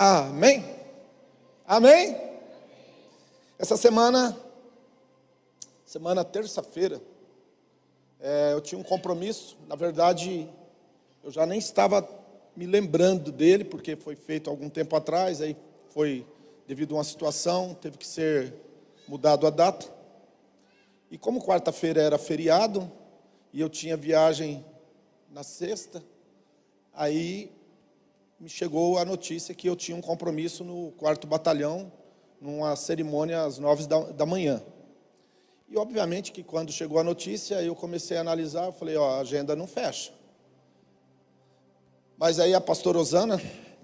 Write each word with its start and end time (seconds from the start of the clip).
Amém? 0.00 0.64
Amém? 1.66 2.16
Essa 3.58 3.76
semana, 3.76 4.38
semana 5.84 6.24
terça-feira, 6.24 7.02
é, 8.20 8.52
eu 8.52 8.60
tinha 8.60 8.78
um 8.78 8.84
compromisso. 8.84 9.58
Na 9.66 9.74
verdade, 9.74 10.48
eu 11.24 11.32
já 11.32 11.44
nem 11.44 11.58
estava 11.58 12.08
me 12.54 12.64
lembrando 12.64 13.32
dele, 13.32 13.64
porque 13.64 13.96
foi 13.96 14.14
feito 14.14 14.48
algum 14.48 14.68
tempo 14.68 14.94
atrás, 14.94 15.40
aí 15.40 15.56
foi 15.88 16.24
devido 16.64 16.94
a 16.94 16.98
uma 16.98 17.04
situação, 17.04 17.74
teve 17.74 17.98
que 17.98 18.06
ser 18.06 18.54
mudado 19.08 19.48
a 19.48 19.50
data. 19.50 19.84
E 21.10 21.18
como 21.18 21.42
quarta-feira 21.44 22.00
era 22.00 22.18
feriado, 22.18 22.88
e 23.52 23.60
eu 23.60 23.68
tinha 23.68 23.96
viagem 23.96 24.64
na 25.28 25.42
sexta, 25.42 26.04
aí 26.94 27.50
me 28.38 28.48
chegou 28.48 28.98
a 28.98 29.04
notícia 29.04 29.54
que 29.54 29.68
eu 29.68 29.74
tinha 29.74 29.96
um 29.96 30.00
compromisso 30.00 30.62
no 30.62 30.92
quarto 30.92 31.26
batalhão, 31.26 31.90
numa 32.40 32.76
cerimônia 32.76 33.42
às 33.42 33.58
nove 33.58 33.86
da, 33.86 33.98
da 34.12 34.24
manhã. 34.24 34.62
E 35.68 35.76
obviamente 35.76 36.30
que 36.30 36.44
quando 36.44 36.70
chegou 36.70 37.00
a 37.00 37.04
notícia, 37.04 37.60
eu 37.62 37.74
comecei 37.74 38.16
a 38.16 38.20
analisar, 38.20 38.66
eu 38.66 38.72
falei, 38.72 38.96
ó, 38.96 39.16
a 39.16 39.20
agenda 39.20 39.56
não 39.56 39.66
fecha. 39.66 40.12
Mas 42.16 42.38
aí 42.38 42.54
a 42.54 42.60
pastora 42.60 42.98
Osana, 42.98 43.38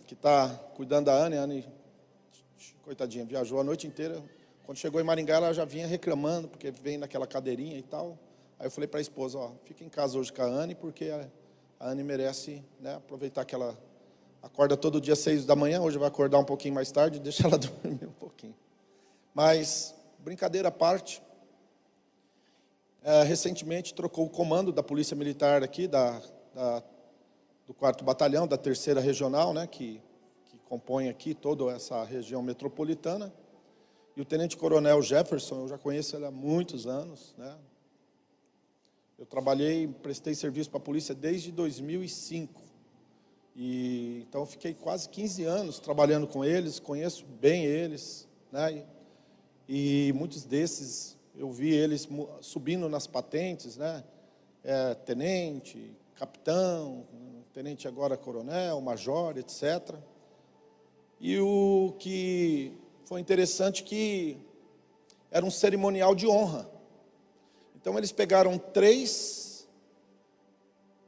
que 0.07 0.15
está 0.15 0.48
cuidando 0.77 1.07
da 1.07 1.15
Anne, 1.15 1.37
a 1.37 1.43
Anne, 1.43 1.69
coitadinha, 2.83 3.25
viajou 3.25 3.61
a 3.61 3.65
noite 3.65 3.87
inteira. 3.89 4.23
Quando 4.65 4.79
chegou 4.79 5.01
em 5.01 5.05
Maringá, 5.05 5.37
ela 5.37 5.53
já 5.53 5.65
vinha 5.65 5.87
reclamando, 5.87 6.48
porque 6.48 6.71
vem 6.71 6.97
naquela 6.97 7.27
cadeirinha 7.27 7.77
e 7.77 7.83
tal. 7.83 8.19
Aí 8.59 8.67
eu 8.67 8.71
falei 8.71 8.87
para 8.87 9.01
a 9.01 9.03
esposa, 9.03 9.37
ó, 9.37 9.51
fica 9.65 9.83
em 9.83 9.89
casa 9.89 10.17
hoje 10.17 10.33
com 10.33 10.43
a 10.43 10.47
Anne, 10.47 10.75
porque 10.77 11.11
a 11.11 11.89
Anne 11.91 12.05
merece 12.05 12.62
né, 12.81 12.95
aproveitar 12.95 13.45
que 13.45 13.55
ela 13.55 13.77
acorda 14.45 14.77
todo 14.77 15.01
dia 15.01 15.15
às 15.15 15.19
seis 15.19 15.47
da 15.47 15.57
manhã, 15.57 15.80
hoje 15.80 15.98
vai 15.98 16.07
acordar 16.07 16.39
um 16.39 16.45
pouquinho 16.45 16.75
mais 16.75 16.93
tarde, 16.93 17.19
deixa 17.19 17.47
ela 17.47 17.57
dormir 17.59 18.07
um 18.07 18.12
pouquinho. 18.12 18.55
Mas, 19.34 19.95
brincadeira 20.19 20.69
à 20.69 20.70
parte, 20.70 21.23
é, 23.03 23.22
recentemente 23.22 23.95
trocou 23.95 24.27
o 24.27 24.31
comando 24.31 24.70
da 24.70 24.83
Polícia 24.83 25.17
Militar 25.17 25.62
aqui, 25.62 25.89
da, 25.89 26.20
da 26.55 26.83
do 27.67 27.72
quarto 27.72 28.05
batalhão, 28.05 28.47
da 28.47 28.59
terceira 28.59 29.00
regional, 29.00 29.55
né, 29.55 29.67
que, 29.67 29.98
que 30.45 30.59
compõe 30.59 31.09
aqui 31.09 31.34
toda 31.34 31.72
essa 31.72 32.05
região 32.05 32.42
metropolitana. 32.42 33.33
E 34.15 34.20
o 34.20 34.25
Tenente 34.25 34.56
Coronel 34.56 35.00
Jefferson, 35.00 35.62
eu 35.62 35.69
já 35.69 35.78
conheço 35.78 36.15
ele 36.15 36.27
há 36.27 36.31
muitos 36.31 36.87
anos, 36.87 37.34
né, 37.39 37.56
eu 39.19 39.25
trabalhei, 39.25 39.89
prestei 39.89 40.34
serviço 40.34 40.69
para 40.69 40.78
a 40.78 40.83
polícia 40.83 41.15
desde 41.15 41.50
2005. 41.50 42.64
E, 43.56 44.24
então, 44.28 44.44
fiquei 44.44 44.74
quase 44.74 45.08
15 45.08 45.44
anos 45.44 45.78
trabalhando 45.78 46.27
com 46.27 46.44
eles, 46.44 46.80
conheço 46.80 47.24
bem 47.24 47.64
eles. 47.64 48.28
Né? 48.50 48.84
E, 49.69 50.08
e 50.08 50.12
muitos 50.12 50.44
desses, 50.44 51.16
eu 51.36 51.50
vi 51.52 51.72
eles 51.72 52.08
subindo 52.41 52.88
nas 52.88 53.06
patentes, 53.06 53.77
né? 53.77 54.05
É, 54.62 54.94
tenente, 54.94 55.94
capitão, 56.14 57.06
tenente 57.52 57.86
agora 57.86 58.16
coronel, 58.16 58.80
major, 58.80 59.36
etc. 59.38 59.94
E 61.20 61.38
o 61.38 61.94
que 61.98 62.72
foi 63.05 63.20
interessante 63.20 63.82
que 63.82 64.38
era 65.30 65.44
um 65.44 65.50
cerimonial 65.50 66.14
de 66.14 66.27
honra. 66.27 66.69
Então 67.77 67.97
eles 67.98 68.10
pegaram 68.10 68.58
três, 68.58 69.69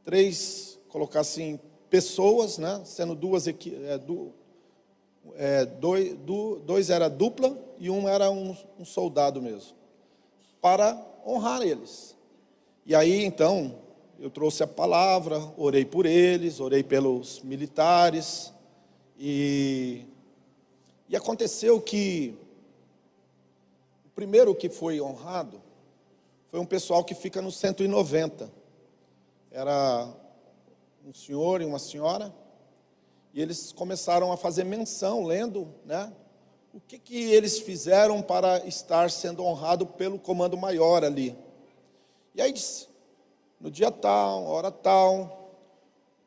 três, 0.05 0.78
colocar 0.89 1.20
assim, 1.20 1.58
pessoas, 1.91 2.59
né? 2.59 2.83
Sendo 2.84 3.15
duas, 3.15 3.47
é, 3.47 3.98
du, 3.98 4.33
é, 5.37 5.65
dois, 5.65 6.15
du, 6.19 6.61
dois 6.65 6.91
era 6.91 7.09
dupla 7.09 7.59
e 7.79 7.91
um 7.91 8.09
era 8.09 8.31
um, 8.31 8.56
um 8.79 8.84
soldado 8.84 9.41
mesmo, 9.41 9.77
para 10.61 11.01
honrar 11.27 11.62
eles. 11.62 12.17
E 12.85 12.95
aí 12.95 13.24
então 13.24 13.74
eu 14.19 14.30
trouxe 14.30 14.63
a 14.63 14.67
palavra, 14.67 15.41
orei 15.57 15.85
por 15.85 16.07
eles, 16.07 16.61
orei 16.61 16.83
pelos 16.83 17.41
militares 17.42 18.53
e 19.18 20.05
e 21.08 21.14
aconteceu 21.14 21.80
que 21.80 22.35
o 24.05 24.08
primeiro 24.08 24.55
que 24.57 24.68
foi 24.68 25.01
honrado 25.01 25.63
foi 26.48 26.58
um 26.58 26.67
pessoal 26.67 27.05
que 27.05 27.14
fica 27.14 27.41
no 27.41 27.53
190. 27.53 28.51
Era 29.53 30.13
um 31.06 31.14
senhor 31.14 31.62
e 31.62 31.64
uma 31.64 31.78
senhora, 31.78 32.34
e 33.33 33.40
eles 33.40 33.70
começaram 33.70 34.33
a 34.33 34.36
fazer 34.36 34.64
menção, 34.64 35.22
lendo, 35.22 35.72
né? 35.84 36.12
O 36.74 36.80
que, 36.80 36.98
que 36.98 37.30
eles 37.30 37.61
fizeram 37.61 38.20
para 38.20 38.67
estar 38.67 39.08
sendo 39.08 39.44
honrado 39.44 39.86
pelo 39.86 40.18
comando 40.18 40.56
maior 40.56 41.05
ali. 41.05 41.39
E 42.34 42.42
aí 42.42 42.52
disse, 42.52 42.89
no 43.61 43.70
dia 43.70 43.92
tal, 43.92 44.46
hora 44.46 44.72
tal, 44.72 45.55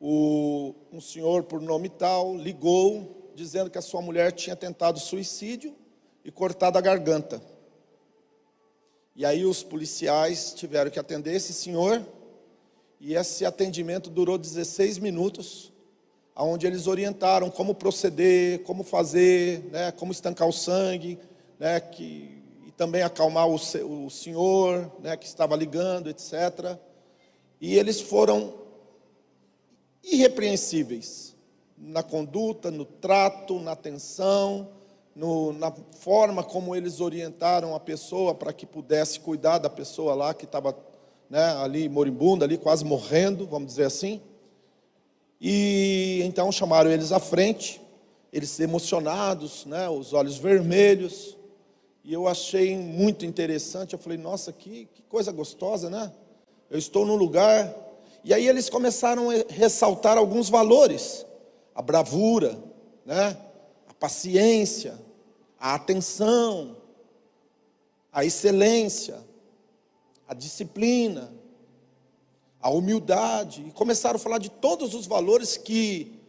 o, 0.00 0.74
um 0.90 1.00
senhor 1.00 1.42
por 1.42 1.60
nome 1.60 1.90
tal 1.90 2.34
ligou, 2.34 3.32
dizendo 3.34 3.68
que 3.68 3.76
a 3.76 3.82
sua 3.82 4.00
mulher 4.00 4.32
tinha 4.32 4.56
tentado 4.56 4.98
suicídio 4.98 5.76
e 6.24 6.30
cortado 6.30 6.78
a 6.78 6.80
garganta. 6.80 7.42
E 9.14 9.26
aí 9.26 9.44
os 9.44 9.62
policiais 9.62 10.54
tiveram 10.54 10.90
que 10.90 10.98
atender 10.98 11.34
esse 11.34 11.52
senhor, 11.52 12.02
e 13.00 13.14
esse 13.14 13.46
atendimento 13.46 14.10
durou 14.10 14.36
16 14.36 14.98
minutos, 14.98 15.72
onde 16.36 16.66
eles 16.66 16.86
orientaram 16.86 17.50
como 17.50 17.74
proceder, 17.74 18.62
como 18.62 18.84
fazer, 18.84 19.64
né, 19.72 19.90
como 19.90 20.12
estancar 20.12 20.46
o 20.46 20.52
sangue, 20.52 21.18
né, 21.58 21.80
que, 21.80 22.42
e 22.66 22.70
também 22.76 23.02
acalmar 23.02 23.48
o, 23.48 23.54
o 23.54 24.10
senhor 24.10 24.92
né, 25.00 25.16
que 25.16 25.26
estava 25.26 25.56
ligando, 25.56 26.10
etc. 26.10 26.78
E 27.58 27.78
eles 27.78 28.02
foram 28.02 28.54
irrepreensíveis 30.04 31.34
na 31.78 32.02
conduta, 32.02 32.70
no 32.70 32.84
trato, 32.84 33.58
na 33.60 33.72
atenção, 33.72 34.68
no, 35.16 35.54
na 35.54 35.72
forma 35.98 36.44
como 36.44 36.76
eles 36.76 37.00
orientaram 37.00 37.74
a 37.74 37.80
pessoa 37.80 38.34
para 38.34 38.52
que 38.52 38.66
pudesse 38.66 39.20
cuidar 39.20 39.56
da 39.56 39.70
pessoa 39.70 40.14
lá 40.14 40.34
que 40.34 40.44
estava 40.44 40.76
né, 41.30 41.52
ali 41.62 41.88
moribunda, 41.88 42.44
ali 42.44 42.58
quase 42.58 42.84
morrendo, 42.84 43.46
vamos 43.46 43.68
dizer 43.68 43.84
assim. 43.84 44.20
E 45.40 46.20
então 46.24 46.50
chamaram 46.50 46.90
eles 46.90 47.12
à 47.12 47.20
frente, 47.20 47.80
eles 48.32 48.58
emocionados, 48.58 49.64
né, 49.64 49.88
os 49.88 50.12
olhos 50.12 50.36
vermelhos. 50.36 51.38
E 52.04 52.12
eu 52.12 52.26
achei 52.26 52.76
muito 52.76 53.24
interessante. 53.24 53.92
Eu 53.92 53.98
falei, 53.98 54.18
nossa, 54.18 54.52
que, 54.52 54.88
que 54.92 55.02
coisa 55.02 55.30
gostosa, 55.30 55.88
né? 55.88 56.12
Eu 56.68 56.78
estou 56.78 57.06
num 57.06 57.14
lugar. 57.14 57.72
E 58.24 58.34
aí 58.34 58.48
eles 58.48 58.68
começaram 58.68 59.30
a 59.30 59.34
ressaltar 59.48 60.18
alguns 60.18 60.48
valores: 60.48 61.24
a 61.74 61.80
bravura, 61.80 62.58
né? 63.06 63.36
paciência, 64.00 64.98
a 65.58 65.74
atenção, 65.74 66.74
a 68.10 68.24
excelência, 68.24 69.22
a 70.30 70.34
disciplina, 70.34 71.32
a 72.62 72.70
humildade, 72.70 73.64
e 73.66 73.72
começaram 73.72 74.14
a 74.14 74.20
falar 74.20 74.38
de 74.38 74.48
todos 74.48 74.94
os 74.94 75.04
valores 75.04 75.56
que 75.56 76.20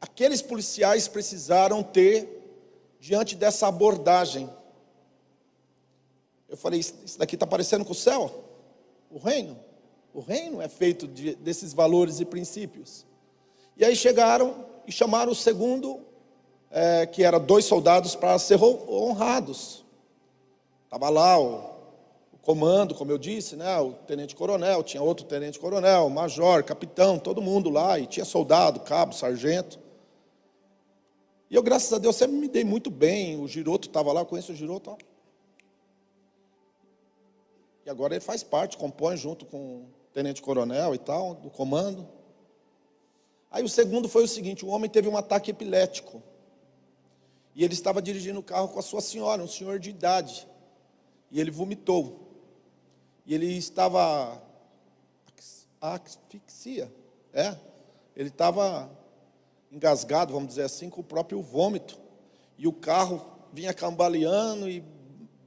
aqueles 0.00 0.40
policiais 0.40 1.06
precisaram 1.06 1.82
ter 1.82 2.64
diante 2.98 3.36
dessa 3.36 3.68
abordagem. 3.68 4.48
Eu 6.48 6.56
falei, 6.56 6.80
isso 6.80 7.18
daqui 7.18 7.36
está 7.36 7.46
parecendo 7.46 7.84
com 7.84 7.92
o 7.92 7.94
céu? 7.94 8.42
O 9.10 9.18
reino? 9.18 9.60
O 10.14 10.20
reino 10.20 10.62
é 10.62 10.68
feito 10.68 11.06
de, 11.06 11.34
desses 11.34 11.74
valores 11.74 12.20
e 12.20 12.24
princípios. 12.24 13.04
E 13.76 13.84
aí 13.84 13.94
chegaram 13.94 14.64
e 14.86 14.92
chamaram 14.92 15.32
o 15.32 15.34
segundo 15.34 16.00
é, 16.70 17.04
que 17.04 17.22
era 17.22 17.38
dois 17.38 17.66
soldados 17.66 18.16
para 18.16 18.38
ser 18.38 18.58
honrados. 18.62 19.84
Estava 20.86 21.10
lá 21.10 21.38
o, 21.38 21.71
comando, 22.42 22.94
como 22.94 23.10
eu 23.10 23.18
disse, 23.18 23.54
né, 23.56 23.78
o 23.78 23.92
tenente-coronel, 23.92 24.82
tinha 24.82 25.02
outro 25.02 25.24
tenente-coronel, 25.24 26.10
major, 26.10 26.62
capitão, 26.64 27.18
todo 27.18 27.40
mundo 27.40 27.70
lá, 27.70 27.98
e 27.98 28.06
tinha 28.06 28.24
soldado, 28.24 28.80
cabo, 28.80 29.14
sargento. 29.14 29.78
E 31.48 31.54
eu, 31.54 31.62
graças 31.62 31.92
a 31.92 31.98
Deus, 31.98 32.16
sempre 32.16 32.36
me 32.36 32.48
dei 32.48 32.64
muito 32.64 32.90
bem. 32.90 33.38
O 33.38 33.46
Giroto 33.46 33.86
estava 33.86 34.12
lá, 34.12 34.22
eu 34.22 34.26
conheço 34.26 34.52
o 34.52 34.54
Giroto. 34.54 34.90
Ó. 34.90 34.96
E 37.84 37.90
agora 37.90 38.14
ele 38.14 38.24
faz 38.24 38.42
parte, 38.42 38.76
compõe 38.76 39.16
junto 39.16 39.44
com 39.44 39.58
o 39.58 39.86
tenente-coronel 40.12 40.94
e 40.94 40.98
tal, 40.98 41.34
do 41.34 41.50
comando. 41.50 42.08
Aí 43.50 43.62
o 43.62 43.68
segundo 43.68 44.08
foi 44.08 44.24
o 44.24 44.28
seguinte: 44.28 44.64
o 44.64 44.68
homem 44.68 44.90
teve 44.90 45.08
um 45.08 45.16
ataque 45.16 45.50
epilético. 45.50 46.22
E 47.54 47.62
ele 47.62 47.74
estava 47.74 48.00
dirigindo 48.00 48.40
o 48.40 48.42
carro 48.42 48.68
com 48.68 48.78
a 48.78 48.82
sua 48.82 49.02
senhora, 49.02 49.42
um 49.42 49.48
senhor 49.48 49.78
de 49.78 49.90
idade. 49.90 50.48
E 51.30 51.38
ele 51.38 51.50
vomitou. 51.50 52.21
E 53.26 53.34
ele 53.34 53.46
estava 53.56 54.40
asfixia, 55.80 56.92
é? 57.32 57.56
Ele 58.16 58.28
estava 58.28 58.90
engasgado, 59.70 60.32
vamos 60.32 60.50
dizer 60.50 60.62
assim, 60.62 60.90
com 60.90 61.00
o 61.00 61.04
próprio 61.04 61.40
vômito. 61.40 61.98
E 62.58 62.68
o 62.68 62.72
carro 62.72 63.20
vinha 63.52 63.72
cambaleando 63.72 64.68
e 64.68 64.84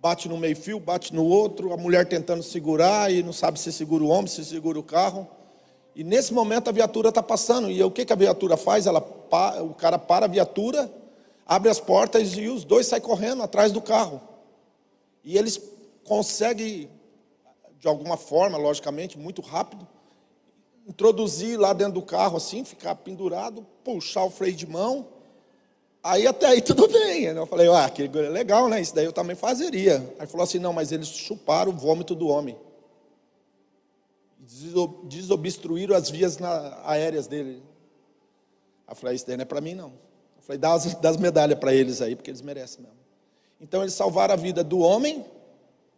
bate 0.02 0.28
no 0.28 0.38
meio-fio, 0.38 0.80
bate 0.80 1.14
no 1.14 1.26
outro, 1.26 1.74
a 1.74 1.78
mulher 1.78 2.08
tentando 2.08 2.44
segurar 2.44 3.12
e 3.12 3.24
não 3.24 3.34
sabe 3.34 3.60
se 3.60 3.72
segura 3.72 4.04
o 4.04 4.08
homem, 4.08 4.28
se 4.28 4.44
segura 4.46 4.78
o 4.80 4.84
carro. 4.84 5.28
E 5.96 6.04
nesse 6.04 6.34
momento 6.34 6.70
a 6.70 6.74
viatura 6.74 7.10
está 7.10 7.24
passando. 7.24 7.72
E 7.72 7.82
o 7.82 7.90
que, 7.90 8.06
que 8.06 8.14
a 8.14 8.18
viatura 8.18 8.58
faz? 8.58 8.86
Ela, 8.86 9.00
o 9.00 9.74
cara 9.74 9.98
para 9.98 10.26
a 10.26 10.30
viatura, 10.30 10.92
abre 11.46 11.70
as 11.70 11.80
portas 11.80 12.34
e 12.34 12.48
os 12.48 12.64
dois 12.64 12.86
saem 12.86 13.02
correndo 13.02 13.42
atrás 13.42 13.72
do 13.72 13.82
carro. 13.82 14.22
E 15.24 15.38
eles 15.38 15.60
conseguem, 16.04 16.90
de 17.86 17.90
alguma 17.90 18.18
forma, 18.18 18.58
logicamente, 18.58 19.16
muito 19.16 19.44
rápido, 19.44 19.88
introduzir 20.88 21.56
lá 21.56 21.72
dentro 21.72 21.94
do 21.94 22.02
carro 22.02 22.36
assim, 22.36 22.66
ficar 22.66 22.96
pendurado, 22.96 23.64
puxar 23.84 24.24
o 24.24 24.32
freio 24.32 24.56
de 24.56 24.66
mão. 24.66 25.08
Aí 26.02 26.26
até 26.26 26.48
aí 26.48 26.62
tudo 26.66 26.88
bem. 26.88 27.26
Eu 27.26 27.46
falei, 27.46 27.70
ah, 27.70 27.88
que 27.88 28.08
legal, 28.08 28.68
né? 28.68 28.82
Isso 28.82 28.96
daí 28.96 29.06
eu 29.06 29.14
também 29.14 29.36
fazeria. 29.36 30.16
Aí 30.18 30.26
falou 30.26 30.44
assim, 30.44 30.58
não, 30.58 30.74
mas 30.74 30.92
eles 30.92 31.10
chuparam 31.10 31.72
o 31.72 31.76
vômito 31.76 32.16
do 32.16 32.28
homem. 32.28 32.58
Desobstruíram 35.04 35.96
as 35.96 36.10
vias 36.10 36.40
aéreas 36.86 37.28
dele. 37.28 37.62
Eu 38.90 38.96
falei, 38.96 39.16
isso 39.16 39.28
daí 39.28 39.38
não 39.38 39.44
é 39.44 39.46
para 39.46 39.62
mim, 39.62 39.76
não. 39.76 39.90
Eu 40.38 40.42
falei, 40.42 40.58
dá 40.58 40.74
as, 40.74 40.96
dá 40.96 41.10
as 41.10 41.18
medalhas 41.18 41.60
para 41.60 41.72
eles 41.72 42.02
aí, 42.02 42.16
porque 42.16 42.32
eles 42.32 42.42
merecem 42.42 42.82
mesmo. 42.82 42.98
Então 43.62 43.84
eles 43.84 43.94
salvaram 43.94 44.34
a 44.34 44.38
vida 44.38 44.64
do 44.64 44.80
homem, 44.80 45.24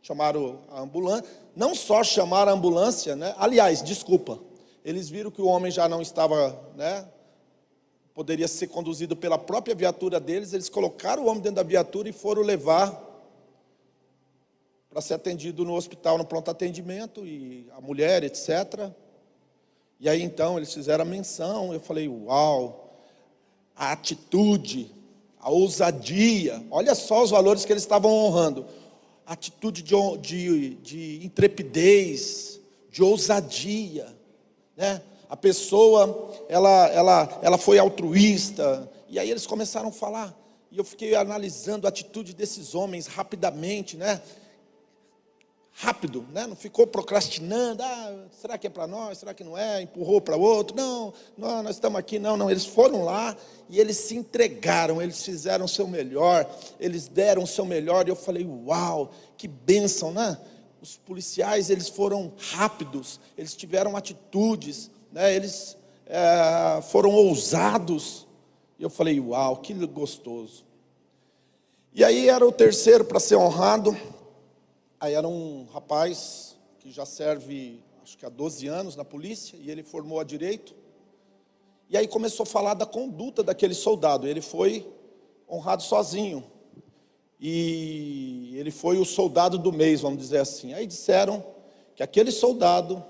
chamaram 0.02 0.60
a 0.70 0.82
ambulância. 0.82 1.47
Não 1.58 1.74
só 1.74 2.04
chamaram 2.04 2.52
a 2.52 2.56
ambulância, 2.56 3.16
né? 3.16 3.34
Aliás, 3.36 3.82
desculpa, 3.82 4.40
eles 4.86 5.10
viram 5.10 5.32
que 5.32 5.42
o 5.42 5.48
homem 5.48 5.72
já 5.72 5.90
não 5.90 6.04
estava, 6.04 6.56
né, 6.76 7.04
poderia 8.14 8.48
ser 8.48 8.68
conduzido 8.68 9.16
pela 9.16 9.40
própria 9.40 9.74
viatura 9.74 10.20
deles, 10.20 10.54
eles 10.54 10.70
colocaram 10.70 11.24
o 11.24 11.26
homem 11.26 11.42
dentro 11.42 11.56
da 11.56 11.64
viatura 11.64 12.08
e 12.08 12.14
foram 12.14 12.44
levar 12.44 13.04
para 14.88 15.02
ser 15.02 15.16
atendido 15.16 15.66
no 15.66 15.74
hospital, 15.74 16.20
no 16.20 16.26
pronto 16.26 16.52
atendimento, 16.52 17.26
e 17.26 17.68
a 17.76 17.82
mulher, 17.82 18.24
etc. 18.24 18.92
E 20.00 20.08
aí 20.08 20.22
então 20.22 20.58
eles 20.58 20.72
fizeram 20.72 21.02
a 21.02 21.08
menção, 21.08 21.74
eu 21.74 21.80
falei, 21.80 22.08
uau, 22.08 22.94
a 23.76 23.94
atitude, 23.94 24.92
a 25.40 25.50
ousadia, 25.50 26.64
olha 26.70 26.94
só 26.94 27.24
os 27.24 27.32
valores 27.32 27.66
que 27.66 27.74
eles 27.74 27.82
estavam 27.82 28.12
honrando. 28.12 28.64
Atitude 29.28 29.84
de, 29.84 29.96
de, 30.18 30.76
de 30.76 31.26
intrepidez, 31.26 32.60
de 32.90 33.04
ousadia, 33.04 34.08
né? 34.76 35.02
A 35.30 35.36
pessoa, 35.36 36.34
ela, 36.48 36.88
ela, 36.88 37.40
ela 37.44 37.58
foi 37.58 37.78
altruísta. 37.78 38.90
E 39.10 39.20
aí 39.20 39.30
eles 39.30 39.46
começaram 39.46 39.90
a 39.90 39.92
falar. 39.92 40.36
E 40.72 40.78
eu 40.78 40.84
fiquei 40.84 41.16
analisando 41.16 41.86
a 41.86 41.90
atitude 41.90 42.34
desses 42.34 42.74
homens 42.74 43.08
rapidamente, 43.08 43.98
né? 43.98 44.22
Rápido, 45.80 46.26
né? 46.34 46.48
Não 46.48 46.56
ficou 46.56 46.88
procrastinando. 46.88 47.84
Ah, 47.84 48.26
será 48.32 48.58
que 48.58 48.66
é 48.66 48.70
para 48.70 48.88
nós? 48.88 49.20
Será 49.20 49.34
que 49.34 49.44
não 49.44 49.56
é? 49.56 49.82
Empurrou 49.84 50.20
para 50.20 50.36
outro? 50.36 50.76
Não, 50.76 51.14
não, 51.38 51.62
nós 51.62 51.76
estamos 51.76 52.00
aqui. 52.00 52.18
Não, 52.18 52.36
não. 52.36 52.50
Eles 52.50 52.66
foram 52.66 53.04
lá 53.04 53.38
e 53.70 53.80
eles 53.80 53.98
se 53.98 54.16
entregaram. 54.16 55.00
Eles 55.00 55.24
fizeram 55.24 55.66
o 55.66 55.70
seu 55.70 55.88
melhor. 55.88 56.50
Eles 56.80 57.08
deram 57.08 57.44
o 57.44 57.48
seu 57.48 57.64
melhor. 57.64 58.08
E 58.08 58.10
eu 58.10 58.16
falei, 58.16 58.44
uau, 58.44 59.12
que 59.38 59.48
bênção, 59.48 60.12
né? 60.12 60.38
os 60.82 60.98
policiais 60.98 61.70
eles 61.70 61.90
foram 61.90 62.32
rápidos, 62.38 63.20
eles 63.38 63.56
tiveram 63.56 63.98
atitudes, 63.98 64.92
né? 65.12 65.36
eles 65.36 65.78
é, 66.06 66.82
foram 66.84 67.12
ousados. 67.12 68.28
E 68.80 68.84
eu 68.84 68.90
falei, 68.90 69.20
uau, 69.20 69.58
que 69.58 69.74
gostoso. 69.88 70.66
E 71.94 72.04
aí 72.04 72.30
era 72.30 72.46
o 72.46 72.52
terceiro 72.52 73.04
para 73.04 73.20
ser 73.20 73.36
honrado. 73.36 73.98
Aí 75.00 75.14
era 75.14 75.28
um 75.28 75.66
rapaz 75.72 76.58
que 76.80 76.92
já 76.92 77.06
serve, 77.06 77.84
acho 78.02 78.18
que 78.18 78.26
há 78.26 78.30
12 78.30 78.68
anos 78.68 78.96
na 78.96 79.06
polícia, 79.06 79.56
e 79.56 79.70
ele 79.70 79.84
formou 79.84 80.20
a 80.20 80.24
direito. 80.24 80.76
E 81.88 81.96
aí 81.96 82.08
começou 82.08 82.44
a 82.44 82.48
falar 82.48 82.74
da 82.74 82.86
conduta 82.86 83.44
daquele 83.44 83.76
soldado. 83.76 84.28
Ele 84.28 84.42
foi 84.42 84.92
honrado 85.48 85.84
sozinho 85.84 86.44
e 87.40 88.54
ele 88.58 88.72
foi 88.72 88.98
o 88.98 89.06
soldado 89.06 89.60
do 89.60 89.72
mês, 89.72 90.02
vamos 90.02 90.18
dizer 90.18 90.40
assim. 90.40 90.74
Aí 90.74 90.88
disseram 90.88 91.46
que 91.96 92.02
aquele 92.02 92.32
soldado, 92.32 93.06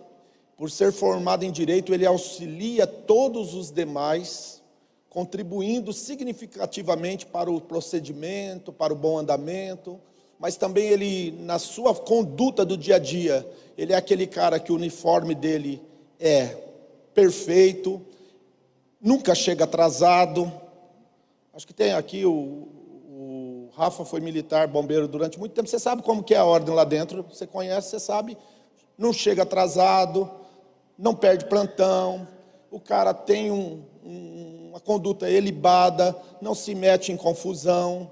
por 0.57 0.69
ser 0.69 0.91
formado 0.91 1.43
em 1.43 1.51
direito, 1.51 1.93
ele 1.93 2.05
auxilia 2.05 2.85
todos 2.85 3.53
os 3.53 3.71
demais, 3.71 4.61
contribuindo 5.09 5.93
significativamente 5.93 7.25
para 7.25 7.49
o 7.49 7.61
procedimento, 7.61 8.73
para 8.73 8.91
o 8.91 8.95
bom 8.95 9.17
andamento, 9.17 9.99
mas 10.39 10.55
também 10.55 10.87
ele, 10.87 11.31
na 11.39 11.59
sua 11.59 11.93
conduta 11.95 12.63
do 12.63 12.77
dia 12.77 12.95
a 12.95 12.99
dia, 12.99 13.47
ele 13.77 13.93
é 13.93 13.95
aquele 13.95 14.27
cara 14.27 14.59
que 14.59 14.71
o 14.71 14.75
uniforme 14.75 15.33
dele 15.33 15.81
é 16.19 16.55
perfeito, 17.13 18.01
nunca 19.01 19.33
chega 19.33 19.63
atrasado. 19.63 20.51
Acho 21.53 21.65
que 21.65 21.73
tem 21.73 21.93
aqui 21.93 22.25
o, 22.25 22.67
Rafa 23.77 24.03
foi 24.03 24.19
militar, 24.19 24.67
bombeiro 24.67 25.07
durante 25.07 25.37
muito 25.37 25.53
tempo. 25.53 25.69
Você 25.69 25.77
sabe 25.77 26.01
como 26.01 26.23
que 26.23 26.33
é 26.33 26.37
a 26.37 26.43
ordem 26.43 26.73
lá 26.73 26.83
dentro. 26.83 27.23
Você 27.29 27.45
conhece, 27.45 27.91
você 27.91 27.99
sabe. 27.99 28.35
Não 28.97 29.13
chega 29.13 29.43
atrasado, 29.43 30.27
não 30.97 31.13
perde 31.13 31.45
plantão. 31.45 32.27
O 32.71 32.79
cara 32.79 33.13
tem 33.13 33.51
um, 33.51 33.83
um, 34.03 34.69
uma 34.69 34.79
conduta 34.79 35.29
elibada, 35.29 36.15
não 36.41 36.55
se 36.55 36.73
mete 36.73 37.11
em 37.11 37.17
confusão. 37.17 38.09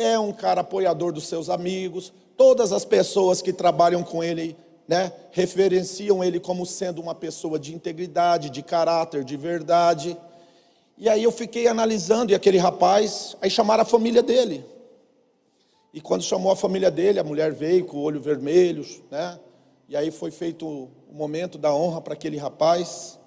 É 0.00 0.18
um 0.18 0.32
cara 0.32 0.60
apoiador 0.60 1.12
dos 1.12 1.26
seus 1.26 1.50
amigos. 1.50 2.12
Todas 2.36 2.72
as 2.72 2.84
pessoas 2.84 3.42
que 3.42 3.52
trabalham 3.52 4.02
com 4.04 4.22
ele 4.22 4.56
né, 4.86 5.12
referenciam 5.32 6.22
ele 6.22 6.40
como 6.40 6.64
sendo 6.64 7.02
uma 7.02 7.14
pessoa 7.14 7.58
de 7.58 7.74
integridade, 7.74 8.48
de 8.48 8.62
caráter, 8.62 9.24
de 9.24 9.36
verdade. 9.36 10.16
E 10.96 11.08
aí 11.08 11.22
eu 11.22 11.30
fiquei 11.30 11.66
analisando, 11.66 12.32
e 12.32 12.34
aquele 12.34 12.58
rapaz, 12.58 13.36
aí 13.42 13.50
chamaram 13.50 13.82
a 13.82 13.86
família 13.86 14.22
dele. 14.22 14.64
E 15.92 16.00
quando 16.00 16.22
chamou 16.22 16.52
a 16.52 16.56
família 16.56 16.90
dele, 16.90 17.18
a 17.18 17.24
mulher 17.24 17.52
veio 17.52 17.84
com 17.84 17.96
o 17.96 18.02
olho 18.02 18.20
vermelho, 18.20 18.86
né? 19.10 19.38
E 19.88 19.96
aí 19.96 20.10
foi 20.10 20.30
feito 20.30 20.66
o 20.66 20.90
momento 21.10 21.58
da 21.58 21.74
honra 21.74 22.00
para 22.00 22.14
aquele 22.14 22.36
rapaz. 22.36 23.17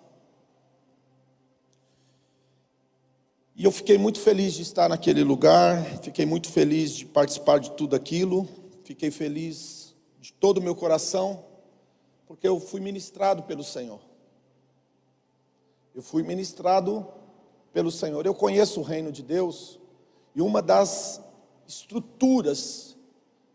E 3.62 3.63
eu 3.63 3.72
fiquei 3.72 3.96
muito 3.96 4.19
feliz 4.19 4.56
de 4.56 4.63
estar 4.63 4.90
naquele 4.90 5.24
lugar, 5.24 5.86
fiquei 6.02 6.25
muito 6.25 6.50
feliz 6.50 6.95
de 6.95 7.06
participar 7.06 7.59
de 7.59 7.69
tudo 7.74 7.95
aquilo, 7.95 8.50
fiquei 8.83 9.12
feliz 9.12 9.94
de 10.19 10.33
todo 10.33 10.57
o 10.57 10.64
meu 10.64 10.74
coração, 10.74 11.45
porque 12.26 12.47
eu 12.47 12.59
fui 12.59 12.80
ministrado 12.80 13.44
pelo 13.44 13.64
Senhor. 13.64 14.00
Eu 15.94 16.02
fui 16.02 16.24
ministrado 16.24 17.06
pelo 17.71 17.92
Senhor. 17.92 18.26
Eu 18.26 18.33
conheço 18.33 18.80
o 18.80 18.83
reino 18.83 19.12
de 19.12 19.21
Deus, 19.21 19.80
e 20.33 20.42
uma 20.42 20.59
das 20.59 21.21
estruturas 21.68 22.97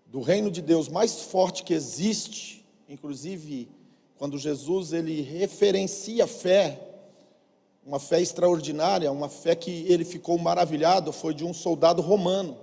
do 0.07 0.21
reino 0.21 0.53
de 0.53 0.63
Deus 0.63 0.89
mais 0.89 1.23
forte 1.23 1.65
que 1.65 1.75
existe, 1.75 2.65
inclusive 2.89 3.69
quando 4.17 4.39
Jesus 4.39 4.93
ele 4.93 5.21
referencia 5.21 6.23
a 6.23 6.29
fé, 6.29 6.86
uma 7.87 8.01
fé 8.01 8.21
extraordinária, 8.21 9.13
uma 9.13 9.29
fé 9.29 9.55
que 9.55 9.87
ele 9.89 10.05
ficou 10.05 10.37
maravilhado, 10.37 11.13
foi 11.13 11.33
de 11.33 11.45
um 11.45 11.55
soldado 11.55 12.03
romano. 12.03 12.57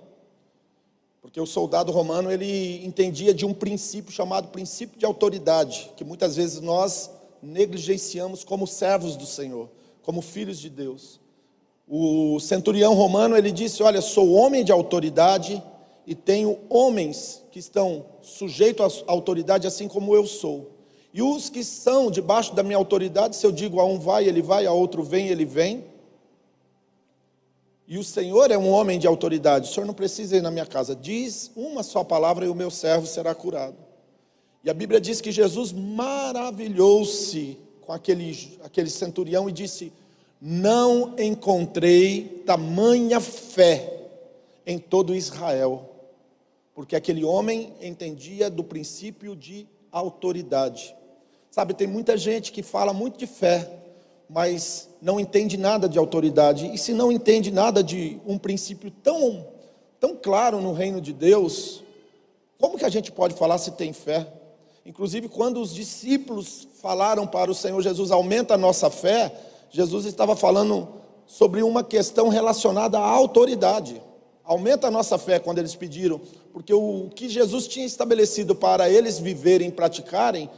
Porque 1.21 1.39
o 1.39 1.45
soldado 1.45 1.93
romano 1.93 2.29
ele 2.29 2.85
entendia 2.85 3.33
de 3.33 3.45
um 3.45 3.53
princípio 3.53 4.11
chamado 4.11 4.49
princípio 4.49 4.99
de 4.99 5.05
autoridade, 5.05 5.89
que 5.95 6.03
muitas 6.03 6.35
vezes 6.35 6.59
nós 6.59 7.09
negligenciamos 7.41 8.43
como 8.43 8.67
servos 8.67 9.15
do 9.15 9.25
Senhor, 9.25 9.69
como 10.01 10.21
filhos 10.21 10.59
de 10.59 10.69
Deus. 10.69 11.21
O 11.87 12.37
centurião 12.41 12.93
romano 12.93 13.37
ele 13.37 13.51
disse: 13.51 13.81
Olha, 13.81 14.01
sou 14.01 14.33
homem 14.33 14.65
de 14.65 14.73
autoridade 14.73 15.63
e 16.05 16.13
tenho 16.13 16.59
homens 16.69 17.41
que 17.49 17.59
estão 17.59 18.05
sujeitos 18.21 19.05
à 19.07 19.11
autoridade, 19.13 19.67
assim 19.67 19.87
como 19.87 20.13
eu 20.13 20.27
sou. 20.27 20.72
E 21.13 21.21
os 21.21 21.49
que 21.49 21.63
são 21.63 22.09
debaixo 22.09 22.55
da 22.55 22.63
minha 22.63 22.77
autoridade, 22.77 23.35
se 23.35 23.45
eu 23.45 23.51
digo 23.51 23.79
a 23.79 23.85
um 23.85 23.99
vai, 23.99 24.27
ele 24.27 24.41
vai, 24.41 24.65
a 24.65 24.73
outro 24.73 25.03
vem, 25.03 25.27
ele 25.27 25.45
vem. 25.45 25.85
E 27.87 27.97
o 27.97 28.03
Senhor 28.03 28.49
é 28.49 28.57
um 28.57 28.69
homem 28.69 28.97
de 28.97 29.05
autoridade. 29.05 29.69
O 29.69 29.73
Senhor 29.73 29.85
não 29.85 29.93
precisa 29.93 30.35
ir 30.35 30.41
na 30.41 30.49
minha 30.49 30.65
casa. 30.65 30.95
Diz 30.95 31.51
uma 31.55 31.83
só 31.83 32.03
palavra 32.03 32.45
e 32.45 32.49
o 32.49 32.55
meu 32.55 32.71
servo 32.71 33.05
será 33.05 33.35
curado. 33.35 33.75
E 34.63 34.69
a 34.69 34.73
Bíblia 34.73 34.99
diz 34.99 35.21
que 35.21 35.31
Jesus 35.31 35.71
maravilhou-se 35.71 37.59
com 37.81 37.91
aquele, 37.91 38.57
aquele 38.63 38.89
centurião 38.89 39.47
e 39.47 39.51
disse: 39.51 39.93
não 40.41 41.15
encontrei 41.17 42.43
tamanha 42.45 43.21
fé 43.21 44.09
em 44.65 44.77
todo 44.77 45.15
Israel, 45.15 45.89
porque 46.73 46.95
aquele 46.95 47.23
homem 47.23 47.73
entendia 47.81 48.49
do 48.49 48.63
princípio 48.63 49.35
de 49.35 49.67
autoridade. 49.91 50.95
Sabe, 51.53 51.75
tem 51.75 51.85
muita 51.85 52.17
gente 52.17 52.51
que 52.51 52.63
fala 52.63 52.91
muito 52.93 53.15
de 53.15 53.27
fé, 53.27 53.69
mas 54.27 54.89
não 54.99 55.19
entende 55.19 55.55
nada 55.55 55.87
de 55.87 55.99
autoridade. 55.99 56.65
E 56.73 56.79
se 56.79 56.93
não 56.93 57.11
entende 57.11 57.51
nada 57.51 57.83
de 57.83 58.19
um 58.25 58.39
princípio 58.39 58.89
tão, 58.89 59.45
tão 59.99 60.15
claro 60.15 60.59
no 60.59 60.73
reino 60.73 60.99
de 60.99 61.13
Deus, 61.13 61.83
como 62.57 62.75
que 62.75 62.83
a 62.85 62.89
gente 62.89 63.11
pode 63.11 63.35
falar 63.35 63.59
se 63.59 63.69
tem 63.73 63.93
fé? 63.93 64.25
Inclusive, 64.83 65.29
quando 65.29 65.61
os 65.61 65.75
discípulos 65.75 66.67
falaram 66.81 67.27
para 67.27 67.51
o 67.51 67.53
Senhor 67.53 67.79
Jesus, 67.83 68.09
aumenta 68.09 68.55
a 68.55 68.57
nossa 68.57 68.89
fé, 68.89 69.31
Jesus 69.69 70.05
estava 70.05 70.35
falando 70.35 70.89
sobre 71.27 71.61
uma 71.61 71.83
questão 71.83 72.29
relacionada 72.29 72.97
à 72.97 73.07
autoridade. 73.07 74.01
Aumenta 74.43 74.87
a 74.87 74.91
nossa 74.91 75.19
fé 75.19 75.37
quando 75.37 75.59
eles 75.59 75.75
pediram, 75.75 76.19
porque 76.51 76.73
o 76.73 77.11
que 77.15 77.29
Jesus 77.29 77.67
tinha 77.67 77.85
estabelecido 77.85 78.55
para 78.55 78.89
eles 78.89 79.19
viverem 79.19 79.67
e 79.67 79.71
praticarem, 79.71 80.49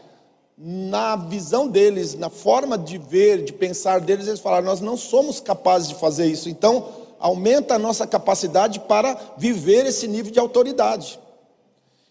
na 0.57 1.15
visão 1.17 1.67
deles, 1.67 2.15
na 2.15 2.29
forma 2.29 2.77
de 2.77 2.97
ver, 2.97 3.43
de 3.43 3.51
pensar 3.51 3.99
deles, 3.99 4.27
eles 4.27 4.39
falaram: 4.39 4.65
Nós 4.65 4.79
não 4.79 4.95
somos 4.95 5.39
capazes 5.39 5.89
de 5.89 5.95
fazer 5.95 6.27
isso. 6.27 6.49
Então, 6.49 6.89
aumenta 7.19 7.75
a 7.75 7.79
nossa 7.79 8.07
capacidade 8.07 8.79
para 8.79 9.19
viver 9.37 9.85
esse 9.85 10.07
nível 10.07 10.31
de 10.31 10.39
autoridade. 10.39 11.19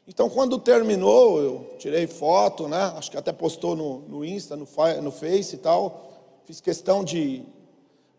Então, 0.07 0.29
quando 0.29 0.59
terminou, 0.59 1.41
eu 1.41 1.71
tirei 1.79 2.07
foto, 2.07 2.69
né? 2.69 2.93
Acho 2.97 3.11
que 3.11 3.17
até 3.17 3.33
postou 3.33 3.75
no, 3.75 4.01
no 4.01 4.25
Insta, 4.25 4.55
no, 4.55 4.67
no 5.03 5.11
Face 5.11 5.55
e 5.55 5.59
tal. 5.59 6.11
Fiz 6.45 6.61
questão 6.61 7.03
de. 7.03 7.43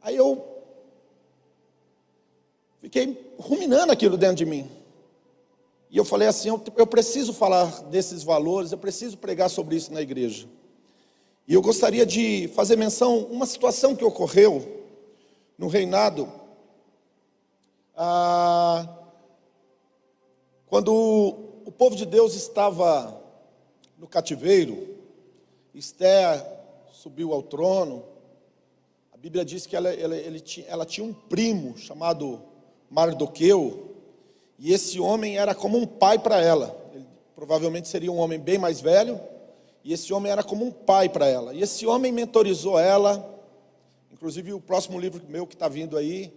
Aí 0.01 0.15
eu 0.15 0.44
fiquei 2.82 3.32
ruminando 3.38 3.91
aquilo 3.91 4.17
dentro 4.17 4.38
de 4.38 4.46
mim. 4.46 4.67
E 5.96 5.98
eu 5.98 6.04
falei 6.04 6.28
assim: 6.28 6.50
eu, 6.50 6.62
eu 6.75 6.86
preciso 6.86 7.32
falar 7.32 7.84
desses 7.84 8.22
valores, 8.22 8.74
eu 8.74 8.78
preciso 8.78 9.18
pregar 9.18 9.50
sobre 9.50 9.78
isso 9.78 9.94
na 9.94 10.02
igreja. 10.02 10.46
E 11.48 11.54
eu 11.54 11.62
gostaria 11.62 12.06
de 12.06 12.50
fazer 12.50 12.75
menção 12.75 13.20
uma 13.20 13.46
situação 13.46 13.96
que 13.96 14.04
ocorreu 14.04 14.84
no 15.58 15.70
reinado. 15.70 16.30
Ah, 17.96 18.94
quando 20.68 20.92
o 21.66 21.72
povo 21.72 21.96
de 21.96 22.06
Deus 22.06 22.36
estava 22.36 23.18
no 23.98 24.06
cativeiro, 24.06 24.98
Esther 25.74 26.46
subiu 26.92 27.32
ao 27.32 27.42
trono. 27.42 28.04
A 29.14 29.18
Bíblia 29.18 29.46
diz 29.46 29.66
que 29.66 29.78
ela, 29.78 29.94
ela, 29.94 30.18
ela 30.68 30.86
tinha 30.86 31.08
um 31.08 31.14
primo 31.14 31.78
chamado 31.78 32.42
Mardoqueu, 32.90 33.95
e 34.57 34.74
esse 34.74 35.00
homem 35.00 35.38
era 35.38 35.53
como 35.53 35.77
um 35.77 35.85
pai 35.85 36.17
para 36.17 36.41
ela. 36.41 36.75
Ele 36.93 37.05
provavelmente 37.35 37.88
seria 37.88 38.12
um 38.12 38.17
homem 38.17 38.39
bem 38.39 38.57
mais 38.57 38.79
velho, 38.81 39.19
e 39.83 39.93
esse 39.93 40.13
homem 40.13 40.31
era 40.31 40.43
como 40.43 40.65
um 40.65 40.71
pai 40.71 41.09
para 41.09 41.27
ela. 41.27 41.53
E 41.53 41.62
esse 41.62 41.85
homem 41.85 42.12
mentorizou 42.12 42.79
ela. 42.79 43.33
Inclusive, 44.12 44.53
o 44.53 44.59
próximo 44.59 45.00
livro 45.00 45.21
meu 45.27 45.45
que 45.45 45.53
está 45.53 45.67
vindo 45.67 45.97
aí, 45.97 46.33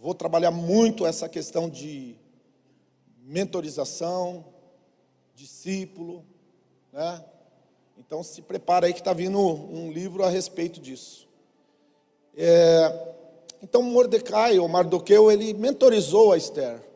vou 0.00 0.14
trabalhar 0.14 0.50
muito 0.50 1.06
essa 1.06 1.28
questão 1.28 1.68
de 1.68 2.14
mentorização, 3.24 4.44
discípulo, 5.34 6.24
né? 6.92 7.24
Então 7.96 8.22
se 8.22 8.40
prepara 8.40 8.86
aí 8.86 8.92
que 8.92 9.00
está 9.00 9.12
vindo 9.12 9.38
um 9.38 9.90
livro 9.90 10.24
a 10.24 10.28
respeito 10.28 10.80
disso. 10.80 11.28
É, 12.36 13.14
então 13.60 13.82
Mordecai, 13.82 14.58
ou 14.58 14.68
Mardoqueu, 14.68 15.30
ele 15.30 15.52
mentorizou 15.52 16.32
a 16.32 16.36
Esther. 16.36 16.87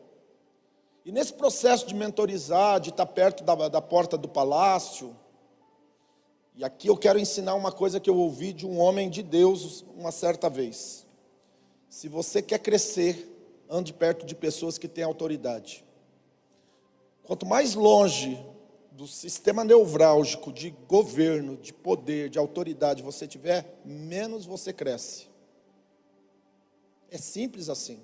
E 1.05 1.11
nesse 1.11 1.33
processo 1.33 1.85
de 1.85 1.93
mentorizar, 1.93 2.79
de 2.79 2.89
estar 2.89 3.05
perto 3.05 3.43
da, 3.43 3.67
da 3.67 3.81
porta 3.81 4.17
do 4.17 4.27
palácio, 4.27 5.15
e 6.55 6.63
aqui 6.63 6.87
eu 6.87 6.95
quero 6.95 7.19
ensinar 7.19 7.55
uma 7.55 7.71
coisa 7.71 7.99
que 7.99 8.09
eu 8.09 8.15
ouvi 8.15 8.53
de 8.53 8.65
um 8.65 8.79
homem 8.79 9.09
de 9.09 9.23
Deus 9.23 9.83
uma 9.95 10.11
certa 10.11 10.49
vez. 10.49 11.05
Se 11.89 12.07
você 12.07 12.41
quer 12.41 12.59
crescer, 12.59 13.29
ande 13.69 13.91
perto 13.91 14.25
de 14.25 14.35
pessoas 14.35 14.77
que 14.77 14.87
têm 14.87 15.03
autoridade. 15.03 15.83
Quanto 17.23 17.45
mais 17.45 17.73
longe 17.73 18.43
do 18.91 19.07
sistema 19.07 19.63
neurálgico 19.63 20.53
de 20.53 20.69
governo, 20.87 21.57
de 21.57 21.73
poder, 21.73 22.29
de 22.29 22.37
autoridade 22.37 23.01
você 23.01 23.27
tiver, 23.27 23.81
menos 23.83 24.45
você 24.45 24.71
cresce. 24.71 25.27
É 27.09 27.17
simples 27.17 27.69
assim. 27.69 27.99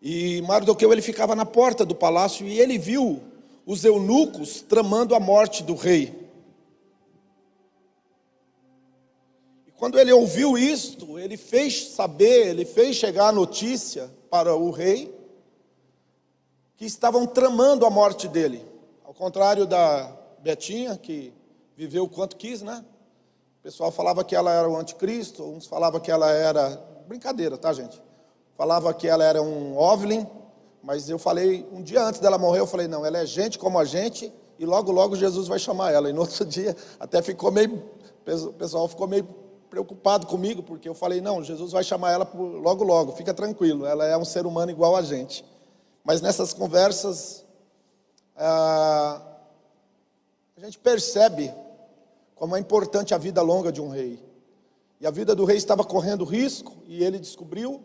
E 0.00 0.40
Mardoqueu 0.42 0.92
ele 0.92 1.02
ficava 1.02 1.34
na 1.34 1.44
porta 1.44 1.84
do 1.84 1.94
palácio 1.94 2.46
e 2.46 2.60
ele 2.60 2.78
viu 2.78 3.20
os 3.66 3.84
eunucos 3.84 4.62
tramando 4.62 5.14
a 5.14 5.20
morte 5.20 5.62
do 5.62 5.74
rei. 5.74 6.28
E 9.66 9.72
quando 9.72 9.98
ele 9.98 10.12
ouviu 10.12 10.56
isto, 10.56 11.18
ele 11.18 11.36
fez 11.36 11.88
saber, 11.88 12.48
ele 12.48 12.64
fez 12.64 12.96
chegar 12.96 13.28
a 13.28 13.32
notícia 13.32 14.10
para 14.30 14.54
o 14.54 14.70
rei 14.70 15.14
que 16.76 16.86
estavam 16.86 17.26
tramando 17.26 17.84
a 17.84 17.90
morte 17.90 18.28
dele. 18.28 18.64
Ao 19.04 19.12
contrário 19.12 19.66
da 19.66 20.16
Betinha, 20.38 20.96
que 20.96 21.32
viveu 21.76 22.04
o 22.04 22.08
quanto 22.08 22.36
quis, 22.36 22.62
né? 22.62 22.84
O 23.58 23.62
pessoal 23.62 23.90
falava 23.90 24.24
que 24.24 24.36
ela 24.36 24.52
era 24.52 24.68
o 24.68 24.76
anticristo, 24.76 25.44
uns 25.44 25.66
falavam 25.66 26.00
que 26.00 26.10
ela 26.10 26.30
era. 26.30 26.76
Brincadeira, 27.08 27.58
tá, 27.58 27.72
gente? 27.72 28.00
Falava 28.58 28.92
que 28.92 29.06
ela 29.06 29.22
era 29.22 29.40
um 29.40 29.78
ovlin, 29.78 30.26
mas 30.82 31.08
eu 31.08 31.16
falei, 31.16 31.64
um 31.72 31.80
dia 31.80 32.02
antes 32.02 32.18
dela 32.18 32.36
morrer, 32.36 32.58
eu 32.58 32.66
falei, 32.66 32.88
não, 32.88 33.06
ela 33.06 33.18
é 33.18 33.24
gente 33.24 33.56
como 33.56 33.78
a 33.78 33.84
gente, 33.84 34.32
e 34.58 34.66
logo, 34.66 34.90
logo 34.90 35.14
Jesus 35.14 35.46
vai 35.46 35.60
chamar 35.60 35.92
ela. 35.92 36.10
E 36.10 36.12
no 36.12 36.22
outro 36.22 36.42
dia, 36.44 36.76
até 36.98 37.22
ficou 37.22 37.52
meio. 37.52 37.80
O 38.26 38.52
pessoal 38.54 38.88
ficou 38.88 39.06
meio 39.06 39.28
preocupado 39.70 40.26
comigo, 40.26 40.60
porque 40.60 40.88
eu 40.88 40.94
falei, 40.94 41.20
não, 41.20 41.40
Jesus 41.40 41.70
vai 41.70 41.84
chamar 41.84 42.10
ela 42.10 42.28
logo, 42.34 42.82
logo, 42.82 43.12
fica 43.12 43.32
tranquilo, 43.32 43.86
ela 43.86 44.04
é 44.04 44.16
um 44.16 44.24
ser 44.24 44.44
humano 44.44 44.72
igual 44.72 44.96
a 44.96 45.02
gente. 45.02 45.44
Mas 46.02 46.20
nessas 46.20 46.52
conversas, 46.52 47.44
ah, 48.36 49.22
a 50.56 50.60
gente 50.64 50.80
percebe 50.80 51.54
como 52.34 52.56
é 52.56 52.58
importante 52.58 53.14
a 53.14 53.18
vida 53.18 53.40
longa 53.40 53.70
de 53.70 53.80
um 53.80 53.88
rei. 53.88 54.20
E 55.00 55.06
a 55.06 55.12
vida 55.12 55.32
do 55.32 55.44
rei 55.44 55.58
estava 55.58 55.84
correndo 55.84 56.24
risco, 56.24 56.76
e 56.88 57.04
ele 57.04 57.20
descobriu 57.20 57.84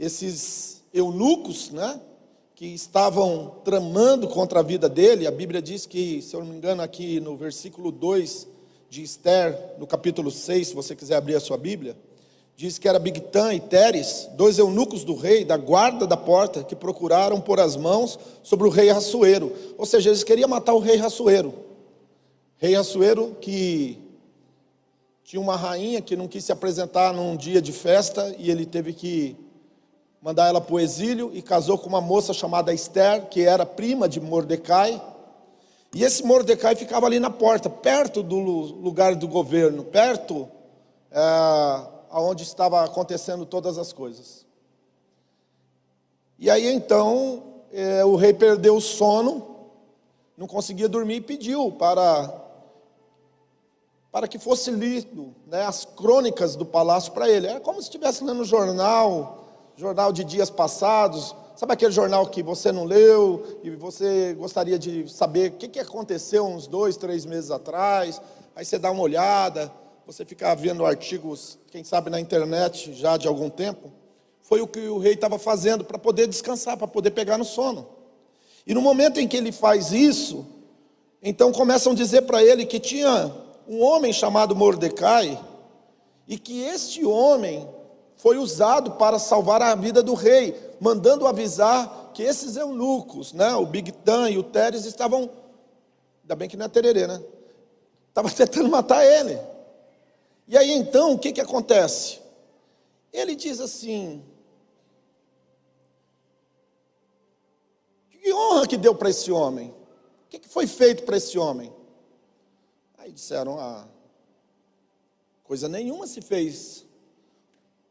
esses 0.00 0.82
eunucos, 0.94 1.70
né? 1.70 2.00
Que 2.54 2.64
estavam 2.66 3.56
tramando 3.62 4.26
contra 4.28 4.60
a 4.60 4.62
vida 4.62 4.88
dele. 4.88 5.26
A 5.26 5.30
Bíblia 5.30 5.60
diz 5.60 5.84
que, 5.84 6.22
se 6.22 6.34
eu 6.34 6.40
não 6.40 6.46
me 6.46 6.56
engano, 6.56 6.80
aqui 6.80 7.20
no 7.20 7.36
versículo 7.36 7.92
2 7.92 8.48
de 8.88 9.02
Esther, 9.02 9.74
no 9.78 9.86
capítulo 9.86 10.30
6, 10.30 10.68
se 10.68 10.74
você 10.74 10.96
quiser 10.96 11.16
abrir 11.16 11.34
a 11.34 11.40
sua 11.40 11.58
Bíblia, 11.58 11.94
diz 12.56 12.78
que 12.78 12.88
era 12.88 12.98
Bigtan 12.98 13.54
e 13.54 13.60
Teres, 13.60 14.28
dois 14.32 14.58
eunucos 14.58 15.04
do 15.04 15.14
rei, 15.14 15.44
da 15.44 15.58
guarda 15.58 16.06
da 16.06 16.16
porta, 16.16 16.64
que 16.64 16.74
procuraram 16.74 17.40
pôr 17.40 17.60
as 17.60 17.76
mãos 17.76 18.18
sobre 18.42 18.66
o 18.66 18.70
rei 18.70 18.90
Rassuero. 18.90 19.52
Ou 19.76 19.84
seja, 19.84 20.08
eles 20.08 20.24
queriam 20.24 20.48
matar 20.48 20.72
o 20.72 20.78
rei 20.78 20.96
Rassuero. 20.96 21.54
Rei 22.56 22.74
Rassuero 22.74 23.36
que 23.40 23.98
tinha 25.22 25.40
uma 25.40 25.56
rainha 25.56 26.00
que 26.00 26.16
não 26.16 26.26
quis 26.26 26.44
se 26.44 26.52
apresentar 26.52 27.12
num 27.12 27.36
dia 27.36 27.60
de 27.60 27.72
festa 27.72 28.34
e 28.38 28.50
ele 28.50 28.64
teve 28.64 28.92
que 28.92 29.36
mandar 30.20 30.48
ela 30.48 30.60
para 30.60 30.74
o 30.74 30.80
exílio 30.80 31.30
e 31.32 31.40
casou 31.40 31.78
com 31.78 31.88
uma 31.88 32.00
moça 32.00 32.32
chamada 32.34 32.74
Esther, 32.74 33.26
que 33.28 33.42
era 33.42 33.64
prima 33.64 34.08
de 34.08 34.20
Mordecai. 34.20 35.02
E 35.94 36.04
esse 36.04 36.22
Mordecai 36.22 36.76
ficava 36.76 37.06
ali 37.06 37.18
na 37.18 37.30
porta, 37.30 37.70
perto 37.70 38.22
do 38.22 38.38
lugar 38.38 39.14
do 39.14 39.26
governo, 39.26 39.82
perto 39.82 40.48
é, 41.10 41.20
aonde 42.10 42.42
estava 42.42 42.84
acontecendo 42.84 43.46
todas 43.46 43.78
as 43.78 43.92
coisas. 43.92 44.46
E 46.38 46.50
aí 46.50 46.66
então 46.66 47.42
é, 47.72 48.04
o 48.04 48.14
rei 48.14 48.34
perdeu 48.34 48.76
o 48.76 48.80
sono, 48.80 49.56
não 50.36 50.46
conseguia 50.46 50.88
dormir 50.88 51.16
e 51.16 51.20
pediu 51.20 51.72
para 51.72 52.46
para 54.12 54.26
que 54.26 54.40
fosse 54.40 54.72
lido 54.72 55.32
né, 55.46 55.62
as 55.62 55.84
crônicas 55.84 56.56
do 56.56 56.66
palácio 56.66 57.12
para 57.12 57.28
ele. 57.28 57.46
Era 57.46 57.60
como 57.60 57.80
se 57.80 57.84
estivesse 57.84 58.24
lendo 58.24 58.40
um 58.40 58.44
jornal, 58.44 59.39
jornal 59.76 60.12
de 60.12 60.24
dias 60.24 60.50
passados. 60.50 61.34
Sabe 61.56 61.72
aquele 61.72 61.92
jornal 61.92 62.26
que 62.26 62.42
você 62.42 62.72
não 62.72 62.84
leu 62.84 63.60
e 63.62 63.70
você 63.70 64.34
gostaria 64.34 64.78
de 64.78 65.08
saber 65.08 65.50
o 65.50 65.56
que, 65.56 65.68
que 65.68 65.80
aconteceu 65.80 66.46
uns 66.46 66.66
dois, 66.66 66.96
três 66.96 67.24
meses 67.24 67.50
atrás? 67.50 68.20
Aí 68.56 68.64
você 68.64 68.78
dá 68.78 68.90
uma 68.90 69.02
olhada, 69.02 69.72
você 70.06 70.24
fica 70.24 70.54
vendo 70.54 70.84
artigos, 70.84 71.58
quem 71.70 71.84
sabe 71.84 72.10
na 72.10 72.18
internet 72.18 72.92
já 72.94 73.16
de 73.16 73.28
algum 73.28 73.48
tempo, 73.48 73.90
foi 74.42 74.60
o 74.60 74.66
que 74.66 74.88
o 74.88 74.98
rei 74.98 75.12
estava 75.12 75.38
fazendo 75.38 75.84
para 75.84 75.98
poder 75.98 76.26
descansar, 76.26 76.76
para 76.76 76.88
poder 76.88 77.10
pegar 77.10 77.38
no 77.38 77.44
sono. 77.44 77.86
E 78.66 78.74
no 78.74 78.82
momento 78.82 79.20
em 79.20 79.28
que 79.28 79.36
ele 79.36 79.52
faz 79.52 79.92
isso, 79.92 80.46
então 81.22 81.52
começam 81.52 81.92
a 81.92 81.94
dizer 81.94 82.22
para 82.22 82.42
ele 82.42 82.66
que 82.66 82.80
tinha 82.80 83.32
um 83.68 83.82
homem 83.82 84.12
chamado 84.12 84.56
Mordecai, 84.56 85.38
e 86.26 86.38
que 86.38 86.62
este 86.62 87.04
homem 87.04 87.68
foi 88.20 88.36
usado 88.36 88.92
para 88.92 89.18
salvar 89.18 89.62
a 89.62 89.74
vida 89.74 90.02
do 90.02 90.12
rei, 90.12 90.54
mandando 90.78 91.26
avisar 91.26 92.10
que 92.12 92.22
esses 92.22 92.54
eunucos, 92.54 93.32
né, 93.32 93.54
o 93.54 93.64
Bigtan 93.64 94.28
e 94.28 94.36
o 94.36 94.42
Teres, 94.42 94.84
estavam, 94.84 95.30
ainda 96.22 96.36
bem 96.36 96.46
que 96.46 96.56
não 96.56 96.66
é 96.66 96.68
tererê, 96.68 97.06
né? 97.06 97.22
Estavam 98.08 98.30
tentando 98.34 98.68
matar 98.68 99.04
ele. 99.06 99.40
E 100.46 100.58
aí 100.58 100.70
então, 100.70 101.14
o 101.14 101.18
que, 101.18 101.32
que 101.32 101.40
acontece? 101.40 102.20
Ele 103.10 103.34
diz 103.34 103.58
assim: 103.58 104.22
que 108.10 108.32
honra 108.34 108.66
que 108.66 108.76
deu 108.76 108.94
para 108.94 109.08
esse 109.08 109.32
homem? 109.32 109.70
O 110.26 110.28
que, 110.28 110.38
que 110.38 110.48
foi 110.48 110.66
feito 110.66 111.04
para 111.04 111.16
esse 111.16 111.38
homem? 111.38 111.72
Aí 112.98 113.12
disseram: 113.12 113.58
ah, 113.58 113.88
coisa 115.42 115.68
nenhuma 115.68 116.06
se 116.06 116.20
fez. 116.20 116.84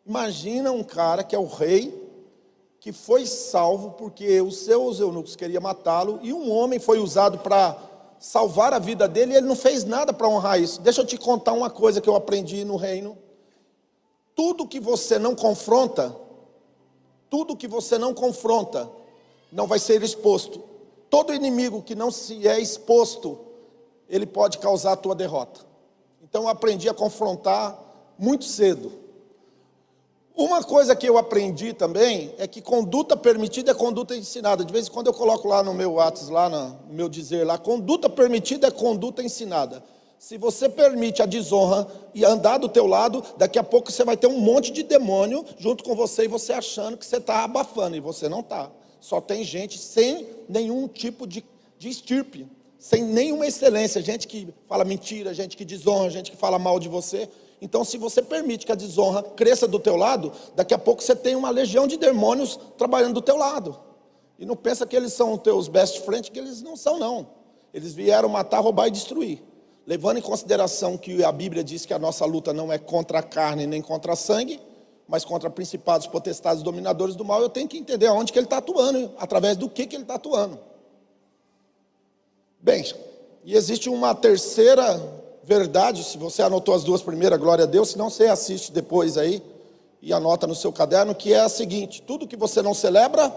Imagina 0.09 0.71
um 0.71 0.83
cara 0.83 1.23
que 1.23 1.35
é 1.35 1.37
o 1.39 1.45
rei, 1.45 1.93
que 2.79 2.91
foi 2.91 3.27
salvo 3.27 3.91
porque 3.91 4.41
os 4.41 4.57
seus 4.57 4.99
eunucos 4.99 5.35
queriam 5.35 5.61
matá-lo, 5.61 6.19
e 6.23 6.33
um 6.33 6.51
homem 6.51 6.79
foi 6.79 6.97
usado 6.97 7.37
para 7.37 7.77
salvar 8.17 8.73
a 8.73 8.79
vida 8.79 9.07
dele, 9.07 9.33
e 9.33 9.37
ele 9.37 9.45
não 9.45 9.55
fez 9.55 9.83
nada 9.83 10.11
para 10.11 10.27
honrar 10.27 10.59
isso. 10.59 10.81
Deixa 10.81 11.01
eu 11.01 11.05
te 11.05 11.15
contar 11.15 11.53
uma 11.53 11.69
coisa 11.69 12.01
que 12.01 12.09
eu 12.09 12.15
aprendi 12.15 12.65
no 12.65 12.75
reino. 12.75 13.19
Tudo 14.33 14.65
que 14.65 14.79
você 14.79 15.19
não 15.19 15.35
confronta, 15.35 16.15
tudo 17.29 17.55
que 17.55 17.67
você 17.67 17.99
não 17.99 18.11
confronta, 18.11 18.89
não 19.51 19.67
vai 19.67 19.77
ser 19.77 20.01
exposto. 20.01 20.59
Todo 21.07 21.35
inimigo 21.35 21.83
que 21.83 21.93
não 21.93 22.09
se 22.09 22.47
é 22.47 22.59
exposto, 22.59 23.37
ele 24.09 24.25
pode 24.25 24.57
causar 24.57 24.93
a 24.93 24.97
tua 24.97 25.13
derrota. 25.13 25.59
Então 26.23 26.43
eu 26.43 26.49
aprendi 26.49 26.89
a 26.89 26.95
confrontar 26.95 27.79
muito 28.17 28.45
cedo. 28.45 29.07
Uma 30.39 30.63
coisa 30.63 30.95
que 30.95 31.05
eu 31.05 31.17
aprendi 31.17 31.73
também 31.73 32.33
é 32.37 32.47
que 32.47 32.61
conduta 32.61 33.17
permitida 33.17 33.71
é 33.71 33.73
conduta 33.73 34.15
ensinada. 34.15 34.63
De 34.63 34.71
vez 34.71 34.87
em 34.87 34.89
quando 34.89 35.07
eu 35.07 35.13
coloco 35.13 35.45
lá 35.45 35.61
no 35.61 35.73
meu 35.73 35.95
WhatsApp, 35.95 36.31
lá 36.31 36.47
no 36.47 36.79
meu 36.89 37.09
dizer 37.09 37.45
lá, 37.45 37.57
conduta 37.57 38.09
permitida 38.09 38.67
é 38.67 38.71
conduta 38.71 39.21
ensinada. 39.21 39.83
Se 40.17 40.37
você 40.37 40.69
permite 40.69 41.21
a 41.21 41.25
desonra 41.25 41.85
e 42.15 42.23
andar 42.23 42.57
do 42.57 42.69
teu 42.69 42.87
lado, 42.87 43.21
daqui 43.35 43.59
a 43.59 43.63
pouco 43.65 43.91
você 43.91 44.05
vai 44.05 44.15
ter 44.15 44.27
um 44.27 44.39
monte 44.39 44.71
de 44.71 44.81
demônio 44.81 45.43
junto 45.57 45.83
com 45.83 45.93
você 45.93 46.23
e 46.23 46.29
você 46.29 46.53
achando 46.53 46.95
que 46.95 47.05
você 47.05 47.17
está 47.17 47.43
abafando 47.43 47.97
e 47.97 47.99
você 47.99 48.29
não 48.29 48.39
está. 48.39 48.71
Só 49.01 49.19
tem 49.19 49.43
gente 49.43 49.77
sem 49.77 50.25
nenhum 50.47 50.87
tipo 50.87 51.27
de, 51.27 51.43
de 51.77 51.89
estirpe, 51.89 52.47
sem 52.77 53.03
nenhuma 53.03 53.45
excelência, 53.45 54.01
gente 54.01 54.25
que 54.25 54.47
fala 54.69 54.85
mentira, 54.85 55.33
gente 55.33 55.57
que 55.57 55.65
desonra, 55.65 56.09
gente 56.09 56.31
que 56.31 56.37
fala 56.37 56.57
mal 56.57 56.79
de 56.79 56.87
você. 56.87 57.27
Então, 57.61 57.83
se 57.83 57.97
você 57.97 58.21
permite 58.21 58.65
que 58.65 58.71
a 58.71 58.75
desonra 58.75 59.21
cresça 59.21 59.67
do 59.67 59.79
teu 59.79 59.95
lado, 59.95 60.31
daqui 60.55 60.73
a 60.73 60.77
pouco 60.77 61.03
você 61.03 61.15
tem 61.15 61.35
uma 61.35 61.49
legião 61.49 61.87
de 61.87 61.97
demônios 61.97 62.57
trabalhando 62.77 63.15
do 63.15 63.21
teu 63.21 63.35
lado. 63.35 63.77
E 64.37 64.45
não 64.45 64.55
pensa 64.55 64.85
que 64.87 64.95
eles 64.95 65.11
são 65.11 65.37
teus 65.37 65.67
best 65.67 66.01
friends, 66.01 66.29
que 66.29 66.39
eles 66.39 66.61
não 66.61 66.77
são, 66.77 66.97
não. 66.97 67.27
Eles 67.73 67.93
vieram 67.93 68.29
matar, 68.29 68.61
roubar 68.61 68.87
e 68.87 68.91
destruir. 68.91 69.43
Levando 69.85 70.17
em 70.17 70.21
consideração 70.21 70.97
que 70.97 71.23
a 71.23 71.31
Bíblia 71.31 71.63
diz 71.63 71.85
que 71.85 71.93
a 71.93 71.99
nossa 71.99 72.25
luta 72.25 72.53
não 72.53 72.71
é 72.71 72.77
contra 72.77 73.19
a 73.19 73.23
carne 73.23 73.67
nem 73.67 73.81
contra 73.81 74.13
a 74.13 74.15
sangue, 74.15 74.61
mas 75.07 75.25
contra 75.25 75.49
principados, 75.49 76.07
potestades, 76.07 76.63
dominadores 76.63 77.15
do 77.15 77.25
mal, 77.25 77.41
eu 77.41 77.49
tenho 77.49 77.67
que 77.67 77.77
entender 77.77 78.05
aonde 78.05 78.31
que 78.31 78.39
ele 78.39 78.45
está 78.45 78.57
atuando, 78.59 79.11
através 79.17 79.57
do 79.57 79.67
que, 79.67 79.87
que 79.87 79.95
ele 79.95 80.03
está 80.03 80.15
atuando. 80.15 80.59
Bem, 82.61 82.85
e 83.43 83.55
existe 83.55 83.89
uma 83.89 84.13
terceira 84.13 85.18
verdade, 85.49 86.03
se 86.03 86.15
você 86.15 86.43
anotou 86.43 86.75
as 86.75 86.83
duas 86.83 87.01
primeiras, 87.01 87.39
glória 87.39 87.63
a 87.63 87.67
Deus, 87.67 87.89
se 87.89 87.97
não 87.97 88.07
você 88.07 88.27
assiste 88.27 88.71
depois 88.71 89.17
aí 89.17 89.41
e 89.99 90.13
anota 90.13 90.45
no 90.45 90.53
seu 90.53 90.71
caderno, 90.71 91.15
que 91.15 91.33
é 91.33 91.39
a 91.39 91.49
seguinte: 91.49 92.03
tudo 92.03 92.27
que 92.27 92.37
você 92.37 92.61
não 92.61 92.75
celebra, 92.75 93.33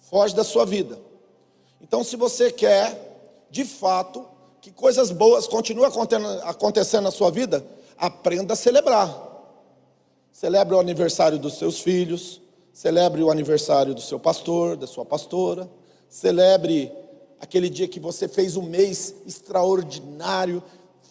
foge 0.00 0.34
da 0.34 0.42
sua 0.42 0.64
vida. 0.64 0.98
Então, 1.82 2.02
se 2.02 2.16
você 2.16 2.50
quer, 2.50 3.46
de 3.50 3.62
fato, 3.62 4.26
que 4.62 4.72
coisas 4.72 5.10
boas 5.10 5.46
continuem 5.46 5.90
acontecendo 6.44 7.04
na 7.04 7.10
sua 7.10 7.30
vida, 7.30 7.62
aprenda 7.98 8.54
a 8.54 8.56
celebrar. 8.56 9.26
Celebre 10.32 10.74
o 10.74 10.80
aniversário 10.80 11.38
dos 11.38 11.58
seus 11.58 11.78
filhos, 11.80 12.40
celebre 12.72 13.22
o 13.22 13.30
aniversário 13.30 13.94
do 13.94 14.00
seu 14.00 14.18
pastor, 14.18 14.78
da 14.78 14.86
sua 14.86 15.04
pastora, 15.04 15.68
celebre 16.08 16.90
aquele 17.40 17.68
dia 17.68 17.88
que 17.88 18.00
você 18.00 18.26
fez 18.28 18.56
um 18.56 18.62
mês 18.62 19.14
extraordinário, 19.26 20.62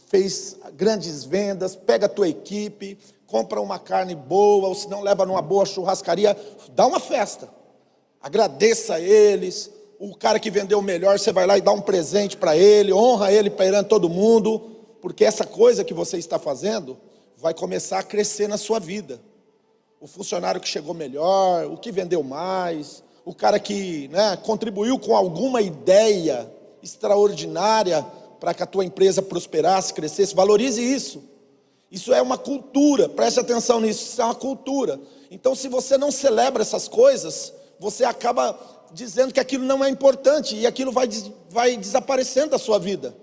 fez 0.08 0.58
grandes 0.74 1.24
vendas, 1.24 1.76
pega 1.76 2.06
a 2.06 2.10
tua 2.10 2.28
equipe, 2.30 2.98
compra 3.26 3.62
uma 3.62 3.78
carne 3.78 4.16
boa, 4.16 4.68
ou 4.70 4.76
se 4.76 4.90
não 4.90 5.02
leva 5.02 5.26
numa 5.26 5.42
boa 5.42 5.66
churrascaria, 5.66 6.36
dá 6.74 6.88
uma 6.88 7.00
festa. 7.00 7.50
Agradeça 8.22 8.96
a 8.96 9.02
eles. 9.02 9.70
O 10.00 10.16
cara 10.16 10.40
que 10.40 10.52
vendeu 10.52 10.82
melhor, 10.82 11.20
você 11.20 11.32
vai 11.32 11.46
lá 11.46 11.58
e 11.58 11.62
dá 11.62 11.72
um 11.72 11.82
presente 11.82 12.38
para 12.38 12.56
ele, 12.56 12.94
honra 12.94 13.32
ele 13.32 13.50
perante 13.50 13.90
todo 13.90 14.10
mundo, 14.10 14.60
porque 15.02 15.26
essa 15.26 15.46
coisa 15.46 15.84
que 15.84 15.94
você 15.94 16.18
está 16.18 16.38
fazendo 16.38 16.98
vai 17.36 17.54
começar 17.54 18.00
a 18.00 18.04
crescer 18.04 18.48
na 18.48 18.58
sua 18.58 18.80
vida. 18.80 19.20
O 20.00 20.08
funcionário 20.08 20.62
que 20.62 20.68
chegou 20.68 20.94
melhor, 20.94 21.66
o 21.66 21.78
que 21.78 21.92
vendeu 21.92 22.22
mais, 22.24 23.04
o 23.28 23.34
cara 23.34 23.60
que 23.60 24.08
né, 24.08 24.38
contribuiu 24.38 24.98
com 24.98 25.14
alguma 25.14 25.62
ideia 25.62 26.50
extraordinária 26.82 28.02
para 28.40 28.54
que 28.54 28.64
a 28.64 28.66
tua 28.66 28.86
empresa 28.86 29.22
prosperasse, 29.22 29.94
crescesse, 29.94 30.34
valorize 30.34 30.82
isso. 30.82 31.22
Isso 31.92 32.14
é 32.14 32.22
uma 32.22 32.38
cultura, 32.38 33.10
preste 33.10 33.38
atenção 33.38 33.82
nisso, 33.82 34.02
isso 34.02 34.22
é 34.22 34.24
uma 34.24 34.34
cultura. 34.34 34.98
Então, 35.30 35.56
se 35.56 35.68
você 35.68 35.98
não 35.98 36.10
celebra 36.10 36.62
essas 36.62 36.88
coisas, 36.88 37.52
você 37.78 38.06
acaba 38.06 38.58
dizendo 38.94 39.34
que 39.34 39.42
aquilo 39.42 39.66
não 39.66 39.84
é 39.84 39.90
importante 39.90 40.56
e 40.56 40.66
aquilo 40.66 40.94
vai, 40.94 41.10
vai 41.50 41.76
desaparecendo 41.76 42.52
da 42.52 42.58
sua 42.58 42.80
vida. 42.80 43.14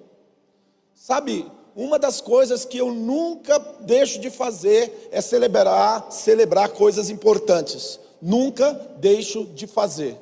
Sabe, 0.94 1.50
uma 1.74 1.98
das 1.98 2.20
coisas 2.20 2.66
que 2.66 2.76
eu 2.76 2.92
nunca 2.92 3.58
deixo 3.80 4.20
de 4.20 4.28
fazer 4.28 5.08
é 5.10 5.22
celebrar, 5.22 6.08
celebrar 6.10 6.68
coisas 6.68 7.08
importantes 7.08 8.03
nunca 8.24 8.72
deixo 8.98 9.44
de 9.44 9.66
fazer. 9.66 10.18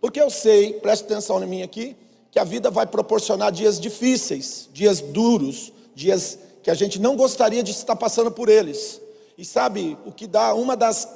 Porque 0.00 0.20
eu 0.20 0.28
sei, 0.28 0.72
preste 0.72 1.04
atenção 1.04 1.40
em 1.40 1.46
mim 1.46 1.62
aqui, 1.62 1.96
que 2.32 2.38
a 2.40 2.44
vida 2.44 2.68
vai 2.68 2.84
proporcionar 2.84 3.52
dias 3.52 3.78
difíceis, 3.78 4.68
dias 4.72 5.00
duros, 5.00 5.72
dias 5.94 6.36
que 6.64 6.70
a 6.70 6.74
gente 6.74 7.00
não 7.00 7.16
gostaria 7.16 7.62
de 7.62 7.70
estar 7.70 7.94
passando 7.94 8.32
por 8.32 8.48
eles. 8.48 9.00
E 9.38 9.44
sabe, 9.44 9.96
o 10.04 10.10
que 10.10 10.26
dá, 10.26 10.52
uma 10.52 10.76
das, 10.76 11.08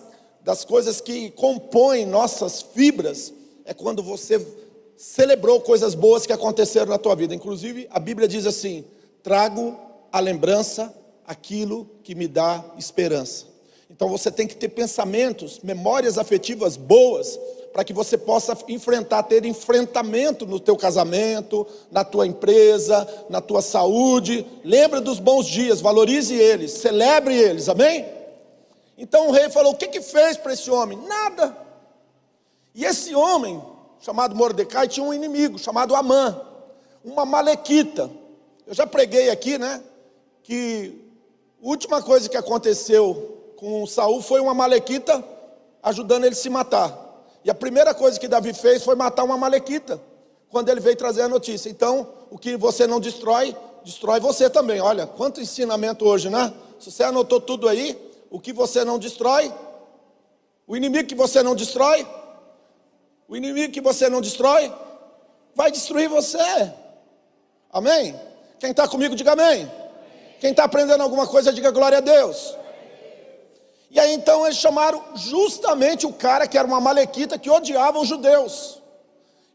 das 0.45 0.65
coisas 0.65 1.01
que 1.01 1.33
compõem 1.33 2.07
nossas 2.07 2.63
fibras 2.63 3.33
é 3.65 3.75
quando 3.75 4.01
você 4.01 4.41
celebrou 4.97 5.61
coisas 5.61 5.97
boas 5.97 6.25
que 6.25 6.33
aconteceram 6.33 6.87
na 6.87 6.99
tua 6.99 7.17
vida. 7.17 7.35
Inclusive, 7.35 7.89
a 7.91 7.99
Bíblia 7.99 8.29
diz 8.29 8.47
assim: 8.47 8.85
trago 9.25 9.77
a 10.13 10.21
lembrança 10.21 10.95
aquilo 11.27 11.91
que 12.05 12.15
me 12.15 12.29
dá 12.29 12.65
esperança. 12.79 13.48
Então 13.99 14.09
você 14.09 14.31
tem 14.31 14.47
que 14.47 14.55
ter 14.55 14.69
pensamentos, 14.69 15.59
memórias 15.61 16.19
afetivas 16.19 16.77
boas, 16.77 17.37
para 17.73 17.83
que 17.83 17.93
você 17.93 18.17
possa 18.17 18.57
enfrentar, 18.69 19.25
ter 19.25 19.45
enfrentamento 19.45 20.47
no 20.47 20.61
teu 20.61 20.77
casamento, 20.77 21.67
na 21.91 22.05
tua 22.05 22.25
empresa, 22.25 23.27
na 23.29 23.41
tua 23.41 23.61
saúde. 23.61 24.47
Lembra 24.63 25.01
dos 25.01 25.19
bons 25.19 25.49
dias, 25.49 25.81
valorize 25.81 26.33
eles, 26.33 26.71
celebre 26.71 27.35
eles, 27.35 27.69
amém? 27.69 28.07
Então 28.97 29.27
o 29.27 29.33
rei 29.33 29.51
falou: 29.51 29.73
o 29.73 29.77
que 29.77 29.89
que 29.89 30.01
fez 30.01 30.37
para 30.37 30.53
esse 30.53 30.71
homem? 30.71 30.97
Nada. 30.99 31.59
E 32.77 32.85
esse 32.85 33.17
homem, 33.17 33.61
chamado 33.99 34.33
Mordecai, 34.37 34.87
tinha 34.87 35.05
um 35.05 35.13
inimigo 35.13 35.59
chamado 35.59 35.97
Amã, 35.97 36.41
uma 37.05 37.27
malequita. 37.27 38.09
Eu 38.65 38.75
já 38.75 38.87
preguei 38.87 39.29
aqui, 39.29 39.59
né? 39.59 39.83
Que 40.45 41.05
a 41.61 41.67
última 41.67 42.01
coisa 42.01 42.29
que 42.29 42.37
aconteceu 42.37 43.38
com 43.59 43.85
Saul 43.89 44.23
foi 44.23 44.41
uma 44.41 44.55
malequita 44.55 45.23
ajudando 45.83 46.23
ele 46.23 46.35
a 46.35 46.39
se 46.39 46.49
matar. 46.49 46.97
E 47.45 47.51
a 47.51 47.55
primeira 47.55 47.93
coisa 47.93 48.19
que 48.19 48.29
Davi 48.29 48.53
fez 48.53 48.85
foi 48.85 48.95
matar 48.95 49.25
uma 49.25 49.37
malequita, 49.37 50.01
quando 50.49 50.69
ele 50.69 50.79
veio 50.79 50.95
trazer 50.95 51.23
a 51.23 51.29
notícia. 51.29 51.69
Então, 51.69 52.07
o 52.31 52.39
que 52.39 52.57
você 52.57 52.87
não 52.87 53.01
destrói, 53.01 53.57
destrói 53.83 54.21
você 54.21 54.49
também. 54.49 54.81
Olha, 54.81 55.09
quanto 55.09 55.41
ensinamento 55.41 56.07
hoje, 56.07 56.31
né? 56.31 56.55
Se 56.79 56.93
você 56.93 57.03
anotou 57.03 57.41
tudo 57.41 57.69
aí, 57.69 57.99
o 58.31 58.39
que 58.39 58.53
você 58.53 58.85
não 58.85 58.97
destrói, 58.97 59.53
o 60.65 60.77
inimigo 60.77 61.09
que 61.09 61.17
você 61.17 61.43
não 61.43 61.57
destrói, 61.57 62.07
o 63.27 63.37
inimigo 63.37 63.73
que 63.73 63.81
você 63.81 64.09
não 64.09 64.21
destrói, 64.21 64.73
vai 65.53 65.73
destruir 65.73 66.09
você. 66.09 66.73
Amém? 67.73 68.15
Quem 68.61 68.71
está 68.71 68.87
comigo, 68.87 69.17
diga 69.17 69.33
amém. 69.33 69.69
Quem 70.39 70.53
está 70.53 70.63
aprendendo 70.63 71.03
alguma 71.03 71.27
coisa, 71.27 71.53
diga 71.53 71.73
glória 71.73 71.99
a 71.99 72.01
Deus. 72.01 72.57
E 73.91 73.99
aí 73.99 74.13
então 74.13 74.45
eles 74.45 74.59
chamaram 74.59 75.03
justamente 75.15 76.07
o 76.07 76.13
cara 76.13 76.47
que 76.47 76.59
era 76.59 76.67
uma 76.67 76.81
malequita 76.81 77.39
que 77.39 77.49
odiava 77.49 77.99
os 77.99 78.09
judeus. 78.09 78.83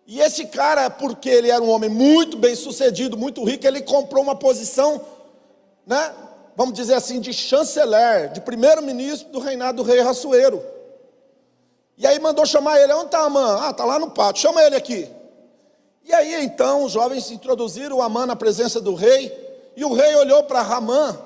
E 0.06 0.20
esse 0.20 0.48
cara, 0.48 0.90
porque 0.90 1.30
ele 1.30 1.50
era 1.50 1.64
um 1.64 1.70
homem 1.70 1.90
muito 1.90 2.38
bem 2.38 2.56
sucedido, 2.56 3.18
muito 3.18 3.44
rico, 3.44 3.66
ele 3.66 3.82
comprou 3.82 4.24
uma 4.24 4.36
posição, 4.36 5.02
né? 5.86 6.14
Vamos 6.56 6.74
dizer 6.74 6.96
assim, 6.96 7.20
de 7.20 7.34
chanceler, 7.34 8.32
de 8.32 8.42
primeiro-ministro 8.42 9.30
do 9.30 9.40
reinado 9.40 9.82
do 9.82 9.84
rei 9.84 10.02
Rassuero. 10.02 10.64
E 11.98 12.06
aí 12.06 12.20
mandou 12.20 12.46
chamar 12.46 12.80
ele, 12.82 12.94
onde 12.94 13.06
está 13.06 13.22
Amã? 13.22 13.60
Ah, 13.62 13.70
está 13.70 13.86
lá 13.86 13.98
no 13.98 14.12
pátio, 14.12 14.42
chama 14.42 14.62
ele 14.62 14.76
aqui. 14.76 15.10
E 16.04 16.14
aí 16.14 16.44
então 16.44 16.84
os 16.84 16.92
jovens 16.92 17.32
introduziram 17.32 18.02
Amã 18.02 18.26
na 18.26 18.36
presença 18.36 18.82
do 18.82 18.94
rei, 18.94 19.32
e 19.76 19.86
o 19.86 19.94
rei 19.94 20.16
olhou 20.16 20.44
para 20.44 20.62
Ramã 20.62 21.18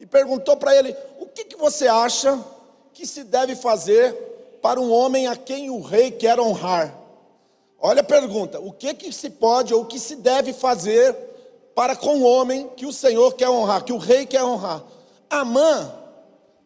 e 0.00 0.06
perguntou 0.06 0.56
para 0.56 0.74
ele: 0.74 0.96
O 1.20 1.26
que, 1.26 1.44
que 1.44 1.56
você 1.56 1.86
acha 1.86 2.42
que 2.94 3.06
se 3.06 3.22
deve 3.22 3.54
fazer 3.54 4.14
para 4.62 4.80
um 4.80 4.90
homem 4.90 5.28
a 5.28 5.36
quem 5.36 5.70
o 5.70 5.80
rei 5.80 6.10
quer 6.10 6.40
honrar? 6.40 6.96
Olha 7.78 8.00
a 8.00 8.04
pergunta: 8.04 8.58
o 8.58 8.72
que, 8.72 8.94
que 8.94 9.12
se 9.12 9.28
pode 9.28 9.74
ou 9.74 9.82
o 9.82 9.86
que 9.86 9.98
se 9.98 10.16
deve 10.16 10.52
fazer 10.52 11.14
para 11.74 11.94
com 11.94 12.20
o 12.20 12.24
homem 12.24 12.68
que 12.76 12.86
o 12.86 12.92
Senhor 12.92 13.34
quer 13.34 13.48
honrar, 13.48 13.84
que 13.84 13.92
o 13.92 13.98
rei 13.98 14.26
quer 14.26 14.42
honrar? 14.42 14.82
Amã, 15.28 15.94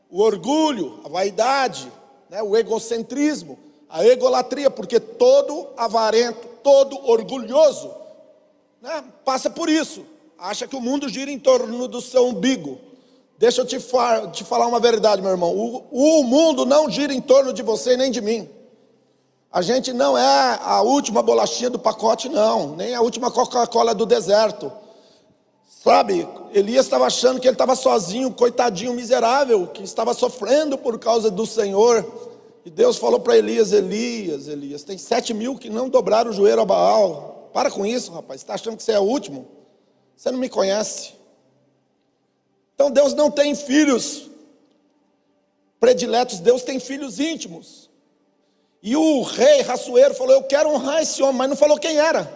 o 0.09 0.23
orgulho, 0.23 1.01
a 1.05 1.09
vaidade, 1.09 1.93
né, 2.31 2.43
o 2.43 2.57
egocentrismo, 2.57 3.59
a 3.89 4.05
egolatria, 4.07 4.71
porque 4.71 4.99
todo 4.99 5.69
avarento, 5.77 6.49
todo 6.63 6.99
orgulhoso, 7.09 7.93
né, 8.81 9.05
passa 9.25 9.51
por 9.51 9.69
isso, 9.69 10.05
acha 10.39 10.67
que 10.67 10.75
o 10.77 10.81
mundo 10.81 11.09
gira 11.09 11.31
em 11.31 11.39
torno 11.39 11.87
do 11.87 12.01
seu 12.01 12.27
umbigo. 12.27 12.79
Deixa 13.45 13.61
eu 13.61 13.67
te, 13.67 13.77
te 14.33 14.43
falar 14.43 14.67
uma 14.67 14.81
verdade, 14.81 15.21
meu 15.21 15.31
irmão: 15.31 15.55
o, 15.55 15.85
o 15.91 16.23
mundo 16.23 16.65
não 16.65 16.89
gira 16.89 17.13
em 17.13 17.21
torno 17.21 17.53
de 17.53 17.63
você 17.63 17.95
nem 17.95 18.11
de 18.11 18.23
mim. 18.23 18.49
A 19.53 19.61
gente 19.61 19.93
não 19.93 20.17
é 20.17 20.59
a 20.63 20.81
última 20.81 21.21
bolachinha 21.21 21.69
do 21.69 21.79
pacote, 21.79 22.27
não, 22.31 22.75
nem 22.75 22.95
a 22.95 23.03
última 23.03 23.31
Coca-Cola 23.31 23.95
do 23.95 24.07
deserto. 24.07 24.73
Sabe, 25.69 26.27
Elias 26.55 26.87
estava 26.87 27.05
achando 27.05 27.39
que 27.39 27.47
ele 27.47 27.55
estava 27.55 27.77
sozinho, 27.77 28.33
coitadinho, 28.33 28.95
miserável, 28.95 29.67
que 29.67 29.83
estava 29.83 30.15
sofrendo 30.15 30.79
por 30.79 30.99
causa 30.99 31.31
do 31.31 31.45
Senhor. 31.45 32.03
E 32.65 32.71
Deus 32.71 32.97
falou 32.97 33.21
para 33.21 33.37
Elias: 33.37 33.73
Elias, 33.73 34.49
Elias, 34.49 34.85
tem 34.85 34.97
sete 34.97 35.35
mil 35.35 35.59
que 35.59 35.69
não 35.69 35.91
dobraram 35.91 36.31
o 36.31 36.35
joelho 36.35 36.63
a 36.63 36.65
Baal. 36.65 37.51
Para 37.53 37.71
com 37.71 37.85
isso, 37.85 38.11
rapaz, 38.11 38.41
está 38.41 38.55
achando 38.55 38.79
que 38.79 38.83
você 38.83 38.93
é 38.93 38.99
o 38.99 39.03
último? 39.03 39.47
Você 40.17 40.31
não 40.31 40.39
me 40.39 40.49
conhece. 40.49 41.24
Então 42.75 42.91
Deus 42.91 43.15
não 43.15 43.31
tem 43.31 43.55
filhos 43.55 44.31
prediletos, 45.79 46.41
Deus 46.41 46.63
tem 46.63 46.81
filhos 46.81 47.21
íntimos. 47.21 47.91
E 48.83 48.97
o 48.97 49.23
rei 49.23 49.63
raçoeiro 49.63 50.15
falou: 50.15 50.35
Eu 50.35 50.43
quero 50.43 50.71
honrar 50.71 51.03
esse 51.03 51.23
homem, 51.23 51.37
mas 51.37 51.49
não 51.49 51.57
falou 51.57 51.79
quem 51.79 51.99
era. 51.99 52.31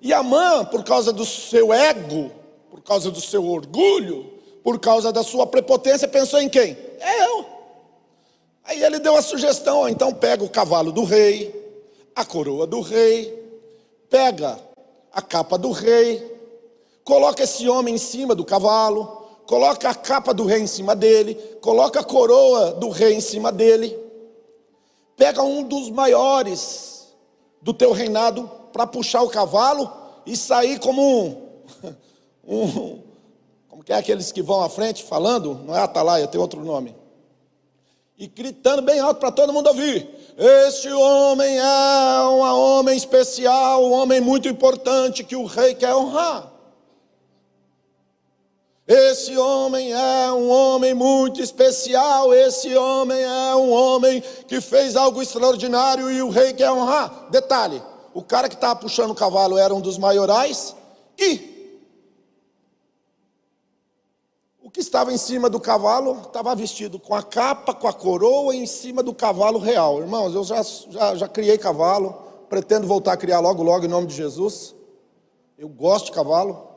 E 0.00 0.12
Amã, 0.12 0.64
por 0.64 0.82
causa 0.82 1.12
do 1.12 1.24
seu 1.24 1.72
ego, 1.72 2.30
por 2.70 2.82
causa 2.82 3.10
do 3.10 3.20
seu 3.20 3.46
orgulho, 3.46 4.32
por 4.62 4.78
causa 4.78 5.12
da 5.12 5.22
sua 5.22 5.46
prepotência, 5.46 6.08
pensou 6.08 6.40
em 6.40 6.48
quem? 6.48 6.76
É 6.98 7.24
eu. 7.26 7.46
Aí 8.64 8.82
ele 8.82 8.98
deu 8.98 9.16
a 9.16 9.22
sugestão: 9.22 9.88
então 9.88 10.12
pega 10.12 10.44
o 10.44 10.48
cavalo 10.48 10.92
do 10.92 11.04
rei, 11.04 11.54
a 12.14 12.24
coroa 12.24 12.66
do 12.66 12.80
rei, 12.80 13.36
pega 14.08 14.58
a 15.12 15.22
capa 15.22 15.58
do 15.58 15.70
rei, 15.70 16.38
coloca 17.04 17.42
esse 17.42 17.68
homem 17.68 17.94
em 17.94 17.98
cima 17.98 18.34
do 18.34 18.44
cavalo, 18.44 19.19
coloca 19.50 19.90
a 19.90 19.94
capa 19.94 20.32
do 20.32 20.44
rei 20.44 20.60
em 20.60 20.66
cima 20.66 20.94
dele, 20.94 21.34
coloca 21.60 21.98
a 21.98 22.04
coroa 22.04 22.70
do 22.72 22.88
rei 22.88 23.14
em 23.14 23.20
cima 23.20 23.50
dele 23.50 24.08
Pega 25.20 25.42
um 25.42 25.62
dos 25.62 25.90
maiores 25.90 27.14
do 27.60 27.74
teu 27.74 27.92
reinado 27.92 28.50
para 28.72 28.86
puxar 28.86 29.20
o 29.20 29.28
cavalo 29.28 29.92
e 30.24 30.34
sair 30.34 30.80
como 30.80 31.02
um, 31.02 31.50
um, 32.48 33.02
como 33.68 33.84
que 33.84 33.92
é 33.92 33.96
aqueles 33.96 34.32
que 34.32 34.40
vão 34.40 34.62
à 34.62 34.70
frente 34.70 35.04
falando, 35.04 35.60
não 35.66 35.76
é 35.76 35.82
atalaia, 35.82 36.26
tem 36.26 36.40
outro 36.40 36.64
nome. 36.64 36.96
E 38.16 38.26
gritando 38.28 38.80
bem 38.80 38.98
alto 38.98 39.20
para 39.20 39.30
todo 39.30 39.52
mundo 39.52 39.66
ouvir: 39.66 40.08
Este 40.38 40.90
homem 40.90 41.58
é 41.58 42.22
um 42.22 42.40
homem 42.40 42.96
especial, 42.96 43.84
um 43.84 43.92
homem 43.92 44.22
muito 44.22 44.48
importante 44.48 45.22
que 45.22 45.36
o 45.36 45.44
rei 45.44 45.74
quer 45.74 45.94
honrar. 45.94 46.49
Esse 48.92 49.38
homem 49.38 49.92
é 49.92 50.32
um 50.32 50.50
homem 50.50 50.94
muito 50.94 51.40
especial, 51.40 52.34
esse 52.34 52.76
homem 52.76 53.22
é 53.22 53.54
um 53.54 53.70
homem 53.70 54.20
que 54.48 54.60
fez 54.60 54.96
algo 54.96 55.22
extraordinário 55.22 56.10
e 56.10 56.20
o 56.20 56.28
rei 56.28 56.52
quer 56.52 56.72
honrar. 56.72 57.28
Detalhe: 57.30 57.80
o 58.12 58.20
cara 58.20 58.48
que 58.48 58.56
estava 58.56 58.74
puxando 58.74 59.12
o 59.12 59.14
cavalo 59.14 59.56
era 59.56 59.72
um 59.72 59.80
dos 59.80 59.96
maiorais 59.96 60.74
e 61.16 61.86
o 64.60 64.68
que 64.68 64.80
estava 64.80 65.12
em 65.12 65.18
cima 65.18 65.48
do 65.48 65.60
cavalo 65.60 66.22
estava 66.22 66.52
vestido 66.56 66.98
com 66.98 67.14
a 67.14 67.22
capa, 67.22 67.72
com 67.72 67.86
a 67.86 67.92
coroa 67.92 68.56
em 68.56 68.66
cima 68.66 69.04
do 69.04 69.14
cavalo 69.14 69.60
real. 69.60 70.00
Irmãos, 70.00 70.34
eu 70.34 70.42
já, 70.42 70.64
já, 70.64 71.14
já 71.14 71.28
criei 71.28 71.56
cavalo, 71.56 72.12
pretendo 72.48 72.88
voltar 72.88 73.12
a 73.12 73.16
criar 73.16 73.38
logo, 73.38 73.62
logo 73.62 73.84
em 73.84 73.88
nome 73.88 74.08
de 74.08 74.16
Jesus. 74.16 74.74
Eu 75.56 75.68
gosto 75.68 76.06
de 76.06 76.12
cavalo. 76.12 76.69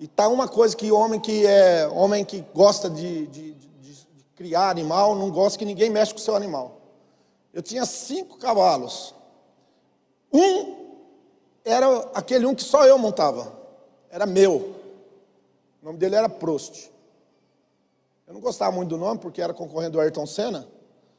E 0.00 0.08
tá 0.08 0.26
uma 0.28 0.48
coisa 0.48 0.74
que 0.74 0.90
homem 0.90 1.20
que 1.20 1.46
é 1.46 1.86
homem 1.88 2.24
que 2.24 2.40
gosta 2.54 2.88
de, 2.88 3.26
de, 3.26 3.52
de, 3.52 3.68
de 3.82 4.24
criar 4.34 4.70
animal, 4.70 5.14
não 5.14 5.30
gosta 5.30 5.58
que 5.58 5.64
ninguém 5.66 5.90
mexe 5.90 6.14
com 6.14 6.18
o 6.18 6.22
seu 6.22 6.34
animal. 6.34 6.80
Eu 7.52 7.62
tinha 7.62 7.84
cinco 7.84 8.38
cavalos. 8.38 9.14
Um 10.32 10.74
era 11.62 11.98
aquele 12.14 12.46
um 12.46 12.54
que 12.54 12.62
só 12.62 12.86
eu 12.86 12.96
montava. 12.96 13.52
Era 14.08 14.24
meu. 14.24 14.74
O 15.82 15.84
nome 15.84 15.98
dele 15.98 16.16
era 16.16 16.30
Prost. 16.30 16.88
Eu 18.26 18.32
não 18.32 18.40
gostava 18.40 18.74
muito 18.74 18.88
do 18.88 18.96
nome 18.96 19.20
porque 19.20 19.42
era 19.42 19.52
concorrente 19.52 19.92
do 19.92 20.00
Ayrton 20.00 20.24
Senna, 20.24 20.66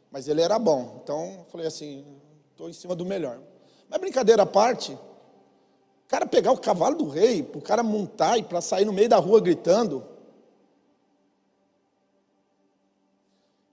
mas 0.10 0.28
ele 0.28 0.42
era 0.42 0.58
bom. 0.58 1.02
Então 1.04 1.36
eu 1.38 1.46
falei 1.52 1.68
assim, 1.68 2.04
estou 2.50 2.68
em 2.68 2.74
cima 2.74 2.96
do 2.96 3.06
melhor. 3.06 3.40
Mas 3.88 4.02
brincadeira 4.02 4.42
à 4.42 4.46
parte, 4.48 4.98
cara 6.12 6.26
pegar 6.26 6.52
o 6.52 6.58
cavalo 6.58 6.98
do 6.98 7.08
rei, 7.08 7.42
para 7.42 7.58
o 7.58 7.62
cara 7.62 7.82
montar 7.82 8.38
e 8.38 8.44
para 8.44 8.60
sair 8.60 8.84
no 8.84 8.92
meio 8.92 9.08
da 9.08 9.16
rua 9.16 9.40
gritando. 9.40 10.04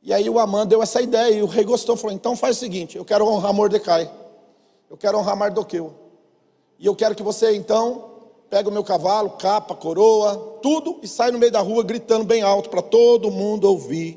E 0.00 0.12
aí 0.12 0.30
o 0.30 0.38
Amã 0.38 0.64
deu 0.64 0.80
essa 0.80 1.02
ideia 1.02 1.34
e 1.34 1.42
o 1.42 1.46
rei 1.46 1.64
gostou, 1.64 1.96
falou: 1.96 2.14
então 2.14 2.36
faz 2.36 2.56
o 2.56 2.60
seguinte, 2.60 2.96
eu 2.96 3.04
quero 3.04 3.26
honrar 3.26 3.52
Mordecai, 3.52 4.08
eu 4.88 4.96
quero 4.96 5.18
honrar 5.18 5.36
Mardoqueu, 5.36 5.92
e 6.78 6.86
eu 6.86 6.94
quero 6.94 7.16
que 7.16 7.24
você 7.24 7.56
então 7.56 8.08
pega 8.48 8.68
o 8.68 8.72
meu 8.72 8.84
cavalo, 8.84 9.30
capa, 9.30 9.74
coroa, 9.74 10.60
tudo 10.62 11.00
e 11.02 11.08
sai 11.08 11.32
no 11.32 11.40
meio 11.40 11.50
da 11.50 11.60
rua 11.60 11.82
gritando 11.82 12.24
bem 12.24 12.42
alto 12.42 12.70
para 12.70 12.80
todo 12.80 13.32
mundo 13.32 13.64
ouvir 13.64 14.16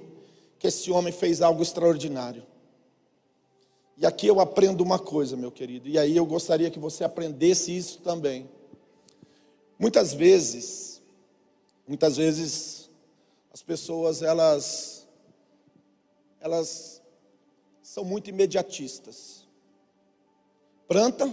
que 0.60 0.68
esse 0.68 0.92
homem 0.92 1.12
fez 1.12 1.42
algo 1.42 1.64
extraordinário. 1.64 2.51
E 4.02 4.06
aqui 4.08 4.26
eu 4.26 4.40
aprendo 4.40 4.84
uma 4.84 4.98
coisa, 4.98 5.38
meu 5.38 5.52
querido, 5.52 5.88
e 5.88 5.96
aí 5.96 6.18
eu 6.18 6.26
gostaria 6.26 6.72
que 6.72 6.80
você 6.80 7.04
aprendesse 7.04 7.78
isso 7.78 8.00
também. 8.00 8.50
Muitas 9.78 10.12
vezes, 10.12 11.04
muitas 11.88 12.18
vezes 12.18 12.90
as 13.54 13.62
pessoas 13.62 14.24
elas 14.24 15.08
elas 16.40 17.00
são 17.84 18.04
muito 18.04 18.28
imediatistas. 18.28 19.48
Planta, 20.88 21.32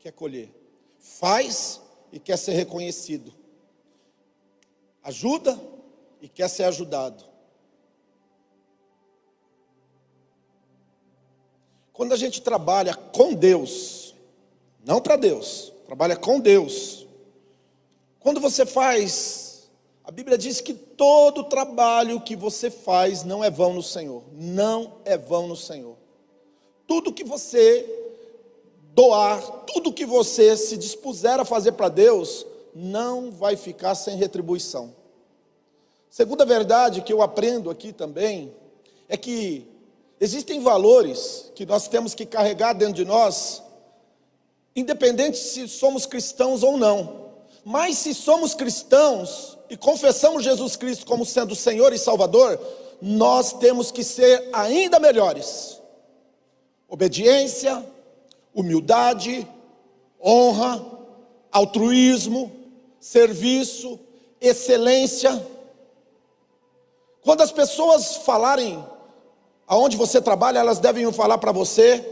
quer 0.00 0.10
colher. 0.10 0.52
Faz 0.98 1.80
e 2.10 2.18
quer 2.18 2.36
ser 2.36 2.54
reconhecido. 2.54 3.32
Ajuda 5.04 5.56
e 6.20 6.28
quer 6.28 6.48
ser 6.48 6.64
ajudado. 6.64 7.24
Quando 11.94 12.12
a 12.12 12.16
gente 12.16 12.42
trabalha 12.42 12.92
com 12.92 13.32
Deus, 13.32 14.16
não 14.84 15.00
para 15.00 15.14
Deus, 15.14 15.72
trabalha 15.86 16.16
com 16.16 16.40
Deus. 16.40 17.06
Quando 18.18 18.40
você 18.40 18.66
faz, 18.66 19.70
a 20.02 20.10
Bíblia 20.10 20.36
diz 20.36 20.60
que 20.60 20.74
todo 20.74 21.44
trabalho 21.44 22.20
que 22.20 22.34
você 22.34 22.68
faz 22.68 23.22
não 23.22 23.44
é 23.44 23.48
vão 23.48 23.74
no 23.74 23.82
Senhor, 23.82 24.24
não 24.32 24.94
é 25.04 25.16
vão 25.16 25.46
no 25.46 25.54
Senhor. 25.54 25.96
Tudo 26.84 27.12
que 27.12 27.22
você 27.22 27.88
doar, 28.92 29.40
tudo 29.64 29.92
que 29.92 30.04
você 30.04 30.56
se 30.56 30.76
dispuser 30.76 31.38
a 31.38 31.44
fazer 31.44 31.72
para 31.72 31.88
Deus, 31.88 32.44
não 32.74 33.30
vai 33.30 33.54
ficar 33.54 33.94
sem 33.94 34.16
retribuição. 34.16 34.92
Segunda 36.10 36.44
verdade 36.44 37.02
que 37.02 37.12
eu 37.12 37.22
aprendo 37.22 37.70
aqui 37.70 37.92
também 37.92 38.52
é 39.08 39.16
que 39.16 39.73
Existem 40.24 40.58
valores 40.58 41.52
que 41.54 41.66
nós 41.66 41.86
temos 41.86 42.14
que 42.14 42.24
carregar 42.24 42.72
dentro 42.72 42.94
de 42.94 43.04
nós, 43.04 43.62
independente 44.74 45.36
se 45.36 45.68
somos 45.68 46.06
cristãos 46.06 46.62
ou 46.62 46.78
não. 46.78 47.26
Mas 47.62 47.98
se 47.98 48.14
somos 48.14 48.54
cristãos 48.54 49.58
e 49.68 49.76
confessamos 49.76 50.42
Jesus 50.42 50.76
Cristo 50.76 51.04
como 51.04 51.26
sendo 51.26 51.54
Senhor 51.54 51.92
e 51.92 51.98
Salvador, 51.98 52.58
nós 53.02 53.52
temos 53.52 53.90
que 53.90 54.02
ser 54.02 54.48
ainda 54.50 54.98
melhores. 54.98 55.78
Obediência, 56.88 57.84
humildade, 58.54 59.46
honra, 60.18 60.82
altruísmo, 61.52 62.50
serviço, 62.98 64.00
excelência. 64.40 65.46
Quando 67.20 67.42
as 67.42 67.52
pessoas 67.52 68.16
falarem 68.16 68.93
aonde 69.66 69.96
você 69.96 70.20
trabalha, 70.20 70.58
elas 70.58 70.78
devem 70.78 71.10
falar 71.12 71.38
para 71.38 71.52
você, 71.52 72.04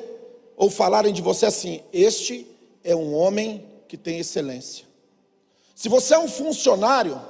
ou 0.57 0.71
falarem 0.71 1.13
de 1.13 1.23
você 1.23 1.47
assim: 1.47 1.83
este 1.93 2.47
é 2.85 2.95
um 2.95 3.15
homem 3.15 3.65
que 3.89 3.97
tem 3.97 4.19
excelência. 4.19 4.85
Se 5.75 5.89
você 5.89 6.15
é 6.15 6.19
um 6.19 6.29
funcionário, 6.29 7.21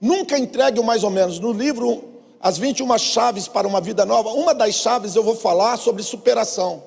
Nunca 0.00 0.38
entregue 0.38 0.78
o 0.78 0.84
mais 0.84 1.02
ou 1.02 1.10
menos. 1.10 1.38
No 1.38 1.52
livro 1.52 2.04
As 2.40 2.56
21 2.56 2.96
Chaves 2.98 3.48
para 3.48 3.66
uma 3.66 3.80
Vida 3.80 4.06
Nova, 4.06 4.30
uma 4.30 4.54
das 4.54 4.74
chaves 4.74 5.16
eu 5.16 5.24
vou 5.24 5.34
falar 5.34 5.76
sobre 5.76 6.02
superação. 6.02 6.84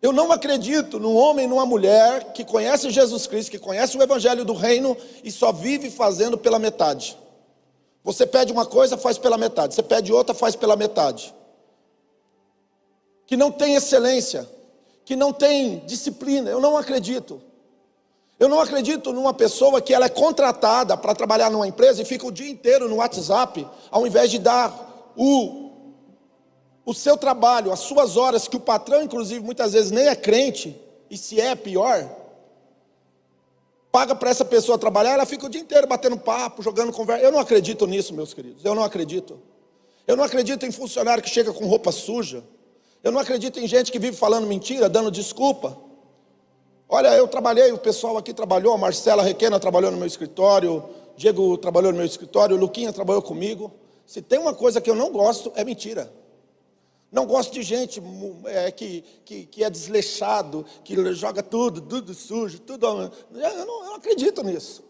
Eu 0.00 0.12
não 0.12 0.32
acredito 0.32 0.98
num 0.98 1.14
homem, 1.14 1.46
numa 1.46 1.66
mulher 1.66 2.32
que 2.32 2.44
conhece 2.44 2.90
Jesus 2.90 3.26
Cristo, 3.26 3.50
que 3.50 3.58
conhece 3.58 3.96
o 3.96 4.02
Evangelho 4.02 4.44
do 4.44 4.52
Reino 4.52 4.96
e 5.22 5.30
só 5.30 5.52
vive 5.52 5.90
fazendo 5.90 6.36
pela 6.36 6.58
metade. 6.58 7.16
Você 8.04 8.26
pede 8.26 8.52
uma 8.52 8.66
coisa, 8.66 8.96
faz 8.96 9.16
pela 9.16 9.38
metade. 9.38 9.74
Você 9.74 9.82
pede 9.82 10.12
outra, 10.12 10.34
faz 10.34 10.56
pela 10.56 10.76
metade. 10.76 11.32
Que 13.26 13.36
não 13.36 13.50
tem 13.50 13.74
excelência, 13.74 14.48
que 15.04 15.14
não 15.14 15.32
tem 15.32 15.78
disciplina. 15.86 16.50
Eu 16.50 16.60
não 16.60 16.76
acredito. 16.76 17.40
Eu 18.38 18.48
não 18.48 18.60
acredito 18.60 19.12
numa 19.12 19.32
pessoa 19.32 19.80
que 19.80 19.94
ela 19.94 20.06
é 20.06 20.08
contratada 20.08 20.96
para 20.96 21.14
trabalhar 21.14 21.48
numa 21.48 21.66
empresa 21.66 22.02
e 22.02 22.04
fica 22.04 22.26
o 22.26 22.32
dia 22.32 22.50
inteiro 22.50 22.88
no 22.88 22.96
WhatsApp, 22.96 23.64
ao 23.88 24.04
invés 24.04 24.32
de 24.32 24.40
dar 24.40 25.12
o, 25.16 25.70
o 26.84 26.92
seu 26.92 27.16
trabalho, 27.16 27.72
as 27.72 27.78
suas 27.78 28.16
horas, 28.16 28.48
que 28.48 28.56
o 28.56 28.60
patrão, 28.60 29.00
inclusive, 29.00 29.44
muitas 29.44 29.74
vezes 29.74 29.92
nem 29.92 30.08
é 30.08 30.16
crente, 30.16 30.76
e 31.08 31.16
se 31.16 31.40
é 31.40 31.54
pior, 31.54 32.21
paga 33.92 34.14
para 34.14 34.30
essa 34.30 34.44
pessoa 34.44 34.78
trabalhar, 34.78 35.10
ela 35.12 35.26
fica 35.26 35.44
o 35.44 35.48
dia 35.50 35.60
inteiro 35.60 35.86
batendo 35.86 36.16
papo, 36.16 36.62
jogando 36.62 36.90
conversa. 36.90 37.22
Eu 37.22 37.30
não 37.30 37.38
acredito 37.38 37.86
nisso, 37.86 38.14
meus 38.14 38.32
queridos. 38.32 38.64
Eu 38.64 38.74
não 38.74 38.82
acredito. 38.82 39.38
Eu 40.06 40.16
não 40.16 40.24
acredito 40.24 40.64
em 40.64 40.72
funcionário 40.72 41.22
que 41.22 41.28
chega 41.28 41.52
com 41.52 41.66
roupa 41.66 41.92
suja. 41.92 42.42
Eu 43.04 43.12
não 43.12 43.20
acredito 43.20 43.60
em 43.60 43.68
gente 43.68 43.92
que 43.92 43.98
vive 43.98 44.16
falando 44.16 44.46
mentira, 44.46 44.88
dando 44.88 45.10
desculpa. 45.10 45.76
Olha, 46.88 47.08
eu 47.08 47.28
trabalhei, 47.28 47.70
o 47.70 47.78
pessoal 47.78 48.16
aqui 48.16 48.32
trabalhou, 48.32 48.72
a 48.74 48.78
Marcela 48.78 49.22
Requena 49.22 49.60
trabalhou 49.60 49.90
no 49.90 49.98
meu 49.98 50.06
escritório, 50.06 50.84
Diego 51.16 51.56
trabalhou 51.58 51.92
no 51.92 51.98
meu 51.98 52.06
escritório, 52.06 52.56
Luquinha 52.56 52.92
trabalhou 52.92 53.22
comigo. 53.22 53.72
Se 54.06 54.22
tem 54.22 54.38
uma 54.38 54.54
coisa 54.54 54.80
que 54.80 54.88
eu 54.88 54.94
não 54.94 55.10
gosto, 55.10 55.52
é 55.54 55.64
mentira. 55.64 56.12
Não 57.12 57.26
gosto 57.26 57.52
de 57.52 57.62
gente 57.62 58.02
é, 58.46 58.70
que, 58.70 59.04
que, 59.22 59.44
que, 59.44 59.62
é 59.62 59.68
desleixado, 59.68 60.64
que 60.82 60.96
joga 61.12 61.42
tudo, 61.42 61.82
tudo 61.82 62.14
sujo, 62.14 62.58
tudo. 62.58 62.86
Eu 62.86 63.12
não, 63.30 63.50
eu 63.50 63.66
não 63.66 63.94
acredito 63.96 64.42
nisso. 64.42 64.82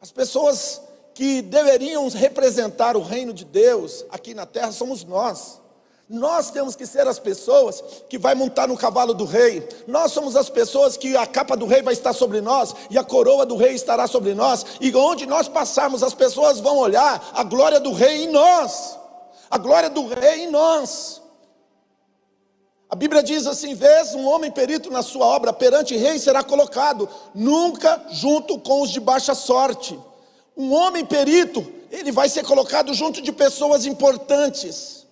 As 0.00 0.10
pessoas 0.10 0.82
que 1.14 1.40
deveriam 1.40 2.08
representar 2.08 2.96
o 2.96 3.02
reino 3.02 3.32
de 3.32 3.44
Deus 3.44 4.04
aqui 4.10 4.34
na 4.34 4.46
terra 4.46 4.72
somos 4.72 5.04
nós. 5.04 5.62
Nós 6.08 6.50
temos 6.50 6.74
que 6.74 6.84
ser 6.84 7.06
as 7.06 7.20
pessoas 7.20 7.82
que 8.08 8.18
vai 8.18 8.34
montar 8.34 8.66
no 8.66 8.76
cavalo 8.76 9.14
do 9.14 9.24
rei. 9.24 9.66
Nós 9.86 10.10
somos 10.10 10.34
as 10.34 10.50
pessoas 10.50 10.96
que 10.96 11.16
a 11.16 11.24
capa 11.24 11.56
do 11.56 11.66
rei 11.66 11.82
vai 11.82 11.94
estar 11.94 12.12
sobre 12.12 12.40
nós 12.40 12.74
e 12.90 12.98
a 12.98 13.04
coroa 13.04 13.46
do 13.46 13.56
rei 13.56 13.74
estará 13.74 14.08
sobre 14.08 14.34
nós. 14.34 14.66
E 14.80 14.94
onde 14.96 15.24
nós 15.24 15.46
passarmos, 15.46 16.02
as 16.02 16.14
pessoas 16.14 16.58
vão 16.58 16.78
olhar 16.78 17.30
a 17.32 17.44
glória 17.44 17.78
do 17.78 17.92
rei 17.92 18.24
em 18.24 18.32
nós. 18.32 18.98
A 19.52 19.58
glória 19.58 19.90
do 19.90 20.08
rei 20.08 20.44
em 20.44 20.50
nós. 20.50 21.20
A 22.88 22.96
Bíblia 22.96 23.22
diz 23.22 23.46
assim: 23.46 23.74
vês 23.74 24.14
um 24.14 24.26
homem 24.26 24.50
perito 24.50 24.90
na 24.90 25.02
sua 25.02 25.26
obra, 25.26 25.52
perante 25.52 25.94
rei 25.94 26.18
será 26.18 26.42
colocado, 26.42 27.06
nunca 27.34 28.02
junto 28.08 28.58
com 28.58 28.80
os 28.80 28.88
de 28.88 28.98
baixa 28.98 29.34
sorte. 29.34 30.00
Um 30.56 30.72
homem 30.72 31.04
perito, 31.04 31.70
ele 31.90 32.10
vai 32.10 32.30
ser 32.30 32.46
colocado 32.46 32.94
junto 32.94 33.20
de 33.20 33.30
pessoas 33.30 33.84
importantes. 33.84 35.06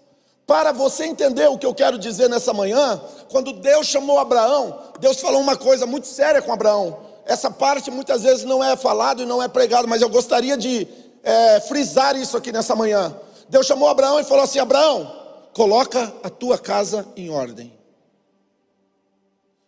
Para 0.46 0.72
você 0.72 1.04
entender 1.04 1.46
o 1.46 1.58
que 1.58 1.66
eu 1.66 1.74
quero 1.74 1.98
dizer 1.98 2.30
nessa 2.30 2.54
manhã, 2.54 2.98
quando 3.30 3.52
Deus 3.52 3.88
chamou 3.88 4.18
Abraão, 4.18 4.78
Deus 4.98 5.20
falou 5.20 5.42
uma 5.42 5.54
coisa 5.54 5.84
muito 5.84 6.06
séria 6.06 6.40
com 6.40 6.50
Abraão. 6.50 6.98
Essa 7.26 7.50
parte 7.50 7.90
muitas 7.90 8.22
vezes 8.22 8.44
não 8.44 8.64
é 8.64 8.74
falado 8.74 9.22
e 9.22 9.26
não 9.26 9.42
é 9.42 9.48
pregado, 9.48 9.86
mas 9.86 10.00
eu 10.00 10.08
gostaria 10.08 10.56
de 10.56 10.88
é, 11.22 11.60
frisar 11.60 12.16
isso 12.16 12.38
aqui 12.38 12.50
nessa 12.50 12.74
manhã. 12.74 13.14
Deus 13.50 13.66
chamou 13.66 13.88
Abraão 13.88 14.20
e 14.20 14.24
falou 14.24 14.44
assim: 14.44 14.60
Abraão, 14.60 15.12
coloca 15.52 16.14
a 16.22 16.30
tua 16.30 16.56
casa 16.56 17.06
em 17.16 17.30
ordem. 17.30 17.72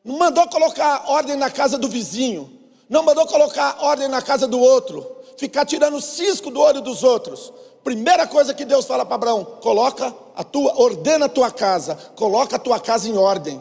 Não 0.05 0.17
mandou 0.17 0.49
colocar 0.49 1.05
ordem 1.09 1.37
na 1.37 1.51
casa 1.51 1.77
do 1.77 1.89
vizinho, 1.89 2.51
não 2.89 3.03
mandou 3.03 3.27
colocar 3.27 3.79
ordem 3.81 4.09
na 4.09 4.23
casa 4.23 4.47
do 4.47 4.59
outro, 4.59 5.05
ficar 5.37 5.67
tirando 5.67 6.01
cisco 6.01 6.49
do 6.49 6.61
olho 6.61 6.81
dos 6.81 7.03
outros. 7.03 7.53
Primeira 7.83 8.25
coisa 8.25 8.55
que 8.55 8.65
Deus 8.65 8.87
fala 8.87 9.05
para 9.05 9.17
Abraão: 9.17 9.45
coloca 9.61 10.15
a 10.37 10.45
tua, 10.45 10.81
ordena 10.81 11.27
a 11.27 11.29
tua 11.29 11.51
casa, 11.51 11.97
coloca 12.15 12.55
a 12.55 12.61
tua 12.61 12.79
casa 12.79 13.09
em 13.09 13.19
ordem. 13.19 13.61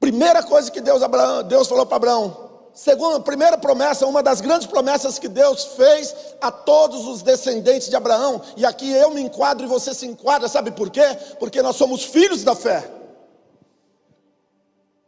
Primeira 0.00 0.42
coisa 0.42 0.68
que 0.68 0.80
Deus, 0.80 1.00
Abraão, 1.00 1.44
Deus 1.44 1.68
falou 1.68 1.86
para 1.86 1.96
Abraão. 1.96 2.45
Segunda, 2.76 3.18
primeira 3.20 3.56
promessa, 3.56 4.06
uma 4.06 4.22
das 4.22 4.42
grandes 4.42 4.66
promessas 4.66 5.18
que 5.18 5.28
Deus 5.28 5.64
fez 5.64 6.14
a 6.42 6.52
todos 6.52 7.06
os 7.06 7.22
descendentes 7.22 7.88
de 7.88 7.96
Abraão, 7.96 8.42
e 8.54 8.66
aqui 8.66 8.92
eu 8.92 9.10
me 9.12 9.22
enquadro 9.22 9.64
e 9.64 9.68
você 9.68 9.94
se 9.94 10.06
enquadra, 10.06 10.46
sabe 10.46 10.70
por 10.70 10.90
quê? 10.90 11.16
Porque 11.38 11.62
nós 11.62 11.76
somos 11.76 12.04
filhos 12.04 12.44
da 12.44 12.54
fé. 12.54 12.86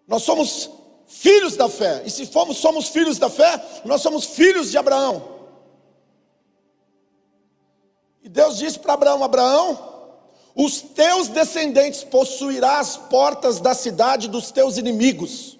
Nós 0.07 0.23
somos 0.23 0.71
filhos 1.07 1.57
da 1.57 1.69
fé, 1.69 2.03
e 2.07 2.11
se 2.11 2.25
somos 2.55 2.89
filhos 2.89 3.19
da 3.19 3.29
fé, 3.29 3.63
nós 3.85 4.01
somos 4.01 4.25
filhos 4.25 4.71
de 4.71 4.79
Abraão. 4.79 5.23
E 8.23 8.31
Deus 8.31 8.57
disse 8.57 8.79
para 8.79 8.95
Abraão: 8.95 9.23
Abraão, 9.23 9.79
os 10.55 10.81
teus 10.81 11.29
descendentes 11.29 12.03
possuirão 12.03 12.77
as 12.77 12.97
portas 12.97 13.61
da 13.61 13.75
cidade 13.75 14.27
dos 14.27 14.51
teus 14.51 14.79
inimigos. 14.79 15.58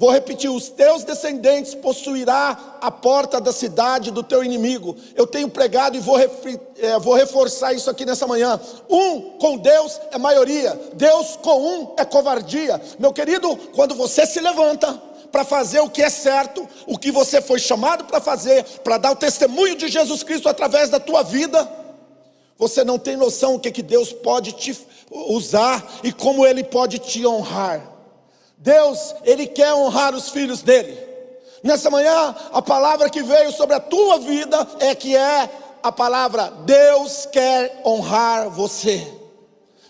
Vou 0.00 0.10
repetir: 0.10 0.48
os 0.48 0.70
teus 0.70 1.04
descendentes 1.04 1.74
possuirá 1.74 2.78
a 2.80 2.90
porta 2.90 3.38
da 3.38 3.52
cidade 3.52 4.10
do 4.10 4.22
teu 4.22 4.42
inimigo. 4.42 4.96
Eu 5.14 5.26
tenho 5.26 5.46
pregado 5.46 5.94
e 5.94 6.00
vou, 6.00 6.18
é, 6.18 6.98
vou 6.98 7.12
reforçar 7.12 7.74
isso 7.74 7.90
aqui 7.90 8.06
nessa 8.06 8.26
manhã. 8.26 8.58
Um 8.88 9.32
com 9.32 9.58
Deus 9.58 10.00
é 10.10 10.16
maioria, 10.16 10.80
Deus 10.94 11.36
com 11.36 11.60
um 11.60 11.94
é 11.98 12.04
covardia. 12.06 12.80
Meu 12.98 13.12
querido, 13.12 13.54
quando 13.74 13.94
você 13.94 14.24
se 14.24 14.40
levanta, 14.40 14.90
para 15.30 15.44
fazer 15.44 15.80
o 15.80 15.90
que 15.90 16.02
é 16.02 16.08
certo, 16.08 16.66
o 16.86 16.98
que 16.98 17.12
você 17.12 17.42
foi 17.42 17.58
chamado 17.58 18.04
para 18.04 18.22
fazer, 18.22 18.64
para 18.82 18.96
dar 18.96 19.12
o 19.12 19.16
testemunho 19.16 19.76
de 19.76 19.86
Jesus 19.86 20.22
Cristo 20.22 20.48
através 20.48 20.88
da 20.88 20.98
tua 20.98 21.22
vida, 21.22 21.70
você 22.58 22.82
não 22.82 22.98
tem 22.98 23.18
noção 23.18 23.54
o 23.54 23.60
que, 23.60 23.70
que 23.70 23.82
Deus 23.82 24.14
pode 24.14 24.52
te 24.52 24.76
usar 25.10 25.86
e 26.02 26.10
como 26.10 26.46
Ele 26.46 26.64
pode 26.64 26.98
te 26.98 27.24
honrar. 27.26 27.89
Deus, 28.60 29.14
Ele 29.24 29.46
quer 29.46 29.72
honrar 29.72 30.14
os 30.14 30.28
filhos 30.28 30.60
dele. 30.60 30.96
Nessa 31.62 31.90
manhã, 31.90 32.34
a 32.52 32.62
palavra 32.62 33.08
que 33.10 33.22
veio 33.22 33.52
sobre 33.52 33.74
a 33.74 33.80
tua 33.80 34.18
vida 34.18 34.66
é 34.78 34.94
que 34.94 35.16
é 35.16 35.48
a 35.82 35.90
palavra 35.90 36.52
Deus 36.64 37.26
quer 37.32 37.80
honrar 37.84 38.50
você. 38.50 39.20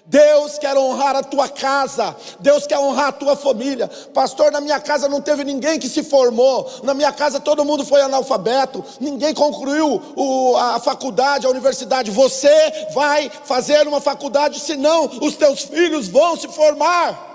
Deus 0.07 0.59
quer 0.59 0.77
honrar 0.77 1.15
a 1.15 1.23
tua 1.23 1.49
casa, 1.49 2.17
Deus 2.41 2.67
quer 2.67 2.81
honrar 2.81 3.09
a 3.09 3.13
tua 3.13 3.37
família. 3.37 3.89
Pastor, 4.13 4.51
na 4.51 4.61
minha 4.61 4.81
casa 4.81 5.09
não 5.09 5.21
teve 5.21 5.45
ninguém 5.45 5.79
que 5.79 5.89
se 5.89 6.03
formou, 6.03 6.69
na 6.83 6.95
minha 6.95 7.13
casa 7.13 7.39
todo 7.39 7.65
mundo 7.65 7.85
foi 7.85 8.01
analfabeto, 8.01 8.85
ninguém 9.01 9.33
concluiu 9.33 10.03
o, 10.17 10.57
a 10.57 10.81
faculdade, 10.81 11.47
a 11.47 11.51
universidade. 11.51 12.11
Você 12.11 12.89
vai 12.93 13.31
fazer 13.45 13.87
uma 13.87 14.01
faculdade, 14.01 14.59
senão 14.59 15.09
os 15.21 15.37
teus 15.37 15.63
filhos 15.63 16.09
vão 16.09 16.37
se 16.37 16.49
formar. 16.49 17.30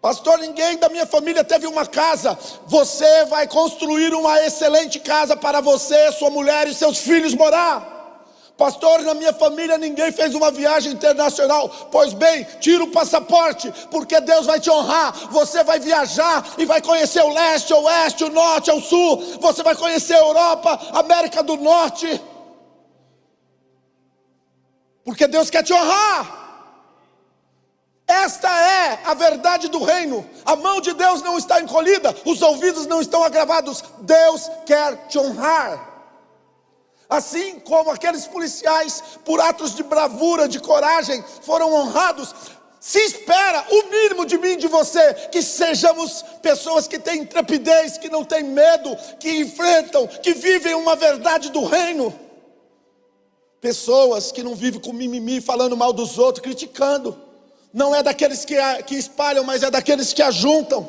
Pastor, 0.00 0.38
ninguém 0.38 0.76
da 0.76 0.88
minha 0.88 1.06
família 1.06 1.42
teve 1.42 1.66
uma 1.66 1.84
casa. 1.86 2.38
Você 2.66 3.24
vai 3.26 3.48
construir 3.48 4.14
uma 4.14 4.40
excelente 4.44 5.00
casa 5.00 5.36
para 5.36 5.60
você, 5.60 6.12
sua 6.12 6.30
mulher 6.30 6.68
e 6.68 6.74
seus 6.74 6.98
filhos 6.98 7.34
morar. 7.34 7.96
Pastor, 8.56 9.02
na 9.02 9.12
minha 9.12 9.34
família 9.34 9.76
ninguém 9.76 10.10
fez 10.10 10.34
uma 10.34 10.50
viagem 10.50 10.92
internacional. 10.92 11.68
Pois 11.90 12.14
bem, 12.14 12.46
tira 12.58 12.84
o 12.84 12.90
passaporte, 12.90 13.72
porque 13.90 14.18
Deus 14.20 14.46
vai 14.46 14.58
te 14.58 14.70
honrar. 14.70 15.12
Você 15.30 15.62
vai 15.62 15.78
viajar 15.78 16.54
e 16.56 16.64
vai 16.64 16.80
conhecer 16.80 17.22
o 17.22 17.32
leste, 17.34 17.74
o 17.74 17.82
oeste, 17.82 18.24
o 18.24 18.30
norte, 18.30 18.70
o 18.70 18.80
sul. 18.80 19.38
Você 19.40 19.62
vai 19.62 19.74
conhecer 19.74 20.14
a 20.14 20.20
Europa, 20.20 20.80
América 20.92 21.42
do 21.42 21.56
Norte. 21.56 22.20
Porque 25.04 25.26
Deus 25.26 25.50
quer 25.50 25.62
te 25.62 25.74
honrar. 25.74 26.45
Esta 28.06 28.48
é 28.48 29.00
a 29.04 29.14
verdade 29.14 29.68
do 29.68 29.82
reino. 29.82 30.28
A 30.44 30.54
mão 30.54 30.80
de 30.80 30.92
Deus 30.92 31.22
não 31.22 31.36
está 31.36 31.60
encolhida, 31.60 32.14
os 32.24 32.40
ouvidos 32.40 32.86
não 32.86 33.00
estão 33.00 33.24
agravados. 33.24 33.82
Deus 34.00 34.48
quer 34.64 35.08
te 35.08 35.18
honrar. 35.18 35.94
Assim 37.08 37.58
como 37.60 37.90
aqueles 37.90 38.26
policiais, 38.26 39.02
por 39.24 39.40
atos 39.40 39.74
de 39.74 39.82
bravura, 39.82 40.48
de 40.48 40.60
coragem, 40.60 41.24
foram 41.42 41.72
honrados, 41.72 42.34
se 42.80 43.00
espera 43.00 43.64
o 43.68 43.90
mínimo 43.90 44.24
de 44.24 44.38
mim 44.38 44.56
de 44.56 44.68
você, 44.68 45.14
que 45.32 45.42
sejamos 45.42 46.22
pessoas 46.40 46.86
que 46.86 46.98
têm 46.98 47.22
intrepidez, 47.22 47.98
que 47.98 48.08
não 48.08 48.24
têm 48.24 48.44
medo, 48.44 48.96
que 49.18 49.40
enfrentam, 49.40 50.06
que 50.06 50.32
vivem 50.32 50.74
uma 50.74 50.94
verdade 50.94 51.50
do 51.50 51.64
reino. 51.64 52.14
Pessoas 53.60 54.30
que 54.30 54.42
não 54.42 54.54
vivem 54.54 54.80
com 54.80 54.92
mimimi, 54.92 55.40
falando 55.40 55.76
mal 55.76 55.92
dos 55.92 56.18
outros, 56.18 56.44
criticando. 56.44 57.25
Não 57.76 57.94
é 57.94 58.02
daqueles 58.02 58.42
que, 58.42 58.56
que 58.84 58.94
espalham, 58.94 59.44
mas 59.44 59.62
é 59.62 59.70
daqueles 59.70 60.10
que 60.14 60.22
ajuntam. 60.22 60.88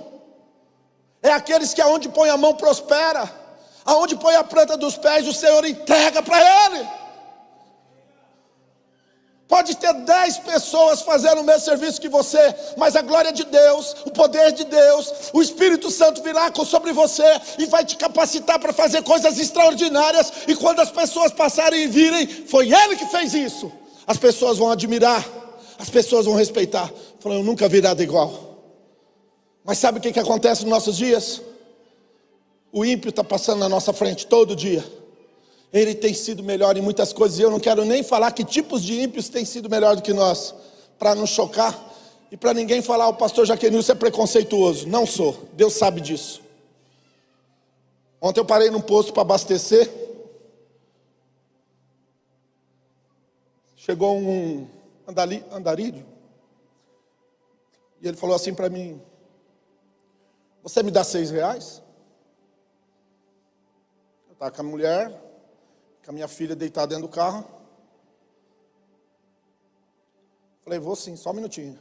É 1.21 1.29
aqueles 1.31 1.73
que 1.73 1.81
aonde 1.81 2.07
põe 2.07 2.29
a 2.29 2.37
mão 2.37 2.53
prospera. 2.53 3.29
Aonde 3.83 4.15
põe 4.15 4.35
a 4.35 4.43
planta 4.43 4.77
dos 4.77 4.95
pés, 4.95 5.27
o 5.27 5.33
Senhor 5.33 5.65
entrega 5.65 6.23
para 6.23 6.39
ele. 6.39 6.87
Pode 9.49 9.75
ter 9.75 9.93
dez 9.95 10.37
pessoas 10.37 11.01
fazendo 11.01 11.41
o 11.41 11.43
mesmo 11.43 11.65
serviço 11.65 11.99
que 11.99 12.07
você, 12.07 12.55
mas 12.77 12.95
a 12.95 13.01
glória 13.01 13.33
de 13.33 13.43
Deus, 13.43 13.93
o 14.05 14.11
poder 14.11 14.53
de 14.53 14.63
Deus, 14.63 15.11
o 15.33 15.41
Espírito 15.41 15.91
Santo 15.91 16.23
virá 16.23 16.49
sobre 16.65 16.93
você 16.93 17.41
e 17.57 17.65
vai 17.65 17.83
te 17.83 17.97
capacitar 17.97 18.59
para 18.59 18.71
fazer 18.71 19.03
coisas 19.03 19.37
extraordinárias. 19.37 20.31
E 20.47 20.55
quando 20.55 20.79
as 20.79 20.89
pessoas 20.89 21.33
passarem 21.33 21.83
e 21.83 21.87
virem, 21.87 22.27
foi 22.27 22.73
Ele 22.73 22.95
que 22.95 23.07
fez 23.07 23.33
isso. 23.33 23.69
As 24.05 24.15
pessoas 24.15 24.57
vão 24.57 24.71
admirar, 24.71 25.25
as 25.77 25.89
pessoas 25.89 26.25
vão 26.25 26.35
respeitar. 26.35 26.91
Falando, 27.19 27.39
eu 27.39 27.43
nunca 27.43 27.67
vi 27.67 27.81
nada 27.81 28.01
igual. 28.01 28.47
Mas 29.63 29.77
sabe 29.77 29.99
o 29.99 30.01
que, 30.01 30.11
que 30.11 30.19
acontece 30.19 30.61
nos 30.61 30.69
nossos 30.71 30.97
dias? 30.97 31.41
O 32.71 32.85
ímpio 32.85 33.09
está 33.09 33.23
passando 33.23 33.59
na 33.59 33.69
nossa 33.69 33.91
frente 33.93 34.25
todo 34.25 34.55
dia. 34.55 34.83
Ele 35.73 35.93
tem 35.93 36.13
sido 36.13 36.41
melhor 36.41 36.77
em 36.77 36.81
muitas 36.81 37.11
coisas, 37.11 37.37
e 37.37 37.41
eu 37.41 37.51
não 37.51 37.59
quero 37.59 37.83
nem 37.83 38.01
falar 38.01 38.31
que 38.31 38.43
tipos 38.43 38.81
de 38.81 39.01
ímpios 39.01 39.27
têm 39.27 39.43
sido 39.43 39.69
melhor 39.69 39.95
do 39.95 40.01
que 40.01 40.13
nós, 40.13 40.55
para 40.97 41.13
não 41.13 41.27
chocar 41.27 41.87
e 42.31 42.37
para 42.37 42.53
ninguém 42.53 42.81
falar 42.81 43.07
o 43.07 43.13
pastor 43.13 43.45
Jaquenilson 43.45 43.91
é 43.91 43.95
preconceituoso. 43.95 44.87
Não 44.87 45.05
sou, 45.05 45.47
Deus 45.53 45.73
sabe 45.73 46.01
disso. 46.01 46.41
Ontem 48.21 48.39
eu 48.39 48.45
parei 48.45 48.69
num 48.69 48.81
posto 48.81 49.13
para 49.13 49.21
abastecer. 49.21 49.89
Chegou 53.75 54.17
um 54.17 54.67
andali, 55.07 55.43
andarilho. 55.49 56.05
E 58.01 58.07
ele 58.07 58.17
falou 58.17 58.35
assim 58.35 58.53
para 58.53 58.69
mim: 58.69 59.01
Você 60.61 60.83
me 60.83 60.91
dá 60.91 61.03
seis 61.03 61.31
reais? 61.31 61.81
Eu 64.27 64.33
estava 64.33 64.51
com 64.51 64.61
a 64.61 64.65
mulher, 64.65 65.09
com 66.03 66.11
a 66.11 66.13
minha 66.13 66.27
filha 66.27 66.55
deitada 66.55 66.87
dentro 66.87 67.07
do 67.07 67.13
carro. 67.13 67.45
Falei, 70.63 70.79
vou 70.79 70.97
sim, 70.97 71.15
só 71.15 71.31
um 71.31 71.33
minutinho. 71.33 71.79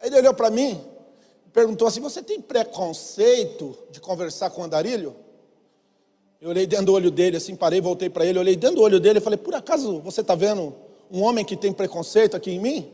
Aí 0.00 0.08
ele 0.08 0.16
olhou 0.16 0.32
para 0.32 0.50
mim 0.50 0.82
e 1.46 1.50
perguntou 1.50 1.86
assim: 1.86 2.00
Você 2.00 2.22
tem 2.22 2.40
preconceito 2.40 3.76
de 3.90 4.00
conversar 4.00 4.50
com 4.50 4.62
o 4.62 4.64
andarilho? 4.64 5.14
Eu 6.40 6.50
olhei 6.50 6.66
dentro 6.66 6.86
do 6.86 6.92
olho 6.94 7.10
dele, 7.10 7.36
assim, 7.36 7.56
parei, 7.56 7.80
voltei 7.80 8.08
para 8.08 8.24
ele, 8.24 8.38
olhei 8.38 8.54
dentro 8.54 8.76
do 8.76 8.82
olho 8.82 8.98
dele 8.98 9.18
e 9.18 9.22
falei: 9.22 9.36
Por 9.36 9.54
acaso 9.54 10.00
você 10.00 10.22
está 10.22 10.34
vendo 10.34 10.87
um 11.10 11.22
homem 11.22 11.44
que 11.44 11.56
tem 11.56 11.72
preconceito 11.72 12.36
aqui 12.36 12.50
em 12.50 12.60
mim? 12.60 12.92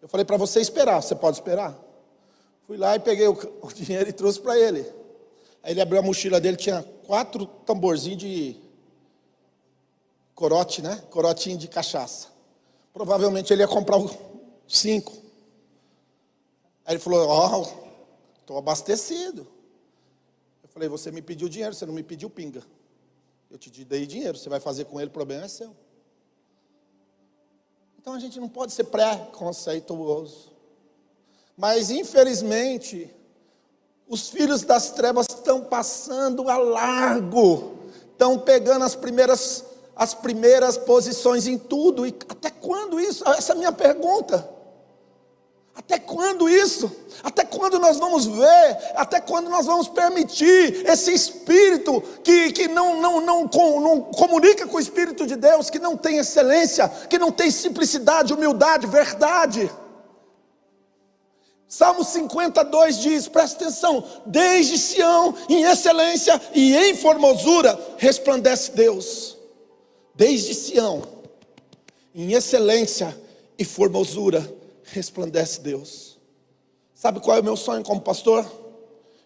Eu 0.00 0.08
falei 0.08 0.24
para 0.24 0.36
você 0.36 0.60
esperar, 0.60 1.02
você 1.02 1.14
pode 1.14 1.36
esperar? 1.36 1.78
Fui 2.66 2.76
lá 2.76 2.96
e 2.96 3.00
peguei 3.00 3.28
o, 3.28 3.32
o 3.62 3.72
dinheiro 3.72 4.08
e 4.08 4.12
trouxe 4.12 4.40
para 4.40 4.58
ele. 4.58 4.80
Aí 5.62 5.72
ele 5.72 5.80
abriu 5.80 6.00
a 6.00 6.02
mochila 6.02 6.40
dele, 6.40 6.56
tinha 6.56 6.82
quatro 7.06 7.44
tamborzinhos 7.44 8.18
de 8.18 8.56
corote, 10.34 10.80
né? 10.80 11.02
Corotinho 11.10 11.58
de 11.58 11.68
cachaça. 11.68 12.28
Provavelmente 12.94 13.52
ele 13.52 13.62
ia 13.62 13.68
comprar 13.68 13.98
cinco. 14.66 15.12
Aí 16.86 16.94
ele 16.94 16.98
falou: 16.98 17.28
Ó, 17.28 17.60
oh, 17.60 18.40
estou 18.40 18.56
abastecido. 18.56 19.46
Eu 20.62 20.68
falei: 20.70 20.88
Você 20.88 21.10
me 21.10 21.20
pediu 21.20 21.48
dinheiro, 21.48 21.74
você 21.74 21.84
não 21.84 21.92
me 21.92 22.02
pediu 22.02 22.30
pinga. 22.30 22.62
Eu 23.50 23.58
te 23.58 23.84
dei 23.84 24.06
dinheiro, 24.06 24.38
você 24.38 24.48
vai 24.48 24.60
fazer 24.60 24.84
com 24.84 25.00
ele, 25.00 25.08
o 25.08 25.12
problema 25.12 25.44
é 25.44 25.48
seu. 25.48 25.76
Então 28.00 28.14
a 28.14 28.18
gente 28.18 28.40
não 28.40 28.48
pode 28.48 28.72
ser 28.72 28.84
preconceituoso. 28.84 30.50
Mas 31.54 31.90
infelizmente, 31.90 33.14
os 34.08 34.30
filhos 34.30 34.62
das 34.62 34.90
trevas 34.92 35.26
estão 35.28 35.64
passando 35.64 36.48
a 36.48 36.56
largo, 36.56 37.74
estão 38.10 38.38
pegando 38.38 38.86
as 38.86 38.94
primeiras 38.94 39.66
as 39.94 40.14
primeiras 40.14 40.78
posições 40.78 41.46
em 41.46 41.58
tudo. 41.58 42.06
E 42.06 42.16
até 42.26 42.48
quando 42.48 42.98
isso? 42.98 43.22
Essa 43.28 43.52
é 43.52 43.54
a 43.54 43.58
minha 43.58 43.72
pergunta. 43.72 44.48
Até 45.74 45.98
quando 45.98 46.48
isso? 46.48 46.90
Até 47.22 47.44
quando 47.44 47.78
nós 47.78 47.96
vamos 47.96 48.26
ver? 48.26 48.78
Até 48.94 49.20
quando 49.20 49.48
nós 49.48 49.66
vamos 49.66 49.88
permitir 49.88 50.86
esse 50.86 51.12
espírito 51.12 52.02
que, 52.22 52.52
que 52.52 52.68
não, 52.68 53.00
não, 53.00 53.20
não, 53.20 53.48
não 53.80 54.00
comunica 54.02 54.66
com 54.66 54.76
o 54.76 54.80
Espírito 54.80 55.26
de 55.26 55.36
Deus, 55.36 55.70
que 55.70 55.78
não 55.78 55.96
tem 55.96 56.18
excelência, 56.18 56.88
que 56.88 57.18
não 57.18 57.30
tem 57.30 57.50
simplicidade, 57.50 58.32
humildade, 58.32 58.86
verdade? 58.86 59.70
Salmo 61.68 62.02
52 62.02 62.98
diz: 62.98 63.28
presta 63.28 63.64
atenção, 63.64 64.04
desde 64.26 64.76
Sião, 64.76 65.34
em 65.48 65.62
excelência 65.62 66.40
e 66.52 66.76
em 66.76 66.94
formosura, 66.94 67.78
resplandece 67.96 68.72
Deus 68.72 69.40
desde 70.20 70.52
Sião, 70.52 71.02
em 72.14 72.34
excelência 72.34 73.16
e 73.58 73.64
formosura, 73.64 74.46
resplandece 74.92 75.60
Deus. 75.60 76.18
Sabe 76.94 77.20
qual 77.20 77.36
é 77.36 77.40
o 77.40 77.44
meu 77.44 77.56
sonho 77.56 77.82
como 77.82 78.00
pastor? 78.00 78.44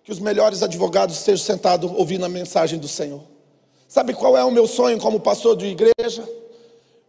Que 0.03 0.13
os 0.13 0.19
melhores 0.19 0.63
advogados 0.63 1.17
estejam 1.17 1.45
sentados 1.45 1.91
ouvindo 1.95 2.25
a 2.25 2.29
mensagem 2.29 2.79
do 2.79 2.87
Senhor. 2.87 3.23
Sabe 3.89 4.13
qual 4.15 4.37
é 4.37 4.45
o 4.45 4.51
meu 4.51 4.67
sonho 4.67 4.99
como 4.99 5.21
pastor 5.21 5.57
de 5.57 5.67
igreja? 5.67 6.29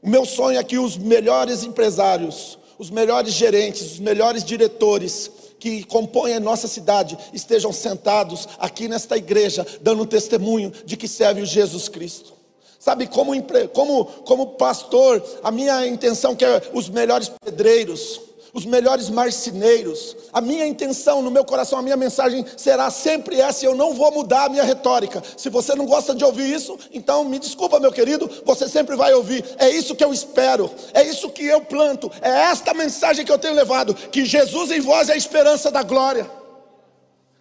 O 0.02 0.10
meu 0.10 0.26
sonho 0.26 0.60
é 0.60 0.64
que 0.64 0.78
os 0.78 0.98
melhores 0.98 1.64
empresários, 1.64 2.58
os 2.78 2.90
melhores 2.90 3.34
gerentes, 3.34 3.94
os 3.94 4.00
melhores 4.00 4.44
diretores 4.44 5.32
que 5.60 5.84
compõem 5.84 6.34
a 6.34 6.40
nossa 6.40 6.68
cidade 6.68 7.18
estejam 7.34 7.74
sentados 7.74 8.48
aqui 8.60 8.88
nesta 8.88 9.18
igreja, 9.18 9.66
dando 9.82 10.06
testemunho 10.06 10.72
de 10.86 10.96
que 10.96 11.08
serve 11.08 11.42
o 11.42 11.46
Jesus 11.46 11.90
Cristo. 11.90 12.34
Sabe, 12.80 13.08
como, 13.08 13.32
como, 13.74 14.06
como 14.06 14.48
pastor, 14.58 15.24
a 15.44 15.50
minha 15.50 15.88
intenção 15.88 16.36
que 16.36 16.46
é 16.46 16.70
os 16.72 16.88
melhores 16.88 17.32
pedreiros, 17.44 18.22
os 18.56 18.66
melhores 18.66 19.10
marceneiros. 19.10 20.16
A 20.32 20.40
minha 20.40 20.66
intenção 20.66 21.22
no 21.22 21.30
meu 21.30 21.44
coração, 21.44 21.78
a 21.78 21.82
minha 21.82 21.98
mensagem 21.98 22.46
será 22.56 22.90
sempre 22.90 23.40
essa, 23.40 23.66
e 23.66 23.68
eu 23.68 23.76
não 23.76 23.94
vou 23.94 24.10
mudar 24.14 24.46
a 24.46 24.50
minha 24.50 24.64
retórica. 24.64 25.22
Se 25.36 25.50
você 25.50 25.76
não 25.76 25.86
gosta 25.86 26.16
de 26.16 26.24
ouvir 26.24 26.50
isso, 26.50 26.80
então 26.94 27.26
me 27.26 27.38
desculpa, 27.38 27.82
meu 27.82 27.92
querido, 27.92 28.32
você 28.46 28.70
sempre 28.70 28.96
vai 28.96 29.14
ouvir. 29.14 29.44
É 29.58 29.70
isso 29.70 29.94
que 29.94 30.04
eu 30.04 30.14
espero, 30.14 30.72
é 30.94 31.04
isso 31.04 31.30
que 31.30 31.46
eu 31.46 31.60
planto, 31.62 32.10
é 32.22 32.30
esta 32.30 32.74
mensagem 32.74 33.26
que 33.26 33.32
eu 33.32 33.38
tenho 33.38 33.54
levado, 33.54 33.94
que 33.94 34.24
Jesus 34.24 34.72
em 34.72 34.80
vós 34.80 35.10
é 35.10 35.14
a 35.14 35.18
esperança 35.18 35.70
da 35.70 35.84
glória. 35.84 36.26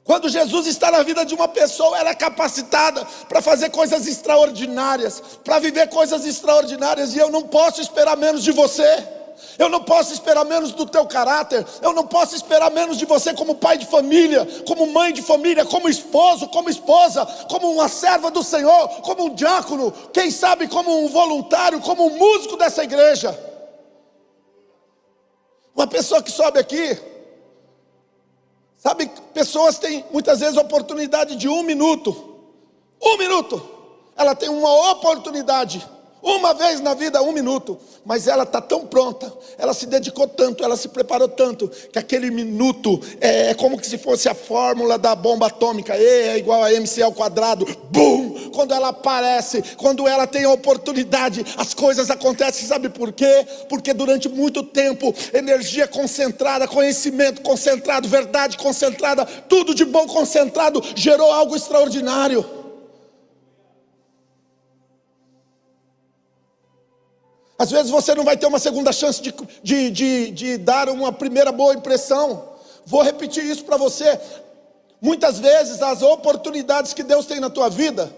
Quando 0.02 0.28
Jesus 0.28 0.66
está 0.66 0.90
na 0.90 1.02
vida 1.04 1.24
de 1.24 1.34
uma 1.34 1.46
pessoa, 1.46 1.96
ela 1.96 2.10
é 2.10 2.14
capacitada 2.14 3.06
para 3.28 3.40
fazer 3.40 3.70
coisas 3.70 4.06
extraordinárias, 4.08 5.22
para 5.44 5.60
viver 5.60 5.88
coisas 5.88 6.26
extraordinárias, 6.26 7.14
e 7.14 7.18
eu 7.20 7.30
não 7.30 7.44
posso 7.44 7.80
esperar 7.80 8.16
menos 8.16 8.42
de 8.42 8.50
você. 8.50 9.23
Eu 9.58 9.68
não 9.68 9.82
posso 9.82 10.12
esperar 10.12 10.44
menos 10.44 10.72
do 10.72 10.86
teu 10.86 11.06
caráter, 11.06 11.64
eu 11.82 11.92
não 11.92 12.06
posso 12.06 12.34
esperar 12.34 12.70
menos 12.70 12.96
de 12.96 13.04
você 13.04 13.34
como 13.34 13.54
pai 13.54 13.78
de 13.78 13.86
família, 13.86 14.46
como 14.66 14.86
mãe 14.86 15.12
de 15.12 15.22
família, 15.22 15.64
como 15.64 15.88
esposo, 15.88 16.48
como 16.48 16.70
esposa, 16.70 17.24
como 17.48 17.70
uma 17.70 17.88
serva 17.88 18.30
do 18.30 18.42
Senhor, 18.42 18.88
como 19.02 19.26
um 19.26 19.34
diácono, 19.34 19.92
quem 20.12 20.30
sabe 20.30 20.68
como 20.68 21.04
um 21.04 21.08
voluntário, 21.08 21.80
como 21.80 22.06
um 22.06 22.16
músico 22.16 22.56
dessa 22.56 22.82
igreja. 22.84 23.38
Uma 25.74 25.86
pessoa 25.86 26.22
que 26.22 26.30
sobe 26.30 26.58
aqui, 26.58 26.98
Sabe, 28.84 29.10
pessoas 29.32 29.78
têm 29.78 30.04
muitas 30.12 30.40
vezes 30.40 30.58
oportunidade 30.58 31.36
de 31.36 31.48
um 31.48 31.62
minuto. 31.62 32.36
Um 33.02 33.16
minuto. 33.16 33.66
Ela 34.14 34.34
tem 34.34 34.50
uma 34.50 34.90
oportunidade 34.90 35.82
uma 36.24 36.54
vez 36.54 36.80
na 36.80 36.94
vida, 36.94 37.22
um 37.22 37.32
minuto, 37.32 37.78
mas 38.02 38.26
ela 38.26 38.44
está 38.44 38.58
tão 38.58 38.86
pronta, 38.86 39.30
ela 39.58 39.74
se 39.74 39.84
dedicou 39.84 40.26
tanto, 40.26 40.64
ela 40.64 40.74
se 40.76 40.88
preparou 40.88 41.28
tanto, 41.28 41.68
que 41.68 41.98
aquele 41.98 42.30
minuto 42.30 42.98
é, 43.20 43.50
é 43.50 43.54
como 43.54 43.82
se 43.84 43.98
fosse 43.98 44.26
a 44.26 44.34
fórmula 44.34 44.96
da 44.96 45.14
bomba 45.14 45.48
atômica, 45.48 45.94
e 45.96 46.02
é 46.02 46.38
igual 46.38 46.64
a 46.64 46.72
MC 46.72 47.02
ao 47.02 47.12
quadrado, 47.12 47.66
bum! 47.90 48.50
Quando 48.54 48.72
ela 48.72 48.88
aparece, 48.88 49.62
quando 49.76 50.08
ela 50.08 50.26
tem 50.26 50.44
a 50.44 50.50
oportunidade, 50.50 51.44
as 51.58 51.74
coisas 51.74 52.10
acontecem, 52.10 52.66
sabe 52.66 52.88
por 52.88 53.12
quê? 53.12 53.46
Porque 53.68 53.92
durante 53.92 54.28
muito 54.28 54.62
tempo, 54.62 55.14
energia 55.32 55.86
concentrada, 55.86 56.66
conhecimento 56.66 57.42
concentrado, 57.42 58.08
verdade 58.08 58.56
concentrada, 58.56 59.26
tudo 59.26 59.74
de 59.74 59.84
bom 59.84 60.06
concentrado, 60.06 60.82
gerou 60.94 61.30
algo 61.30 61.54
extraordinário. 61.54 62.53
Às 67.58 67.70
vezes 67.70 67.90
você 67.90 68.14
não 68.14 68.24
vai 68.24 68.36
ter 68.36 68.46
uma 68.46 68.58
segunda 68.58 68.92
chance 68.92 69.22
de, 69.22 69.32
de, 69.62 69.90
de, 69.90 70.30
de 70.30 70.58
dar 70.58 70.88
uma 70.88 71.12
primeira 71.12 71.52
boa 71.52 71.74
impressão. 71.74 72.48
Vou 72.84 73.02
repetir 73.02 73.44
isso 73.44 73.64
para 73.64 73.76
você. 73.76 74.20
Muitas 75.00 75.38
vezes 75.38 75.80
as 75.80 76.02
oportunidades 76.02 76.92
que 76.92 77.02
Deus 77.02 77.26
tem 77.26 77.38
na 77.38 77.50
tua 77.50 77.68
vida, 77.68 78.14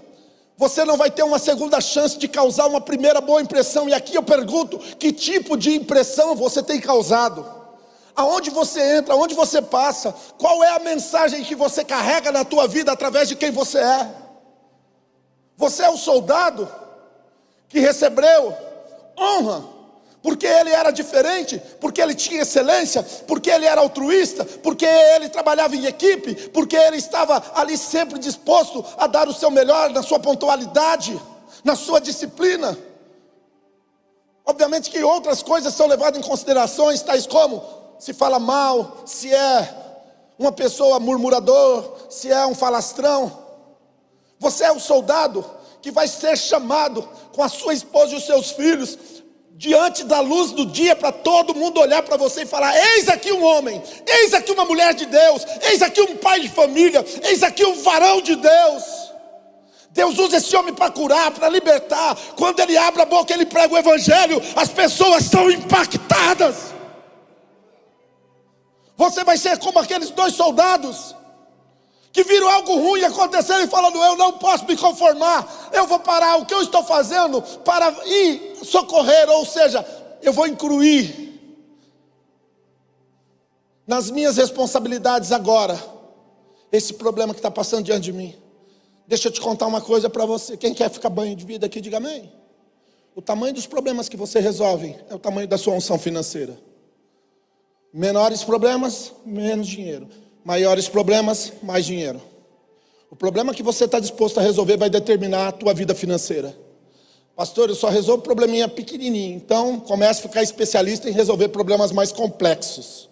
você 0.57 0.85
não 0.85 0.97
vai 0.97 1.11
ter 1.11 1.23
uma 1.23 1.39
segunda 1.39 1.81
chance 1.81 2.17
de 2.17 2.27
causar 2.27 2.67
uma 2.67 2.81
primeira 2.81 3.21
boa 3.21 3.43
impressão. 3.43 3.89
E 3.89 3.95
aqui 3.95 4.15
eu 4.15 4.23
pergunto: 4.23 4.79
que 4.79 5.13
tipo 5.13 5.57
de 5.57 5.75
impressão 5.75 6.35
você 6.35 6.63
tem 6.63 6.81
causado? 6.81 7.55
Aonde 8.15 8.49
você 8.49 8.97
entra, 8.97 9.13
aonde 9.13 9.35
você 9.35 9.61
passa, 9.61 10.15
qual 10.39 10.65
é 10.65 10.71
a 10.71 10.79
mensagem 10.79 11.45
que 11.45 11.55
você 11.55 11.85
carrega 11.85 12.33
na 12.33 12.45
tua 12.47 12.67
vida 12.67 12.91
através 12.91 13.29
de 13.29 13.37
quem 13.37 13.51
você 13.51 13.79
é? 13.79 14.11
Você 15.59 15.83
é 15.83 15.91
o 15.91 15.99
soldado 15.99 16.67
que 17.69 17.79
recebeu 17.79 18.66
honra, 19.19 19.65
porque 20.23 20.47
ele 20.47 20.71
era 20.71 20.91
diferente, 20.91 21.63
porque 21.81 22.03
ele 22.03 22.15
tinha 22.15 22.43
excelência, 22.43 23.03
porque 23.27 23.49
ele 23.51 23.65
era 23.65 23.81
altruísta, 23.81 24.45
porque 24.45 24.85
ele 24.85 25.29
trabalhava 25.29 25.77
em 25.77 25.87
equipe, 25.87 26.49
porque 26.49 26.77
ele 26.77 26.97
estava 26.97 27.43
ali 27.55 27.79
sempre 27.79 28.19
disposto 28.19 28.85
a 28.99 29.07
dar 29.07 29.29
o 29.29 29.33
seu 29.33 29.51
melhor 29.51 29.91
na 29.91 30.03
sua 30.03 30.19
pontualidade, 30.19 31.21
na 31.63 31.77
sua 31.77 32.01
disciplina. 32.01 32.77
Obviamente 34.45 34.91
que 34.91 35.03
outras 35.03 35.43
coisas 35.43 35.75
são 35.75 35.87
levadas 35.87 36.19
em 36.19 36.29
considerações, 36.29 37.03
tais 37.03 37.27
como 37.27 37.63
se 37.99 38.13
fala 38.13 38.39
mal, 38.39 38.99
se 39.07 39.33
é 39.33 39.75
uma 40.39 40.53
pessoa 40.53 41.01
murmurador, 41.01 41.97
se 42.11 42.31
é 42.31 42.47
um 42.47 42.55
falastrão. 42.55 43.47
Você 44.39 44.65
é 44.65 44.73
o 44.73 44.79
soldado 44.79 45.45
que 45.87 45.93
vai 45.93 46.09
ser 46.09 46.37
chamado 46.37 47.09
com 47.33 47.45
a 47.45 47.49
sua 47.49 47.73
esposa 47.73 48.13
e 48.13 48.17
os 48.17 48.27
seus 48.27 48.51
filhos 48.51 48.99
diante 49.53 50.03
da 50.03 50.19
luz 50.19 50.51
do 50.51 50.67
dia 50.67 50.97
para 50.97 51.13
todo 51.13 51.55
mundo 51.55 51.79
olhar 51.79 52.03
para 52.03 52.17
você 52.17 52.43
e 52.43 52.47
falar: 52.47 52.75
Eis 52.77 53.09
aqui 53.09 53.31
um 53.33 53.45
homem, 53.45 53.81
eis 54.05 54.35
aqui 54.35 54.51
uma 54.51 54.65
mulher 54.65 54.95
de 54.95 55.07
Deus, 55.07 55.47
eis 55.63 55.83
aqui 55.83 56.01
um 56.01 56.17
pai 56.17 56.41
de 56.41 56.49
família, 56.49 57.05
eis 57.23 57.45
aqui 57.45 57.65
um 57.65 57.81
varão 57.83 58.21
de 58.21 58.35
Deus. 58.35 58.83
Deus 59.91 60.19
usa 60.19 60.39
esse 60.39 60.57
homem 60.57 60.75
para 60.75 60.91
curar, 60.91 61.31
para 61.31 61.49
libertar. 61.49 62.19
Quando 62.37 62.59
ele 62.59 62.77
abre 62.77 63.03
a 63.03 63.07
boca, 63.07 63.33
ele 63.33 63.47
prega 63.47 63.73
o 63.73 63.79
evangelho, 63.79 64.43
as 64.57 64.69
pessoas 64.69 65.23
são 65.27 65.49
impactadas. 65.49 66.75
Você 68.97 69.23
vai 69.23 69.39
ser 69.39 69.57
como 69.59 69.79
aqueles 69.79 70.11
dois 70.11 70.35
soldados 70.35 71.15
que 72.17 72.25
viram 72.25 72.49
algo 72.49 72.77
ruim 72.77 73.05
acontecer 73.05 73.63
e 73.63 73.67
falando: 73.67 74.03
Eu 74.03 74.17
não 74.17 74.33
posso 74.33 74.65
me 74.65 74.75
conformar, 74.75 75.71
eu 75.71 75.87
vou 75.87 75.99
parar 75.99 76.37
o 76.37 76.47
que 76.47 76.55
eu 76.55 76.63
estou 76.63 76.83
fazendo 76.83 77.43
para 77.63 77.95
ir 78.07 78.57
socorrer, 78.65 79.29
ou 79.29 79.45
seja, 79.45 79.87
eu 80.23 80.33
vou 80.33 80.47
incluir 80.47 81.39
nas 83.87 84.11
minhas 84.11 84.39
responsabilidades 84.39 85.31
agora 85.31 85.79
esse 86.73 86.95
problema 86.95 87.35
que 87.35 87.39
está 87.39 87.51
passando 87.51 87.85
diante 87.85 88.05
de 88.05 88.15
mim. 88.15 88.35
Deixa 89.07 89.29
eu 89.29 89.33
te 89.33 89.41
contar 89.41 89.67
uma 89.67 89.83
coisa 89.83 90.09
para 90.09 90.25
você. 90.25 90.57
Quem 90.57 90.73
quer 90.73 90.89
ficar 90.89 91.11
banho 91.11 91.37
de 91.37 91.45
vida 91.45 91.67
aqui, 91.67 91.83
diga 91.83 91.99
amém. 91.99 92.33
O 93.15 93.21
tamanho 93.21 93.53
dos 93.53 93.67
problemas 93.67 94.09
que 94.09 94.17
você 94.17 94.41
resolve 94.41 94.97
é 95.11 95.15
o 95.15 95.19
tamanho 95.19 95.47
da 95.47 95.59
sua 95.59 95.75
unção 95.75 95.99
financeira. 95.99 96.59
Menores 97.93 98.43
problemas, 98.43 99.13
menos 99.27 99.67
dinheiro. 99.67 100.09
Maiores 100.47 100.89
problemas, 100.89 101.53
mais 101.61 101.85
dinheiro. 101.85 102.23
O 103.11 103.17
problema 103.17 103.53
que 103.53 103.65
você 103.65 103.85
está 103.85 103.99
disposto 103.99 104.39
a 104.39 104.43
resolver 104.45 104.77
vai 104.77 104.89
determinar 104.89 105.49
a 105.49 105.53
tua 105.53 105.75
vida 105.75 105.93
financeira. 105.93 106.57
Pastor, 107.35 107.69
eu 107.69 107.75
só 107.75 107.89
resolvo 107.89 108.23
probleminha 108.23 108.69
pequenininho. 108.69 109.35
Então, 109.35 109.81
comece 109.81 110.21
a 110.21 110.23
ficar 110.29 110.45
especialista 110.45 111.11
em 111.11 111.13
resolver 111.13 111.49
problemas 111.49 111.91
mais 111.91 112.13
complexos. 112.13 113.11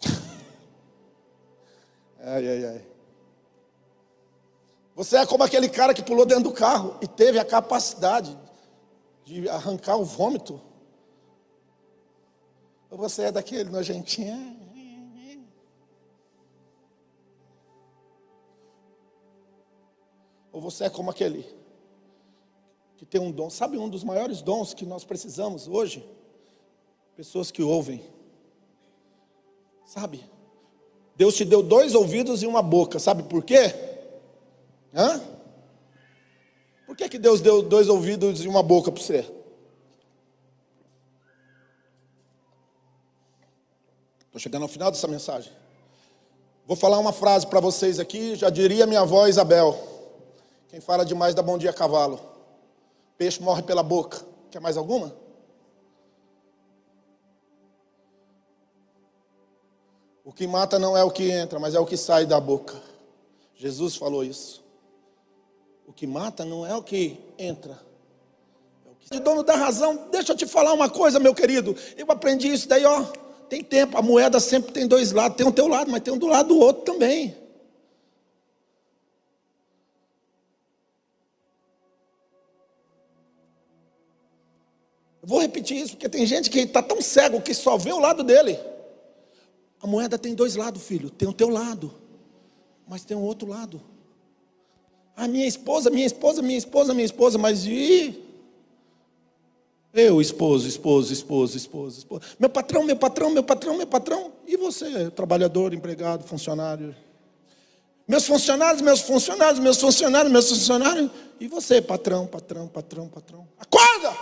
ai, 2.22 2.48
ai, 2.48 2.64
ai. 2.66 2.82
Você 4.94 5.16
é 5.16 5.26
como 5.26 5.42
aquele 5.42 5.68
cara 5.68 5.92
que 5.92 6.04
pulou 6.04 6.24
dentro 6.24 6.44
do 6.44 6.52
carro 6.52 6.96
e 7.02 7.08
teve 7.08 7.40
a 7.40 7.44
capacidade 7.44 8.38
de 9.28 9.46
arrancar 9.46 9.96
o 9.96 10.04
vômito. 10.06 10.58
Ou 12.90 12.96
você 12.96 13.24
é 13.24 13.32
daquele 13.32 13.68
nojentinho. 13.68 14.56
Ou 20.50 20.62
você 20.62 20.84
é 20.84 20.90
como 20.90 21.10
aquele 21.10 21.44
que 22.96 23.04
tem 23.04 23.20
um 23.20 23.30
dom. 23.30 23.50
Sabe 23.50 23.76
um 23.76 23.88
dos 23.88 24.02
maiores 24.02 24.40
dons 24.40 24.72
que 24.72 24.86
nós 24.86 25.04
precisamos 25.04 25.68
hoje? 25.68 26.08
Pessoas 27.14 27.50
que 27.50 27.62
ouvem. 27.62 28.02
Sabe? 29.84 30.24
Deus 31.16 31.36
te 31.36 31.44
deu 31.44 31.62
dois 31.62 31.94
ouvidos 31.94 32.42
e 32.42 32.46
uma 32.46 32.62
boca. 32.62 32.98
Sabe 32.98 33.24
por 33.24 33.44
quê? 33.44 33.74
Hã? 34.94 35.37
Por 36.88 36.96
que, 36.96 37.06
que 37.06 37.18
Deus 37.18 37.42
deu 37.42 37.60
dois 37.60 37.86
ouvidos 37.86 38.42
e 38.42 38.48
uma 38.48 38.62
boca 38.62 38.90
para 38.90 39.02
você? 39.02 39.30
Estou 44.24 44.40
chegando 44.40 44.62
ao 44.62 44.68
final 44.68 44.90
dessa 44.90 45.06
mensagem. 45.06 45.52
Vou 46.66 46.74
falar 46.74 46.98
uma 46.98 47.12
frase 47.12 47.46
para 47.46 47.60
vocês 47.60 48.00
aqui, 48.00 48.34
já 48.34 48.48
diria 48.48 48.86
minha 48.86 49.00
avó 49.00 49.26
Isabel. 49.26 49.78
Quem 50.68 50.80
fala 50.80 51.04
demais 51.04 51.34
dá 51.34 51.42
bom 51.42 51.58
dia 51.58 51.68
a 51.68 51.74
cavalo. 51.74 52.18
Peixe 53.18 53.42
morre 53.42 53.62
pela 53.62 53.82
boca. 53.82 54.24
Quer 54.50 54.60
mais 54.60 54.78
alguma? 54.78 55.14
O 60.24 60.32
que 60.32 60.46
mata 60.46 60.78
não 60.78 60.96
é 60.96 61.04
o 61.04 61.10
que 61.10 61.30
entra, 61.30 61.58
mas 61.58 61.74
é 61.74 61.78
o 61.78 61.84
que 61.84 61.98
sai 61.98 62.24
da 62.24 62.40
boca. 62.40 62.80
Jesus 63.54 63.94
falou 63.94 64.24
isso. 64.24 64.66
O 65.88 65.92
que 65.92 66.06
mata 66.06 66.44
não 66.44 66.66
é 66.66 66.76
o 66.76 66.82
que 66.82 67.18
entra. 67.38 67.72
É 68.86 68.90
o 68.90 68.94
que... 68.94 69.10
De 69.10 69.20
dono 69.20 69.42
da 69.42 69.56
razão, 69.56 70.08
deixa 70.12 70.32
eu 70.32 70.36
te 70.36 70.46
falar 70.46 70.74
uma 70.74 70.90
coisa, 70.90 71.18
meu 71.18 71.34
querido. 71.34 71.74
Eu 71.96 72.06
aprendi 72.10 72.52
isso 72.52 72.68
daí, 72.68 72.84
ó. 72.84 73.02
Tem 73.48 73.64
tempo, 73.64 73.96
a 73.96 74.02
moeda 74.02 74.38
sempre 74.38 74.70
tem 74.70 74.86
dois 74.86 75.12
lados. 75.12 75.38
Tem 75.38 75.46
um 75.46 75.50
teu 75.50 75.66
lado, 75.66 75.90
mas 75.90 76.02
tem 76.02 76.12
um 76.12 76.18
do 76.18 76.26
lado 76.26 76.48
do 76.48 76.60
outro 76.60 76.84
também. 76.84 77.34
vou 85.28 85.40
repetir 85.40 85.76
isso, 85.76 85.92
porque 85.92 86.08
tem 86.08 86.24
gente 86.24 86.48
que 86.48 86.60
está 86.60 86.82
tão 86.82 87.02
cego 87.02 87.42
que 87.42 87.52
só 87.52 87.76
vê 87.76 87.92
o 87.92 87.98
lado 87.98 88.24
dele. 88.24 88.58
A 89.78 89.86
moeda 89.86 90.18
tem 90.18 90.34
dois 90.34 90.56
lados, 90.56 90.82
filho. 90.82 91.10
Tem 91.10 91.28
o 91.28 91.34
teu 91.34 91.50
lado, 91.50 91.94
mas 92.86 93.04
tem 93.04 93.14
o 93.14 93.20
outro 93.20 93.46
lado. 93.46 93.78
A 95.18 95.26
minha 95.26 95.46
esposa, 95.48 95.90
minha 95.90 96.06
esposa, 96.06 96.40
minha 96.40 96.56
esposa, 96.56 96.94
minha 96.94 97.04
esposa, 97.04 97.36
mas 97.36 97.66
e 97.66 98.24
eu, 99.92 100.20
esposo, 100.20 100.68
esposo, 100.68 101.12
esposo, 101.12 101.56
esposo, 101.56 101.98
esposo. 101.98 102.20
Meu 102.38 102.48
patrão, 102.48 102.84
meu 102.84 102.94
patrão, 102.94 103.28
meu 103.30 103.42
patrão, 103.42 103.76
meu 103.76 103.86
patrão. 103.86 104.32
E 104.46 104.56
você, 104.56 105.10
trabalhador, 105.10 105.74
empregado, 105.74 106.22
funcionário? 106.22 106.94
Meus 108.06 108.26
funcionários, 108.28 108.80
meus 108.80 109.00
funcionários, 109.00 109.58
meus 109.58 109.80
funcionários, 109.80 110.30
meus 110.30 110.48
funcionários. 110.50 111.10
E 111.40 111.48
você, 111.48 111.82
patrão, 111.82 112.24
patrão, 112.24 112.68
patrão, 112.68 113.08
patrão. 113.08 113.48
Acorda! 113.58 114.16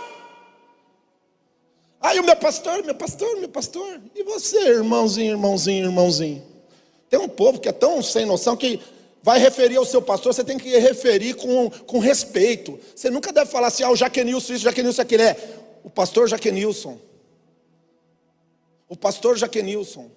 Aí 2.01 2.19
o 2.19 2.23
meu 2.23 2.35
pastor, 2.37 2.83
meu 2.83 2.95
pastor, 2.95 3.37
meu 3.37 3.49
pastor. 3.49 4.01
E 4.15 4.23
você, 4.23 4.57
irmãozinho, 4.69 5.33
irmãozinho, 5.33 5.85
irmãozinho? 5.85 6.43
Tem 7.07 7.19
um 7.19 7.29
povo 7.29 7.59
que 7.59 7.69
é 7.69 7.71
tão 7.71 8.01
sem 8.01 8.25
noção 8.25 8.57
que 8.57 8.79
vai 9.27 9.39
referir 9.39 9.75
ao 9.75 9.83
seu 9.83 10.01
pastor, 10.01 10.33
você 10.33 10.41
tem 10.41 10.57
que 10.57 10.69
referir 10.79 11.33
com, 11.33 11.69
com 11.69 11.99
respeito. 11.99 12.79
Você 12.95 13.09
nunca 13.09 13.33
deve 13.33 13.51
falar 13.51 13.67
assim, 13.67 13.83
ah, 13.83 13.91
o 13.91 13.95
Jaquenilson, 13.95 14.53
isso, 14.53 14.63
Jaquenilson, 14.63 15.01
aquele 15.01 15.23
é. 15.23 15.35
O 15.83 15.89
pastor 15.89 16.29
Jaquenilson. 16.29 16.97
O 18.87 18.95
pastor 18.95 19.37
Jaquenilson. 19.37 20.09